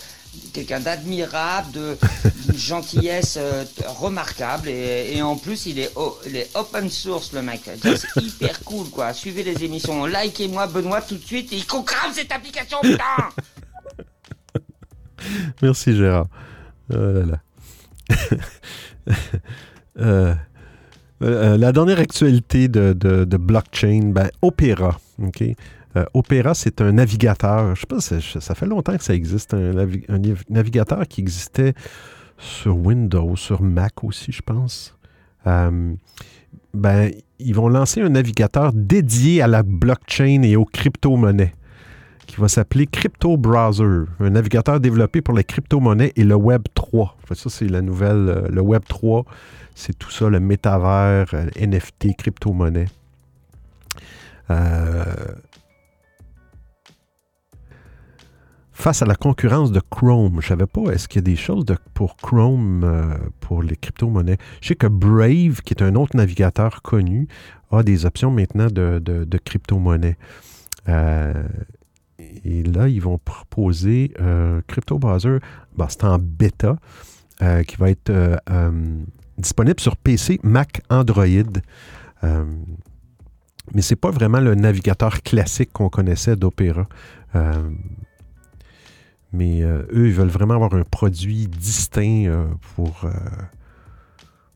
[0.52, 1.98] quelqu'un d'admirable, de
[2.54, 3.38] gentillesse
[3.86, 5.92] remarquable et, en plus il est,
[6.26, 7.62] il est open source le mec.
[7.82, 9.12] C'est hyper cool quoi.
[9.12, 13.30] Suivez les émissions, likez-moi Benoît tout de suite et il crame cette application putain
[15.62, 16.28] Merci Gérard.
[16.92, 16.96] Oh
[19.98, 20.34] euh,
[21.22, 24.98] euh, la dernière actualité de, blockchain, ben, Opera.
[25.96, 27.74] Euh, Opera, c'est un navigateur.
[27.74, 28.00] Je sais pas,
[28.40, 29.54] ça fait longtemps que ça existe.
[29.54, 29.72] Un,
[30.48, 31.74] navigateur qui existait
[32.38, 34.96] sur Windows, sur Mac aussi, je pense.
[35.44, 41.54] ben, ils vont lancer un navigateur dédié à la blockchain et aux crypto-monnaies
[42.30, 47.16] qui va s'appeler Crypto Browser, un navigateur développé pour les crypto-monnaies et le Web 3.
[47.34, 48.28] ça, c'est la nouvelle.
[48.28, 49.24] Euh, le Web 3,
[49.74, 52.86] c'est tout ça, le métavers, euh, NFT, crypto-monnaie.
[54.50, 55.04] Euh,
[58.70, 61.36] face à la concurrence de Chrome, je ne savais pas, est-ce qu'il y a des
[61.36, 64.38] choses pour Chrome pour les crypto-monnaies?
[64.60, 67.26] Je sais que Brave, qui est un autre navigateur connu,
[67.72, 70.16] a des options maintenant de, crypto-monnaies.
[72.44, 75.38] Et là, ils vont proposer euh, Crypto Browser,
[75.76, 76.76] bah, c'est en bêta,
[77.42, 78.36] euh, qui va être euh,
[79.38, 81.26] disponible sur PC, Mac, Android.
[83.74, 86.86] mais ce n'est pas vraiment le navigateur classique qu'on connaissait d'Opera.
[89.32, 92.30] mais eux, ils veulent vraiment avoir un produit distinct
[92.74, 93.06] pour,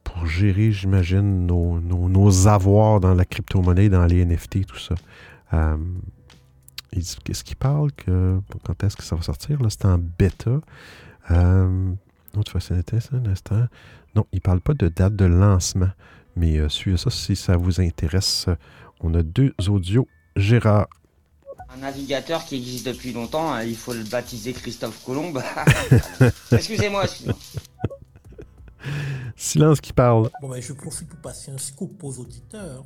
[0.03, 4.97] pour gérer, j'imagine, nos, nos, avoirs dans la crypto-monnaie, dans les NFT, tout ça.
[7.25, 9.61] Qu'est-ce qu'il parle que quand est-ce que ça va sortir?
[9.62, 10.61] Là, c'est en bêta.
[11.31, 11.93] Euh,
[12.37, 13.66] autre ça, un instant.
[14.15, 15.91] Non, il ne parle pas de date de lancement.
[16.37, 18.47] Mais euh, suivez ça si ça vous intéresse.
[19.01, 20.09] On a deux audios.
[20.37, 20.89] Gérard.
[21.71, 25.33] Un navigateur qui existe depuis longtemps, hein, il faut le baptiser Christophe Colomb.
[26.53, 27.37] excusez-moi, excusez-moi.
[29.37, 30.31] Silence qui parle.
[30.41, 32.85] Bon, ben, je profite pour passer un scoop aux auditeurs.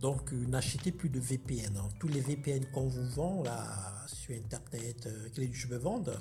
[0.00, 1.76] Donc, euh, n'achetez plus de VPN.
[1.76, 1.88] Hein.
[1.98, 6.16] Tous les VPN qu'on vous vend là sur Internet, euh, que je me vende,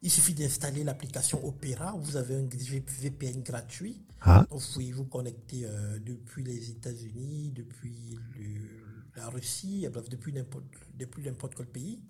[0.00, 1.94] il suffit d'installer l'application Opera.
[1.98, 4.02] Vous avez un VPN gratuit.
[4.20, 4.46] Ah.
[4.50, 8.18] vous pouvez vous connecter euh, depuis les États-Unis, depuis
[9.14, 12.00] la Russie, bref, depuis n'importe quel pays.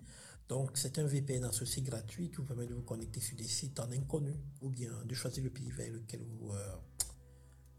[0.47, 3.79] Donc, c'est un VPN associé gratuit qui vous permet de vous connecter sur des sites
[3.79, 6.51] en inconnu ou bien de choisir le pays vers lequel vous,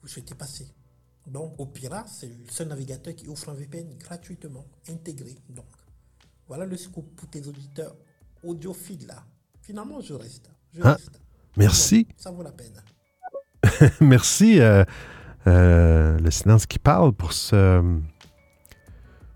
[0.02, 0.68] vous souhaitez passer.
[1.30, 5.36] Donc, Opera, c'est le seul navigateur qui offre un VPN gratuitement, intégré.
[5.48, 5.66] Donc,
[6.48, 7.94] voilà le scoop pour tes auditeurs
[8.42, 9.24] audiophiles là.
[9.62, 10.50] Finalement, je reste.
[10.74, 10.96] Je ah,
[11.56, 12.08] Merci.
[12.16, 12.82] Ça vaut la peine.
[14.00, 14.84] Merci, euh,
[15.46, 17.80] euh, le silence qui parle, pour ce,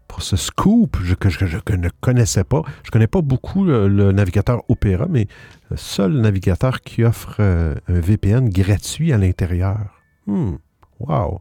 [0.09, 2.63] pour ce scoop je- que, je, ne connaissais pas.
[2.83, 5.29] Je ne connais pas beaucoup le, le navigateur Opera, mais
[5.71, 10.03] le seul navigateur qui offre euh, un VPN gratuit à l'intérieur.
[10.27, 10.57] Hmm,
[10.99, 11.41] wow.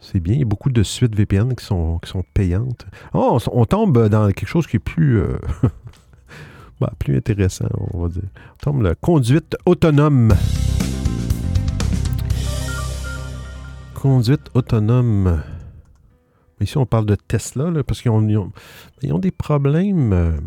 [0.00, 0.34] C'est bien.
[0.34, 2.86] Il y a beaucoup de suites VPN qui sont, qui sont payantes.
[3.14, 5.38] Oh, on, tombe dans quelque chose qui est plus, euh,
[6.80, 8.22] bah, plus intéressant, on va dire.
[8.54, 10.34] On tombe la conduite autonome.
[13.94, 15.42] Conduite autonome.
[16.60, 18.52] Ici, on parle de Tesla, parce qu'ils ont,
[19.02, 20.12] ils ont- des problèmes.
[20.12, 20.38] euh,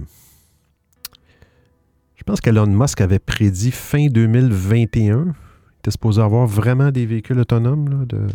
[2.15, 5.25] Je pense qu'Elon Musk avait prédit fin 2021.
[5.25, 5.33] Il
[5.79, 8.27] était supposé avoir vraiment des véhicules autonomes, de, euh,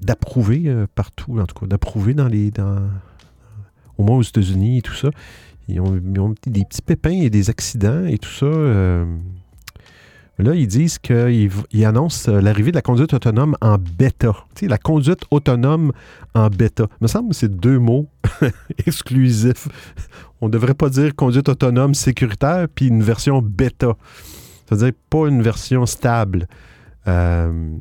[0.00, 2.52] d'approuver euh, partout, en tout cas, d'approuver dans les.
[3.96, 5.10] Au moins aux États-Unis et tout ça.
[5.66, 8.46] Ils ont, des petits pépins et des accidents et tout ça.
[8.46, 9.04] euh,
[10.38, 14.32] Là, ils disent qu'ils ils annoncent euh, l'arrivée de la conduite autonome en bêta.
[14.54, 15.92] Tu sais, la conduite autonome
[16.32, 16.86] en bêta.
[17.00, 18.08] Il me semble que c'est deux mots
[18.86, 19.68] exclusifs.
[20.40, 23.96] On ne devrait pas dire conduite autonome sécuritaire puis une version bêta.
[24.66, 26.46] C'est-à-dire pas une version stable.
[27.08, 27.78] Euh, euh, euh,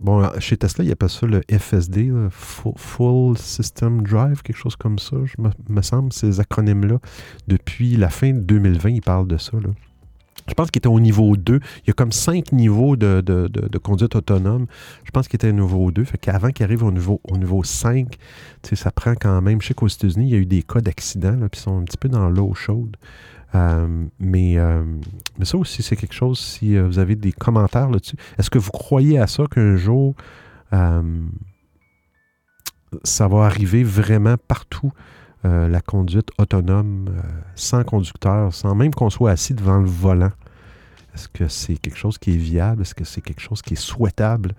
[0.00, 5.16] bon, chez Tesla, ils appellent ça le FSD, Full, System Drive, quelque chose comme ça,
[5.24, 5.34] je
[5.68, 6.98] me, semble, ces acronymes-là.
[7.46, 9.56] Depuis la fin de 2020, ils parlent de ça.
[9.58, 9.70] là.
[10.48, 11.60] Je pense qu'il était au niveau 2.
[11.82, 14.66] Il y a comme cinq niveaux de, de- conduite autonome.
[15.04, 16.04] Je pense qu'il était au niveau 2.
[16.04, 16.32] Fait qu'il
[16.64, 18.18] arrive au niveau, au niveau 5, tu
[18.62, 19.60] sais, ça prend quand même.
[19.60, 21.78] Je sais qu'aux États-Unis, il y a eu des cas d'accidents, là, puis ils sont
[21.78, 22.96] un petit peu dans l'eau chaude.
[23.54, 24.84] Euh, mais, euh,
[25.38, 28.16] mais ça aussi, c'est quelque chose, si euh, vous avez des commentaires là-dessus.
[28.38, 30.14] Est-ce que vous croyez à ça qu'un jour,
[33.04, 34.92] ça va arriver vraiment partout,
[35.44, 37.08] la conduite autonome,
[37.54, 40.32] sans conducteur, sans même qu'on soit assis devant le volant?
[41.14, 42.82] Est-ce que c'est quelque chose qui est viable?
[42.82, 44.54] Est-ce que c'est quelque chose qui est souhaitable?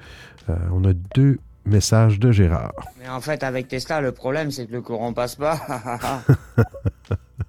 [0.47, 2.73] On a deux messages de Gérard.
[2.97, 5.59] Mais en fait, avec Tesla, le problème, c'est que le courant passe pas.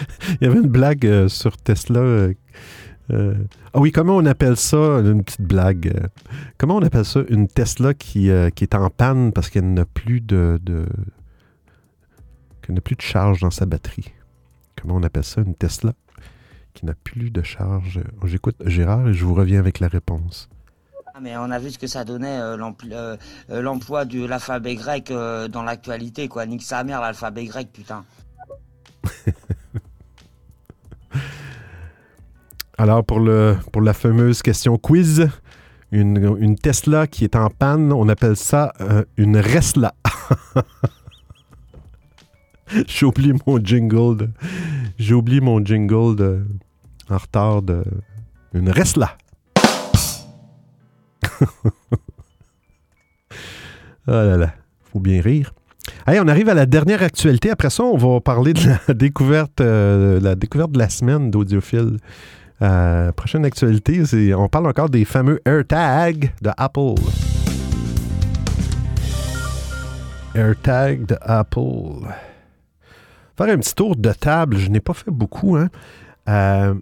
[0.40, 2.00] Il y avait une blague euh, sur Tesla.
[2.00, 2.34] euh,
[3.10, 3.34] euh,
[3.74, 4.76] ah oui, comment on appelle ça?
[5.00, 6.08] Une petite blague.
[6.58, 7.20] comment on appelle ça?
[7.28, 10.86] Une Tesla qui, qui est en panne parce qu'elle n'a plus de, de
[12.62, 14.12] qu'elle n'a plus de charge dans sa batterie.
[14.80, 15.40] Comment on appelle ça?
[15.42, 15.92] Une Tesla
[16.74, 18.00] qui n'a plus de charge?
[18.24, 20.48] J'écoute Gérard et je vous reviens avec la réponse.
[21.14, 23.16] Ah, mais on a vu ce que ça donnait euh, l'empl- euh,
[23.50, 26.46] euh, l'emploi de l'alphabet grec euh, dans l'actualité, quoi.
[26.46, 28.04] Nique sa mère, l'alphabet grec, putain.
[32.78, 35.28] Alors, pour, le, pour la fameuse question quiz,
[35.92, 39.94] une, une Tesla qui est en panne, on appelle ça euh, une Resla.
[42.88, 44.16] J'ai oublié mon jingle.
[44.16, 44.30] de-
[44.98, 46.44] J'ai oublié mon jingle
[47.10, 47.84] en retard de
[48.54, 49.16] une Resla.
[54.08, 54.52] Ah là là,
[54.92, 55.54] faut bien rire.
[56.06, 57.50] Allez, on arrive à la dernière actualité.
[57.50, 61.96] Après ça, on va parler de la découverte, euh, découverte de la semaine d'Audiophile.
[62.60, 67.00] Euh, prochaine actualité, c'est on parle encore des fameux AirTags de Apple.
[70.34, 72.06] AirTag de Apple.
[73.36, 75.56] Faire un petit tour de table, je n'ai pas fait beaucoup.
[75.56, 75.68] Hein.
[76.28, 76.74] Euh,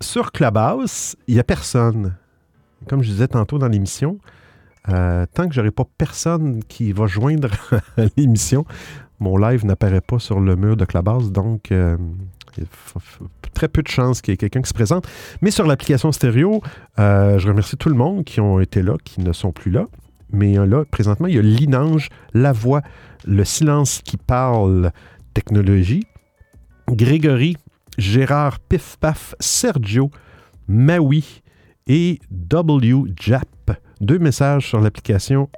[0.00, 2.14] sur Clubhouse, il n'y a personne.
[2.88, 4.18] Comme je disais tantôt dans l'émission,
[4.88, 7.50] euh, tant que j'aurai pas personne qui va joindre
[8.16, 8.64] l'émission,
[9.20, 11.96] mon live n'apparaît pas sur le mur de Clubhouse, donc euh,
[13.52, 15.08] très peu de chances qu'il y ait quelqu'un qui se présente.
[15.42, 16.62] Mais sur l'application stéréo,
[16.98, 19.86] euh, je remercie tout le monde qui ont été là, qui ne sont plus là.
[20.30, 22.82] Mais euh, là, présentement, il y a Linange, La Voix,
[23.24, 24.92] Le Silence qui parle,
[25.34, 26.04] Technologie,
[26.88, 27.56] Grégory,
[27.96, 30.10] Gérard Pif Paf, Sergio,
[30.68, 31.42] Maui
[31.86, 33.46] et W Jap.
[34.00, 35.48] Deux messages sur l'application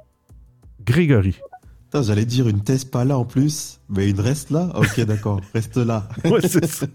[0.83, 1.39] Grégory.
[1.83, 4.69] Putain, J'allais dire une thèse pas là en plus, mais une reste là?
[4.75, 6.07] Ok, d'accord, reste là.
[6.25, 6.87] Ouais, c'est ça.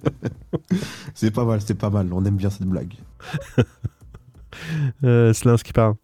[1.15, 2.95] c'est pas mal, c'est pas mal, on aime bien cette blague.
[5.05, 5.97] Euh, silence qui parle.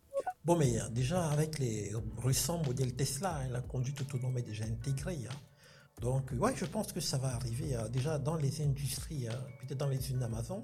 [0.44, 1.90] Bon, mais euh, déjà, avec les
[2.22, 5.20] récents modèles Tesla, hein, la conduite autonome est déjà intégrée.
[5.26, 5.34] hein.
[6.02, 9.38] Donc, euh, ouais, je pense que ça va arriver euh, déjà dans les industries, hein,
[9.60, 10.60] peut-être dans les usines d'Amazon.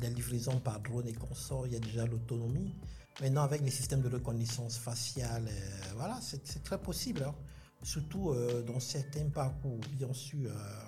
[0.00, 2.74] La livraison par drone et consorts, il y a déjà l'autonomie.
[3.20, 7.22] Maintenant, avec les systèmes de reconnaissance faciale, euh, voilà, c'est très possible.
[7.22, 7.34] hein.
[7.82, 10.84] Surtout euh, dans certains parcours, bien sûr, euh,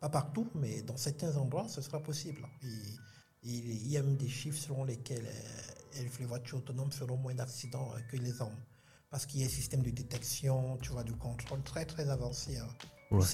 [0.00, 2.46] pas partout, mais dans certains endroits, ce sera possible.
[2.62, 5.26] Et il y a même des chiffres selon lesquels
[6.18, 8.56] les voitures autonomes feront moins d'accidents que les hommes.
[9.10, 12.58] parce qu'il y a un système de détection, tu vois, de contrôle très très avancé.
[12.58, 12.68] hein.
[13.10, 13.26] Ouais.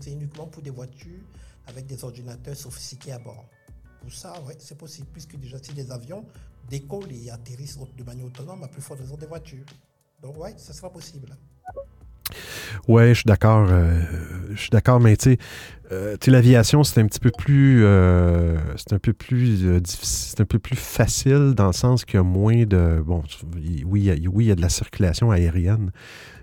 [0.00, 1.20] C'est uniquement pour des voitures
[1.66, 3.44] avec des ordinateurs sophistiqués à bord.
[4.00, 6.24] Pour ça, ouais, c'est possible, puisque déjà si des avions
[6.70, 9.64] décollent et atterrissent de manière autonome, à plus forte raison des voitures.
[10.22, 11.28] Donc ouais, ça sera possible.
[12.86, 13.68] Ouais, je suis d'accord.
[13.70, 14.00] euh,
[14.50, 15.38] je suis d'accord, mais tu sais,
[15.92, 17.84] euh, l'aviation, c'est un petit peu plus.
[17.84, 20.28] euh, c'est un peu plus euh, difficile.
[20.30, 23.02] C'est un peu plus facile dans le sens qu'il y a moins de.
[23.04, 23.22] Bon,
[23.54, 25.90] oui, il y a, oui, il y a de la circulation aérienne,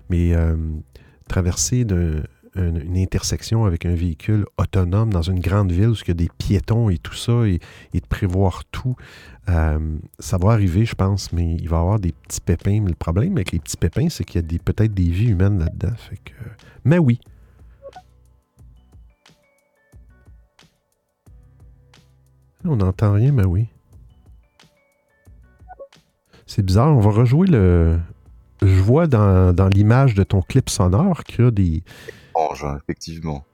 [0.08, 0.34] mais
[1.28, 2.22] traverser d'un-
[2.56, 6.14] un- une intersection avec un véhicule autonome dans une grande ville où il y a
[6.14, 7.60] des piétons et tout ça, et,
[7.94, 8.96] de prévoir tout,
[9.48, 12.80] euh, ça va arriver, je pense, mais il va y avoir des petits pépins.
[12.82, 15.58] Mais le problème avec les petits pépins, c'est qu'il y a peut-être des vies humaines
[15.58, 15.94] là-dedans.
[15.96, 16.32] Fait que,
[16.84, 17.20] mais oui.
[22.64, 23.68] On n'entend rien, mais oui.
[26.46, 27.98] C'est bizarre, on va rejouer le.
[28.62, 31.82] Je vois dans, dans l'image de ton clip sonore qu'il y a des.
[32.64, 33.44] Hein, effectivement.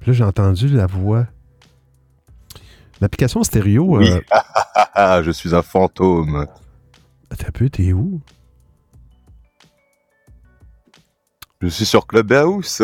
[0.00, 1.26] Puis là, j'ai entendu la voix.
[3.00, 3.98] L'application stéréo.
[3.98, 4.08] Oui.
[4.10, 4.20] euh,
[4.98, 6.46] Ah, je suis un fantôme.
[7.30, 8.20] Un peu, t'es où?
[11.60, 12.82] Je suis sur Clubhouse.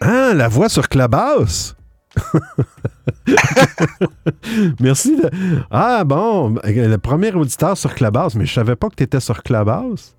[0.00, 1.74] Ah, la voix sur Clubhouse!
[4.80, 5.16] Merci.
[5.16, 5.30] de-
[5.70, 9.42] Ah, bon, le premier auditeur sur Clubhouse, mais je savais pas que tu étais sur
[9.42, 10.14] Clubhouse.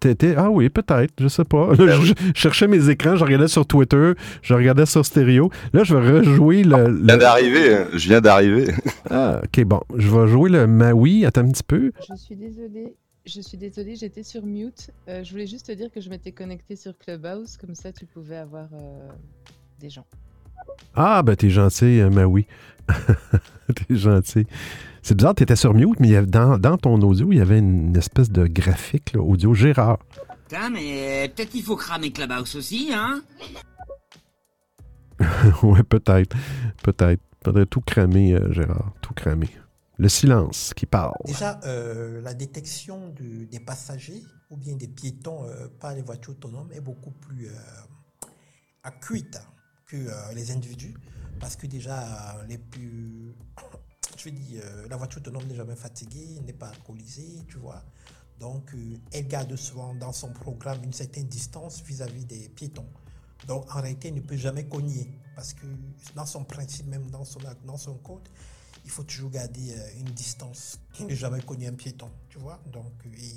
[0.00, 1.72] T'étais- Ah oui, peut-être, je sais pas.
[1.76, 4.12] Là, je, je cherchais mes écrans, je regardais sur Twitter,
[4.42, 5.50] je regardais sur Stéréo.
[5.72, 6.76] Là, je vais rejouer le.
[6.76, 7.74] Je viens le- d'arriver.
[7.74, 7.86] hein.
[7.94, 8.74] Je viens d'arriver.
[9.10, 9.80] Ah, ok, bon.
[9.96, 11.24] Je vais jouer le Maui.
[11.24, 11.92] Attends un petit peu.
[12.08, 12.94] Je suis désolée.
[13.26, 14.90] Je suis désolée, j'étais sur mute.
[15.08, 18.04] Euh, je voulais juste te dire que je m'étais connectée sur Clubhouse, comme ça tu
[18.04, 19.08] pouvais avoir euh,
[19.80, 20.04] des gens.
[20.94, 22.46] Ah, ben t'es gentil, euh, Maui.
[23.74, 24.46] t'es gentil.
[25.02, 27.40] C'est bizarre, t'étais sur mute, mais il y avait- dans, dans ton audio, il y
[27.40, 29.98] avait une espèce de graphique, là, audio Gérard.
[30.48, 33.22] Putain, mais peut-être qu'il faut cramer Clubhouse aussi, hein?
[35.62, 36.36] Ouais, peut-être.
[36.82, 37.20] Peut-être.
[37.44, 38.92] Faudrait tout cramer, euh, Gérard.
[39.02, 39.48] Tout cramer.
[39.98, 41.14] Le silence qui parle.
[41.26, 46.32] Déjà, euh, la détection du- des passagers ou bien des piétons euh, par les voitures
[46.32, 47.52] autonomes est beaucoup plus euh,
[48.82, 49.46] accurate
[49.86, 50.94] que euh, les individus
[51.40, 53.34] parce que déjà, euh, les plus.
[54.16, 57.82] Je dire, euh, la voiture autonome n'est jamais fatiguée, n'est pas alcoolisée, tu vois.
[58.38, 58.74] Donc,
[59.12, 62.88] elle garde souvent dans son programme une certaine distance vis-à-vis des piétons.
[63.46, 65.66] Donc, en réalité, elle ne peut jamais cogner parce que
[66.14, 68.28] dans son principe, même dans son, dans son code,
[68.84, 70.80] il faut toujours garder une distance.
[71.00, 72.60] Il ne jamais cogner un piéton, tu vois.
[72.72, 72.92] Donc,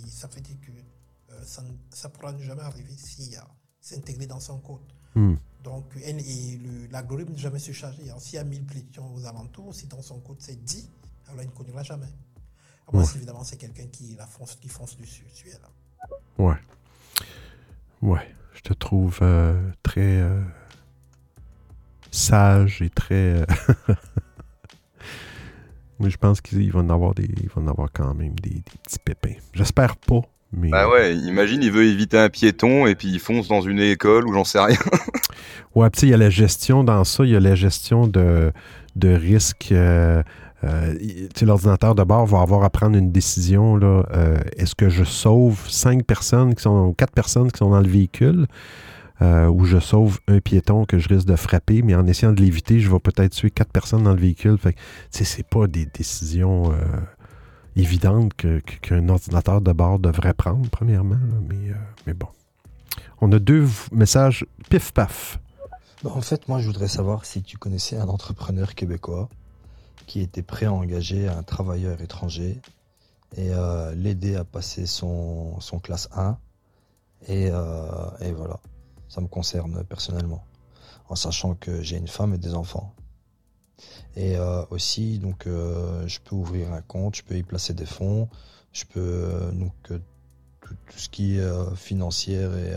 [0.08, 0.72] ça veut dire que
[1.32, 4.82] euh, ça ne pourra jamais arriver si euh, dans son code.
[5.16, 5.36] Hmm.
[5.68, 6.14] Donc, et
[6.92, 7.60] l'algorithme ne jamais.
[8.06, 10.90] Alors, S'il y a 1000 piétons aux alentours, si dans son code c'est 10,
[11.28, 12.08] alors il ne connaîtra jamais.
[12.92, 13.08] Moins Ouais.
[13.08, 16.44] si, évidemment c'est quelqu'un qui la fonce, qui fonce dessus, dessus elle.
[16.44, 16.56] Ouais.
[18.02, 18.34] Ouais.
[18.54, 20.42] Je te trouve euh, très euh,
[22.12, 23.42] sage et très.
[23.42, 23.46] euh,
[26.00, 27.26] Mais je pense qu'il va en avoir des.
[27.26, 29.34] Il va en avoir quand même des, des petits pépins.
[29.54, 30.22] J'espère pas,
[30.54, 30.70] mais.
[30.70, 34.28] Bah ouais, imagine, il veut éviter un piéton et puis il fonce dans une école
[34.28, 34.78] ou j'en sais rien.
[35.76, 38.08] Ouais, tu sais, il y a la gestion dans ça, il y a la gestion
[38.08, 38.52] de,
[38.96, 39.70] de risque.
[39.72, 40.24] euh,
[40.64, 43.76] euh, il- tu sais, l'ordinateur de bord va avoir à prendre une décision.
[43.76, 47.70] là, euh, Est-ce que je sauve cinq personnes qui sont, ou quatre personnes qui sont
[47.70, 48.48] dans le véhicule
[49.22, 52.42] euh, ou je sauve un piéton que je risque de frapper, mais en essayant de
[52.42, 54.58] l'éviter, je vais peut-être tuer quatre personnes dans le véhicule.
[54.60, 54.84] Fait que, tu
[55.20, 56.72] sais, c'est pas des décisions
[58.38, 61.18] que- qu'un ordinateur de bord devrait prendre, premièrement.
[61.48, 61.76] mais, euh,
[62.06, 62.28] mais bon.
[63.22, 65.40] On a deux messages pif-paf.
[66.04, 69.30] En fait, moi, je voudrais savoir si tu connaissais un entrepreneur québécois
[70.06, 72.62] qui était prêt à engager un travailleur étranger
[73.36, 76.38] et euh, l'aider à passer son, son classe 1.
[77.28, 77.88] Et, euh,
[78.22, 78.60] et voilà,
[79.10, 80.44] ça me concerne personnellement,
[81.10, 82.94] en sachant que j'ai une femme et des enfants.
[84.16, 87.86] Et euh, aussi, donc, euh, je peux ouvrir un compte, je peux y placer des
[87.86, 88.28] fonds,
[88.74, 92.74] je peux euh, donc tout, ce qui est financière et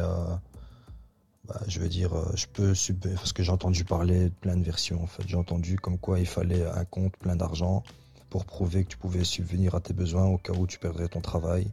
[1.48, 2.72] bah, je veux dire, je peux
[3.16, 5.24] parce que j'ai entendu parler de plein de versions en fait.
[5.26, 7.82] J'ai entendu comme quoi il fallait un compte plein d'argent
[8.28, 11.20] pour prouver que tu pouvais subvenir à tes besoins au cas où tu perdrais ton
[11.20, 11.72] travail.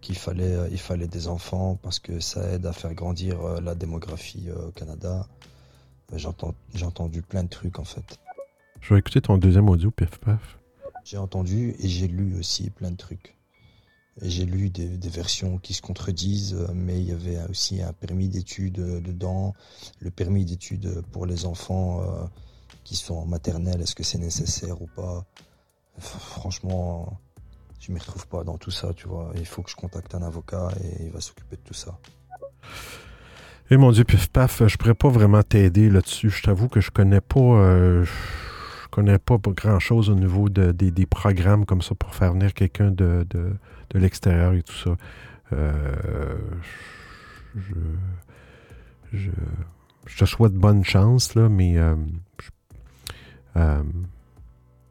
[0.00, 4.48] Qu'il fallait, il fallait des enfants parce que ça aide à faire grandir la démographie
[4.52, 5.26] au Canada.
[6.14, 8.18] J'entends, j'ai entendu plein de trucs en fait.
[8.80, 10.58] Je vais écouter ton deuxième audio, pif-paf.
[11.04, 13.36] J'ai entendu et j'ai lu aussi plein de trucs.
[14.20, 17.92] J'ai lu des, des versions qui se contredisent, euh, mais il y avait aussi un
[17.92, 19.54] permis d'études euh, dedans.
[20.00, 22.24] Le permis d'études pour les enfants euh,
[22.82, 25.24] qui sont en maternelle, est-ce que c'est nécessaire ou pas?
[25.98, 27.20] Franchement,
[27.78, 29.30] je m'y retrouve pas dans tout ça, tu vois.
[29.36, 31.98] Il faut que je contacte un avocat et il va s'occuper de tout ça.
[33.70, 36.30] Et mon Dieu, pif paf, je pourrais pas vraiment t'aider là-dessus.
[36.30, 37.38] Je t'avoue que je connais pas.
[37.40, 42.32] euh, je connais pas grand chose au niveau de- des, programmes comme ça pour faire
[42.32, 44.96] venir quelqu'un de, de, l'extérieur et tout ça.
[45.52, 46.34] Euh,
[47.54, 47.74] je,
[49.12, 49.30] je,
[50.06, 51.94] je te souhaite bonne chance, là, mais euh,
[53.56, 53.82] euh,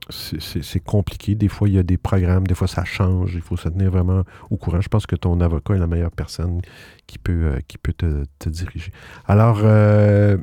[0.09, 1.35] c'est- compliqué.
[1.35, 3.33] Des fois, il y a des programmes, des fois, ça change.
[3.35, 4.81] Il faut se tenir vraiment au courant.
[4.81, 6.61] Je pense que ton avocat est la meilleure personne
[7.07, 8.91] qui peut, euh, qui peut te, te diriger.
[9.27, 10.37] Alors, euh,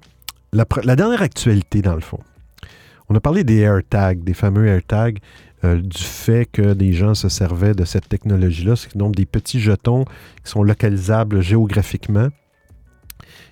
[0.52, 2.20] la, dernière actualité, dans le fond.
[3.08, 5.18] On a parlé des AirTags, des fameux AirTags,
[5.64, 8.76] euh, du fait que des gens se servaient de cette technologie-là.
[8.76, 10.04] C'est donc des petits jetons
[10.42, 12.28] qui sont localisables géographiquement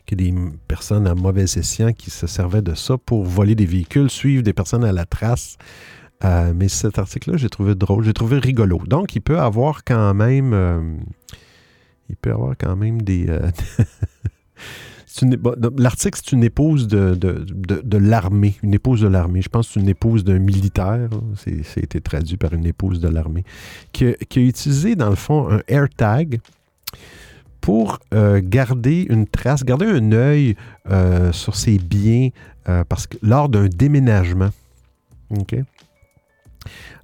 [0.07, 3.55] qu'il y a des personnes à mauvais escient qui se servaient de ça pour voler
[3.55, 5.57] des véhicules, suivre des personnes à la trace.
[6.25, 8.79] Euh, mais cet article-là, j'ai trouvé drôle, j'ai trouvé rigolo.
[8.87, 10.81] Donc, il peut avoir quand même, euh,
[12.09, 13.27] il peut avoir quand même des.
[13.29, 13.51] euh,
[15.77, 19.43] L'article, c'est une épouse de, de, de- l'armée, une épouse de l'armée.
[19.43, 21.11] Je pense que c'est une épouse d'un militaire.
[21.37, 23.45] C'est, été traduit par une épouse de l'armée,
[23.93, 26.41] qui, a- utilisé, dans le fond, un AirTag
[27.61, 27.99] pour
[28.43, 30.57] garder une trace, garder un œil
[31.33, 32.31] sur ses biens
[32.89, 34.51] parce que lors d'un déménagement.
[35.31, 35.57] OK?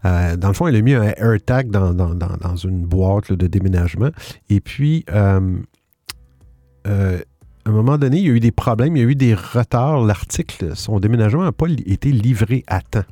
[0.05, 3.33] Euh, dans le fond, elle a mis un AirTag dans, dans- dans- dans une boîte
[3.33, 4.11] de déménagement.
[4.49, 5.59] Et puis, euh,
[6.87, 7.19] euh,
[7.65, 9.35] à un moment donné, il y a eu des problèmes, il y a eu des
[9.35, 10.01] retards.
[10.05, 13.05] L'article, son déménagement n'a pas été livré à temps.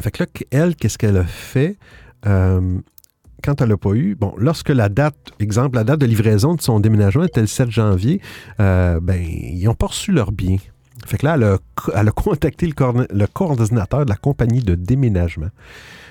[0.00, 1.76] Fait que là, elle, qu'est-ce qu'elle a fait?
[2.24, 6.60] Quand elle n'a pas eu, bon, lorsque la date, exemple, la date de livraison de
[6.60, 8.20] son déménagement était le 7 janvier,
[8.58, 10.58] ben, ils n'ont pas reçu leurs biens.
[11.08, 11.36] Fait que là,
[11.94, 15.48] elle a, contacté le, coordina- le coordinateur de la compagnie de déménagement.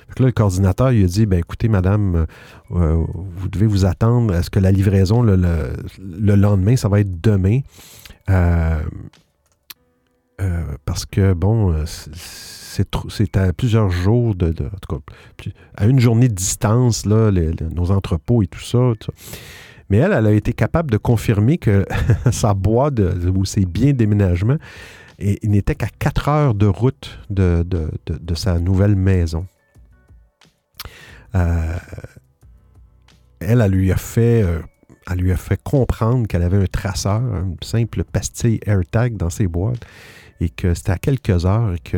[0.08, 2.26] Fait que là, le coordinateur, il a dit, ben écoutez, madame,
[2.72, 3.04] euh,
[3.36, 7.00] vous devez vous attendre à ce que la livraison le, le- le lendemain, ça va
[7.00, 7.60] être demain.
[8.30, 8.80] Euh,
[10.42, 16.00] euh, parce que, bon, euh, c'est- à plusieurs jours, de, en tout cas, à une
[16.00, 17.32] journée de distance, là,
[17.76, 18.92] nos entrepôts et tout ça.
[19.90, 21.86] Mais elle, elle a été capable de confirmer que
[22.32, 24.58] sa boîte ou ses biens de déménagement
[25.44, 29.46] n'était qu'à 4 heures de route de, sa nouvelle maison.
[31.36, 31.78] Euh,
[33.40, 34.62] elle, elle lui a fait, euh,
[35.16, 39.86] lui fait comprendre qu'elle avait un traceur, une simple pastille AirTag dans ses boîtes,
[40.40, 41.98] et que c'était à quelques heures et que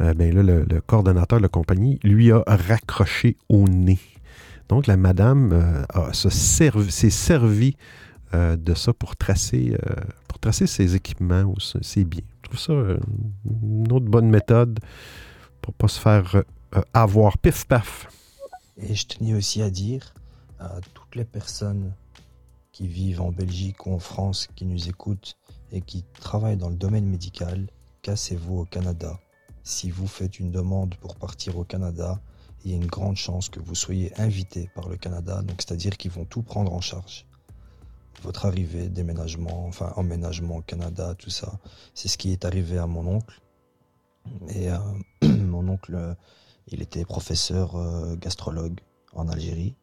[0.00, 3.98] euh, ben le, le coordonnateur de la compagnie lui a raccroché au nez.
[4.68, 7.76] Donc, la madame euh, s'est servie
[8.32, 9.94] euh, de ça pour tracer, euh,
[10.28, 12.24] pour tracer ses équipements ou ses biens.
[12.42, 12.72] Je trouve ça
[13.44, 14.80] une autre bonne méthode
[15.60, 16.42] pour pas se faire
[16.92, 18.08] avoir pif-paf.
[18.76, 20.12] Et je tenais aussi à dire
[20.58, 21.92] à toutes les personnes
[22.72, 25.36] qui vivent en Belgique ou en France, qui nous écoutent
[25.70, 27.68] et qui travaillent dans le domaine médical,
[28.02, 29.18] cassez-vous au Canada.
[29.62, 32.20] Si vous faites une demande pour partir au Canada,
[32.64, 35.96] il y a une grande chance que vous soyez invité par le Canada, donc c'est-à-dire
[35.96, 37.26] qu'ils vont tout prendre en charge.
[38.22, 41.58] Votre arrivée, déménagement, enfin emménagement au Canada, tout ça.
[41.94, 43.42] C'est ce qui est arrivé à mon oncle.
[44.48, 44.78] Et euh,
[45.22, 46.14] mon oncle, euh,
[46.68, 48.80] il était professeur euh, gastrologue
[49.12, 49.76] en Algérie.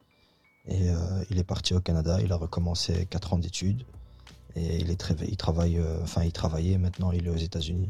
[0.68, 0.90] Et
[1.32, 3.84] il est parti au Canada, il a recommencé 4 ans d'études.
[4.56, 7.90] Et il, il, travaille, enfin, il travaillait, maintenant il est aux États-Unis.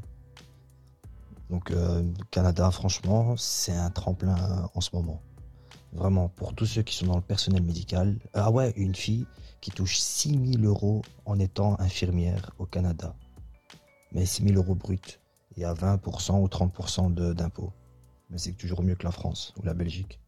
[1.52, 2.02] Donc, euh,
[2.32, 5.22] Canada, franchement, c'est un tremplin en ce moment.
[5.92, 8.18] Vraiment, pour tous ceux qui sont dans le personnel médical.
[8.34, 9.28] Ah ouais, une fille
[9.60, 13.14] qui touche 6000 euros en étant infirmière au Canada.
[14.14, 15.20] Mais 6000 euros brut.
[15.58, 17.74] Il y a 20% ou 30% de- d'impôts.
[18.30, 20.22] Mais c'est toujours mieux que la France ou la Belgique.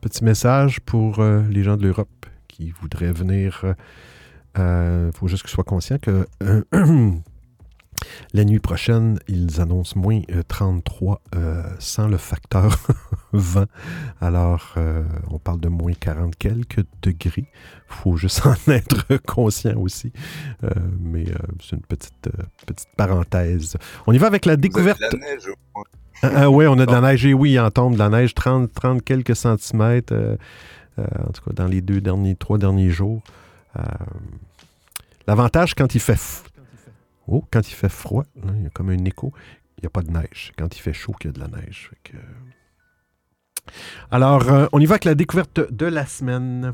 [0.00, 3.74] Petit message pour euh, les gens de l'Europe qui voudraient venir.
[4.56, 6.62] Il faut juste qu'ils soient conscients que euh,
[8.32, 12.76] la nuit prochaine, ils annoncent moins euh, 33 euh, sans le facteur
[13.32, 13.66] vent.
[14.20, 17.46] Alors, euh, on parle de moins 40 quelques degrés.
[17.46, 20.12] Il faut juste en être conscient aussi.
[20.64, 20.70] Euh,
[21.00, 23.76] mais euh, c'est une petite, euh, petite parenthèse.
[24.06, 24.98] On y va avec la découverte.
[24.98, 25.48] Vous avez de la neige.
[26.22, 27.24] Ah, ah oui, on a de la neige.
[27.24, 30.36] Et oui, il en tombe de la neige, 30, 30 quelques centimètres, euh,
[30.98, 33.22] euh, en tout cas dans les deux derniers, trois derniers jours.
[33.78, 33.82] Euh,
[35.26, 36.18] L'avantage quand il fait
[37.30, 39.32] oh, quand il fait froid, là, il y a comme un écho.
[39.78, 40.52] il n'y a pas de neige.
[40.58, 41.90] Quand il fait chaud qu'il y a de la neige.
[42.14, 42.18] Euh.
[44.10, 46.72] Alors, euh, on y va avec la découverte de la semaine.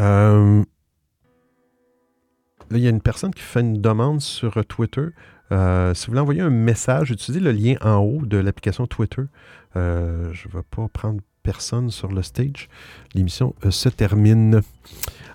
[0.00, 0.64] Euh,
[2.70, 5.06] là, il y a une personne qui fait une demande sur Twitter.
[5.50, 9.22] Si vous voulez envoyer un message, utilisez le lien en haut de l'application Twitter.
[9.76, 9.80] Je
[10.48, 12.68] ne vais pas prendre personne sur le stage.
[13.14, 14.62] L'émission se termine.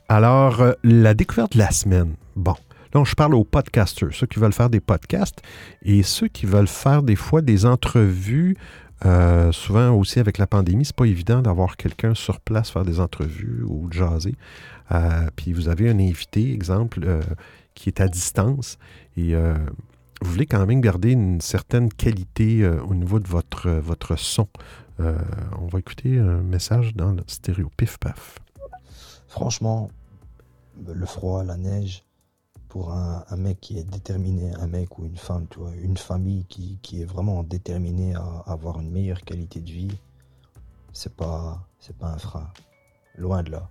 [0.09, 2.15] Alors, la découverte de la semaine.
[2.35, 2.55] Bon,
[2.93, 5.41] là, je parle aux podcasters, ceux qui veulent faire des podcasts
[5.83, 8.57] et ceux qui veulent faire des fois des entrevues
[9.05, 12.99] euh, souvent aussi avec la pandémie, c'est pas évident d'avoir quelqu'un sur place faire des
[12.99, 14.35] entrevues ou jaser.
[14.91, 17.21] Euh, puis vous avez un invité, exemple, euh,
[17.75, 18.77] qui est à distance
[19.15, 19.33] et
[20.21, 24.49] vous voulez quand même garder une certaine qualité au niveau de votre, votre son.
[24.99, 28.39] On va écouter un message dans le stéréo pif paf.
[29.27, 29.89] Franchement,
[30.85, 32.03] le froid, la neige,
[32.69, 36.45] pour un, mec qui est déterminé, un mec ou une femme, tu vois, une famille
[36.45, 39.97] qui, est vraiment déterminée à avoir une meilleure qualité de vie,
[40.93, 42.47] c'est pas, c'est pas un frein.
[43.17, 43.69] Loin de là.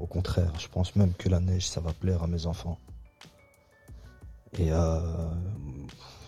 [0.00, 2.78] Au contraire, je pense même que la neige, ça va plaire à mes enfants.
[4.58, 5.30] Et euh,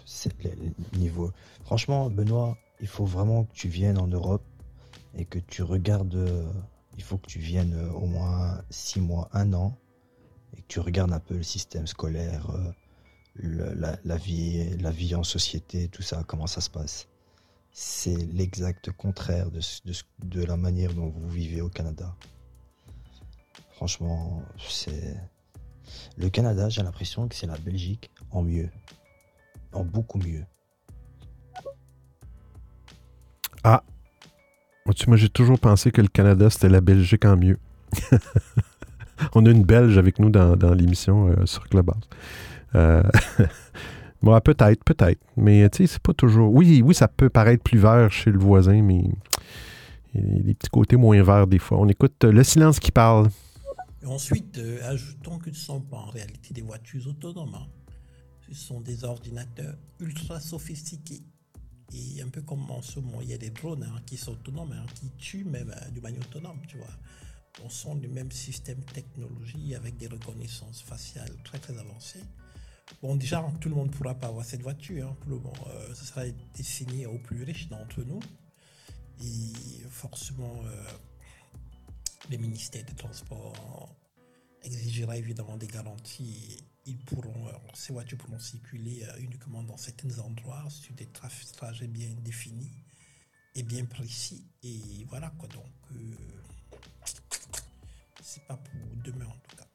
[0.07, 1.33] c'est le niveau.
[1.65, 4.45] Franchement, Benoît, il faut vraiment que tu viennes en Europe
[5.15, 6.15] et que tu regardes.
[6.15, 6.51] Euh,
[6.97, 9.77] il faut que tu viennes au moins six mois, un an
[10.57, 12.73] et que tu regardes un peu le système scolaire, euh,
[14.05, 17.09] la, vie, la vie en société, tout ça, comment ça se passe.
[17.73, 22.15] C'est l'exact contraire de, la manière dont vous vivez au Canada.
[23.73, 25.17] Franchement, c'est.
[26.17, 28.71] Le Canada, j'ai l'impression que c'est la Belgique en mieux.
[29.73, 30.47] En beaucoup mieux.
[33.65, 33.83] Ah,
[35.07, 37.59] moi j'ai toujours pensé que le Canada c'était la Belgique en mieux.
[39.35, 42.09] on a une Belge avec nous dans, l'émission euh, sur Clubhouse.
[42.75, 43.03] Euh,
[44.23, 45.21] bon, peut-être, peut-être.
[45.37, 46.53] Mais tu sais, c'est pas toujours.
[46.53, 49.05] Oui, oui, ça peut paraître plus vert chez le voisin, mais
[50.15, 51.79] il y a des petits côtés moins verts des fois.
[51.81, 53.29] On écoute euh, le silence qui parle.
[54.05, 57.55] ensuite, ajoutons que ce ne sont pas en réalité des voitures autonomes.
[57.55, 57.67] Hein.
[58.51, 61.23] Ce sont des ordinateurs ultra sophistiqués.
[61.93, 64.33] Et un peu comme en ce moment, il y a des drones hein, qui sont
[64.33, 66.97] autonomes, hein, qui tuent même de manière autonome, tu vois
[67.63, 72.25] on sont du même système technologie avec des reconnaissances faciales très très avancées.
[73.01, 75.09] Bon, déjà, tout le monde ne pourra pas avoir cette voiture.
[75.09, 75.17] Hein.
[75.27, 76.23] Bon, euh, ce sera
[76.55, 78.21] destiné aux plus riches d'entre nous.
[79.23, 79.53] Et
[79.89, 80.85] forcément, euh,
[82.31, 83.95] les ministères des Transports
[84.63, 86.59] exigera évidemment des garanties.
[86.87, 92.11] Ils pourront, euh, ces voitures pourront circuler uniquement dans certains endroits sur des trajets bien
[92.23, 92.73] définis
[93.55, 94.47] et bien précis.
[94.63, 95.49] Et voilà quoi.
[95.49, 95.73] Donc,
[98.23, 99.67] c'est pas pour demain en tout cas.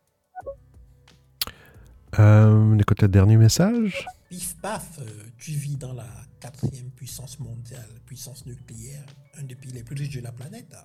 [2.19, 4.07] Euh, on écoute le dernier message.
[4.30, 6.07] Pif paf, euh, tu vis dans la
[6.40, 9.06] quatrième puissance mondiale, puissance nucléaire,
[9.38, 10.76] un des pays les plus riches de la planète,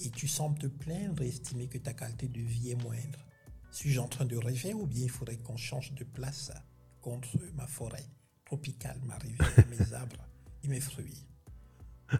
[0.00, 3.24] et tu sembles te plaindre et estimer que ta qualité de vie est moindre.
[3.70, 6.52] Suis-je en train de rêver ou bien il faudrait qu'on change de place
[7.00, 8.04] contre ma forêt
[8.44, 10.26] tropicale, ma rivière, mes arbres
[10.64, 11.26] et mes fruits?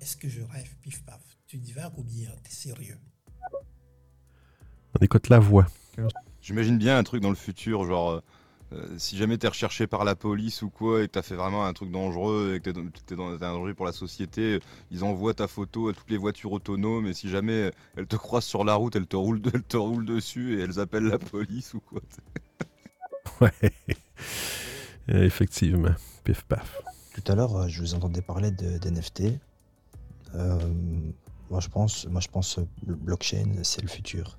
[0.00, 1.22] Est-ce que je rêve, pif paf?
[1.46, 2.98] Tu divagues ou bien t'es sérieux?
[4.94, 5.66] On écoute la voix.
[6.42, 8.20] J'imagine bien un truc dans le futur, genre euh,
[8.98, 11.72] si jamais t'es recherché par la police ou quoi et que t'as fait vraiment un
[11.72, 12.70] truc dangereux et que
[13.06, 16.52] t'es dans, un danger pour la société, ils envoient ta photo à toutes les voitures
[16.52, 19.76] autonomes et si jamais elles te croisent sur la route, elles te roulent, elles te
[19.76, 22.00] roulent dessus et elles appellent la police ou quoi.
[23.40, 23.72] ouais,
[25.08, 26.82] effectivement, pif paf.
[27.14, 29.38] Tout à l'heure, je vous entendais parler d'NFT.
[30.34, 30.58] Euh,
[31.50, 34.38] moi, je pense, moi, je pense, blockchain, c'est le futur.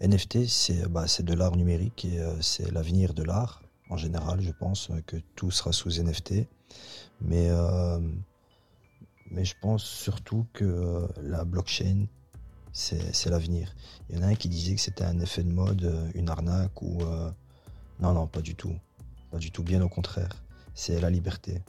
[0.00, 3.62] NFT, bah, c'est de l'art numérique et euh, c'est l'avenir de l'art.
[3.90, 6.46] En général, je pense que tout sera sous NFT.
[7.20, 8.00] Mais, euh,
[9.30, 12.06] mais je pense surtout que euh, la blockchain,
[12.72, 13.74] c'est l'avenir.
[14.08, 16.80] Il y en a un qui disait que c'était un effet de mode, une arnaque
[16.82, 17.02] ou...
[17.98, 18.74] non, non, pas du tout.
[19.30, 20.30] Pas du tout, bien au contraire.
[20.74, 21.62] C'est la liberté.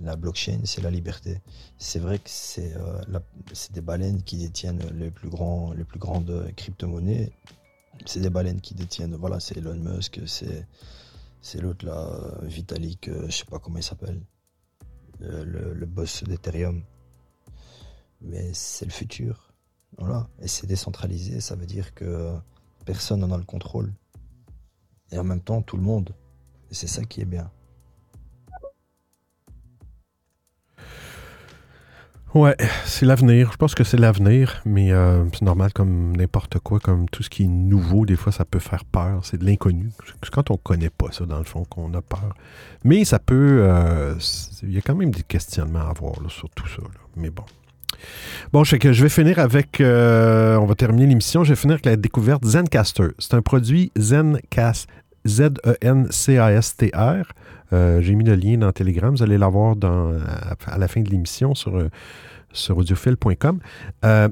[0.00, 1.40] La blockchain, c'est la liberté.
[1.78, 3.20] C'est vrai que c'est euh,
[3.72, 7.30] des baleines qui détiennent les plus, grands, les plus grandes crypto-monnaies.
[8.06, 13.38] C'est des baleines qui détiennent, voilà, c'est Elon Musk, c'est l'autre là, Vitalik, euh, je
[13.38, 14.20] sais pas comment il s'appelle,
[15.20, 16.82] le, boss d'Ethereum.
[18.20, 19.52] Mais c'est le futur.
[19.98, 20.28] Voilà.
[20.40, 22.34] Et c'est décentralisé, ça veut dire que
[22.84, 23.92] personne n'en a le contrôle.
[25.12, 26.14] Et en même temps, tout le monde.
[26.70, 27.50] Et c'est ça qui est bien.
[32.34, 33.50] Ouais, c'est l'avenir.
[33.52, 37.30] Je pense que c'est l'avenir, mais euh, c'est normal comme n'importe quoi, comme tout ce
[37.30, 39.20] qui est nouveau, des fois ça peut faire peur.
[39.22, 39.90] C'est de l'inconnu.
[40.20, 42.34] C'est quand on connaît pas ça, dans le fond, qu'on a peur.
[42.82, 43.60] Mais ça peut.
[43.62, 44.16] euh,
[44.64, 46.82] Il y a quand même des questionnements à avoir sur tout ça.
[47.16, 47.44] Mais bon.
[48.52, 49.80] Bon, je vais finir avec.
[49.80, 51.44] euh, on va terminer l'émission.
[51.44, 53.08] Je vais finir avec la découverte Zencaster.
[53.20, 54.88] C'est un produit Zencast.
[55.26, 57.24] Z-E-N-C-A-S-T-R.
[57.72, 59.14] Euh, J'ai mis le lien dans Telegram.
[59.14, 61.88] Vous allez l'avoir à, à la fin de l'émission sur, euh,
[62.52, 63.60] sur audiophile.com.
[64.04, 64.28] Euh,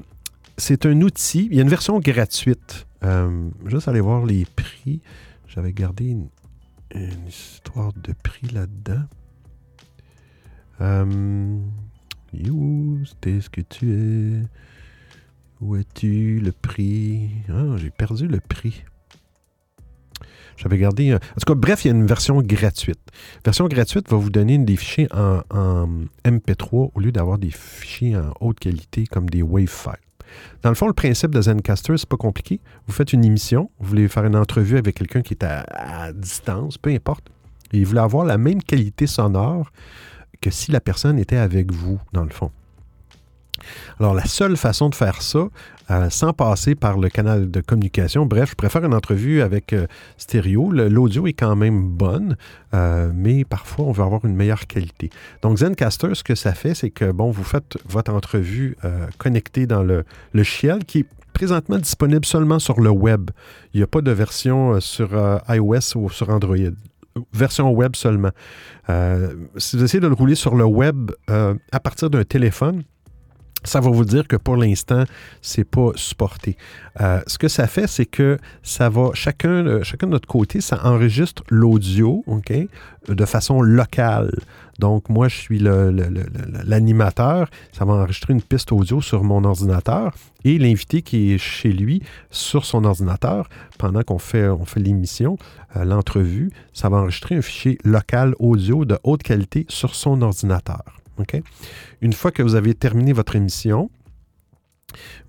[0.57, 1.47] c'est un outil.
[1.49, 2.87] Il y a une version gratuite.
[3.03, 5.01] Euh, juste aller voir les prix.
[5.47, 6.27] J'avais gardé une,
[7.27, 9.03] histoire de prix là-dedans.
[12.33, 14.43] You, c'était ce que tu es?
[15.61, 17.29] Où es-tu, le prix?
[17.49, 18.83] Ah, j'ai perdu le prix.
[20.57, 21.11] J'avais gardé.
[21.11, 22.99] un- En tout cas, bref, il y a une version gratuite.
[23.43, 25.87] Version gratuite va vous donner des fichiers en, en
[26.25, 29.93] MP3 au lieu d'avoir des fichiers en haute qualité comme des WAV files.
[30.63, 32.59] Dans le fond, le principe de Zencaster, c'est pas compliqué.
[32.87, 36.77] Vous faites une émission, vous voulez faire une entrevue avec quelqu'un qui est à distance,
[36.77, 37.25] peu importe,
[37.71, 39.71] et vous voulez avoir la même qualité sonore
[40.41, 42.51] que si la personne était avec vous, dans le fond.
[43.99, 45.47] Alors, la seule façon de faire ça,
[46.09, 49.87] sans passer par le canal de communication, bref, je préfère une entrevue avec euh,
[50.17, 50.71] stéréo.
[50.71, 52.37] L'audio est quand même bonne,
[52.73, 55.09] euh, mais parfois, on veut avoir une meilleure qualité.
[55.41, 59.67] Donc, Zencaster, ce que ça fait, c'est que, bon, vous faites votre entrevue euh, connectée
[59.67, 60.03] dans le,
[60.33, 63.31] le Shield qui est présentement disponible seulement sur le web.
[63.73, 65.09] Il n'y a pas de version sur
[65.49, 66.57] iOS ou sur Android.
[67.33, 68.29] Version web seulement.
[69.57, 72.83] Si vous essayez de le rouler sur le web à partir d'un téléphone,
[73.63, 75.03] ça va vous dire que pour l'instant,
[75.41, 76.57] c'est pas supporté.
[77.01, 80.61] Euh, ce que ça fait, c'est que ça va, chacun, euh, chacun de notre côté,
[80.61, 82.53] ça enregistre l'audio, OK,
[83.07, 84.31] de façon locale.
[84.79, 87.49] Donc, moi, je suis l'animateur.
[87.71, 90.13] Ça va enregistrer une piste audio sur mon ordinateur
[90.45, 95.37] et l'invité qui est chez lui sur son ordinateur pendant qu'on fait, on fait l'émission,
[95.75, 101.02] euh, l'entrevue, ça va enregistrer un fichier local audio de haute qualité sur son ordinateur.
[102.01, 103.89] Une fois que vous avez terminé votre émission,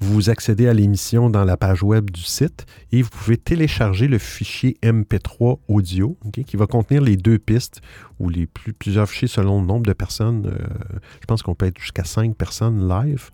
[0.01, 4.19] vous accédez à l'émission dans la page web du site et vous pouvez télécharger le
[4.19, 6.17] fichier MP3 audio
[6.47, 7.81] qui va contenir les deux pistes
[8.19, 10.47] ou les plus, plusieurs fichiers selon le nombre de personnes.
[10.47, 13.31] euh, je pense qu'on peut être jusqu'à cinq personnes live.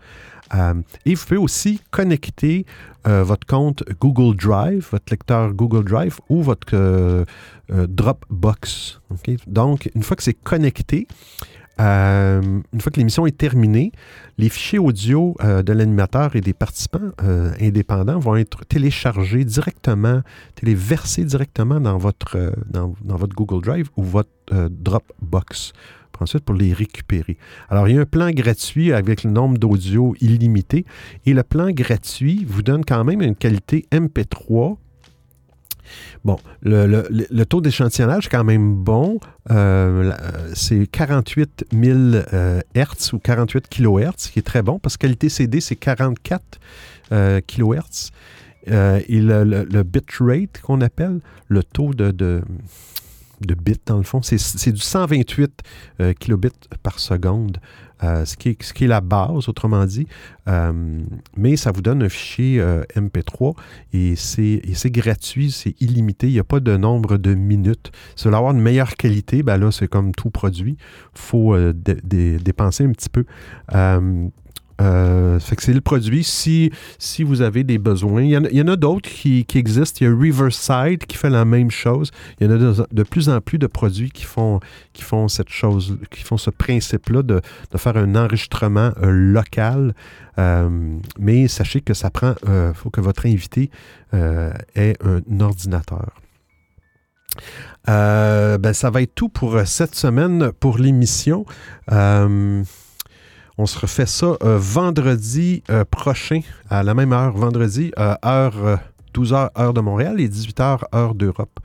[0.55, 0.75] Euh,
[1.07, 2.67] et vous pouvez aussi connecter
[3.07, 7.25] euh, votre compte Google Drive, votre lecteur Google Drive ou votre
[7.69, 9.01] Dropbox.
[9.47, 11.07] Donc, une fois que c'est connecté,
[11.81, 13.93] euh, une fois que l'émission est terminée,
[14.39, 20.21] les fichiers audio euh, de l'animateur et des participants euh, indépendants vont être téléchargés directement,
[20.57, 22.37] téléversés directement dans votre,
[23.35, 25.73] Google Drive ou votre Dropbox.
[26.13, 27.39] Pour ensuite, pour les récupérer.
[27.71, 30.85] Alors, il y a un plan gratuit avec le nombre d'audio illimité
[31.25, 34.77] et le plan gratuit vous donne quand même une qualité MP3
[36.25, 39.19] Bon, le, taux d'échantillonnage est quand même bon.
[39.51, 40.13] Euh,
[40.55, 41.99] c'est 48 000
[42.33, 46.43] euh, Hertz ou 48 kHz, qui est très bon parce que qualité CD, c'est 44
[47.13, 48.11] euh, kHz.
[48.69, 52.43] Euh, et le, le- bitrate qu'on appelle, le taux de, de,
[53.41, 54.37] de bits dans le fond, c'est,
[54.73, 55.51] du 128
[56.01, 56.13] euh,
[56.83, 57.59] par seconde,
[58.03, 60.07] euh, ce, qui est, la base, autrement dit.
[60.49, 60.73] Euh,
[61.37, 63.55] mais ça vous donne un fichier euh, MP3
[63.93, 67.91] et c'est, gratuit, c'est illimité, il n'y a pas de nombre de minutes.
[68.17, 70.77] Si vous voulez avoir une meilleure qualité, ben là, c'est comme tout produit,
[71.15, 73.25] il faut dé- dé- dépenser un petit peu.
[74.81, 76.25] Euh, c'est le produit.
[76.25, 76.71] Si,
[77.21, 79.99] vous avez des besoins, il y en a, d'autres qui, existent.
[80.01, 82.11] Il y a Riverside qui fait la même chose.
[82.41, 84.61] Il y en a de, plus en plus de produits qui font,
[85.29, 87.41] cette chose, qui font ce principe-là de,
[87.77, 89.95] faire un enregistrement euh, local.
[90.39, 90.69] Euh,
[91.19, 93.71] mais sachez que ça prend, il faut que votre invité
[94.13, 96.11] ait un ordinateur.
[97.87, 101.45] Ben, ça va être tout pour cette semaine pour l'émission.
[103.61, 108.57] On se refait ça euh, vendredi euh, prochain, à la même heure, vendredi, euh, heure,
[108.65, 108.77] euh,
[109.13, 111.61] 12h, heure de Montréal et 18h, heure d'Europe.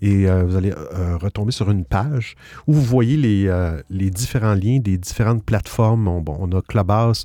[0.00, 2.36] Et euh, vous allez euh, retomber sur une page
[2.66, 6.08] où vous voyez les, euh, les différents liens des différentes plateformes.
[6.08, 7.24] On, bon, on a Clubhouse,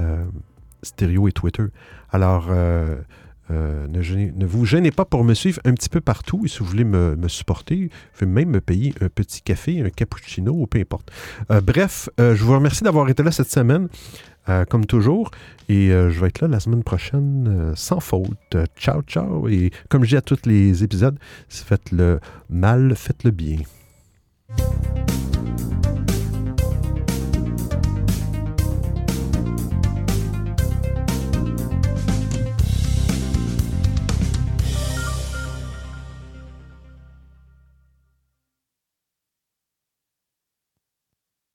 [0.00, 0.24] euh,
[0.82, 1.64] Stereo et Twitter.
[2.10, 2.96] Alors, euh,
[3.50, 4.00] Euh, ne,
[4.32, 6.40] ne vous gênez pas pour me suivre un petit peu partout.
[6.44, 9.82] Et si vous voulez me, me supporter, vous pouvez même me payer un petit café,
[9.82, 11.10] un cappuccino, ou peu importe.
[11.50, 13.88] Euh, bref, euh, je vous remercie d'avoir été là cette semaine,
[14.48, 15.30] euh, comme toujours.
[15.68, 18.56] Et euh, je vais être là la semaine prochaine euh, sans faute.
[18.76, 19.48] Ciao, ciao.
[19.48, 22.20] Et comme je dis à tous les épisodes, si faites le
[22.50, 23.58] mal, faites le bien.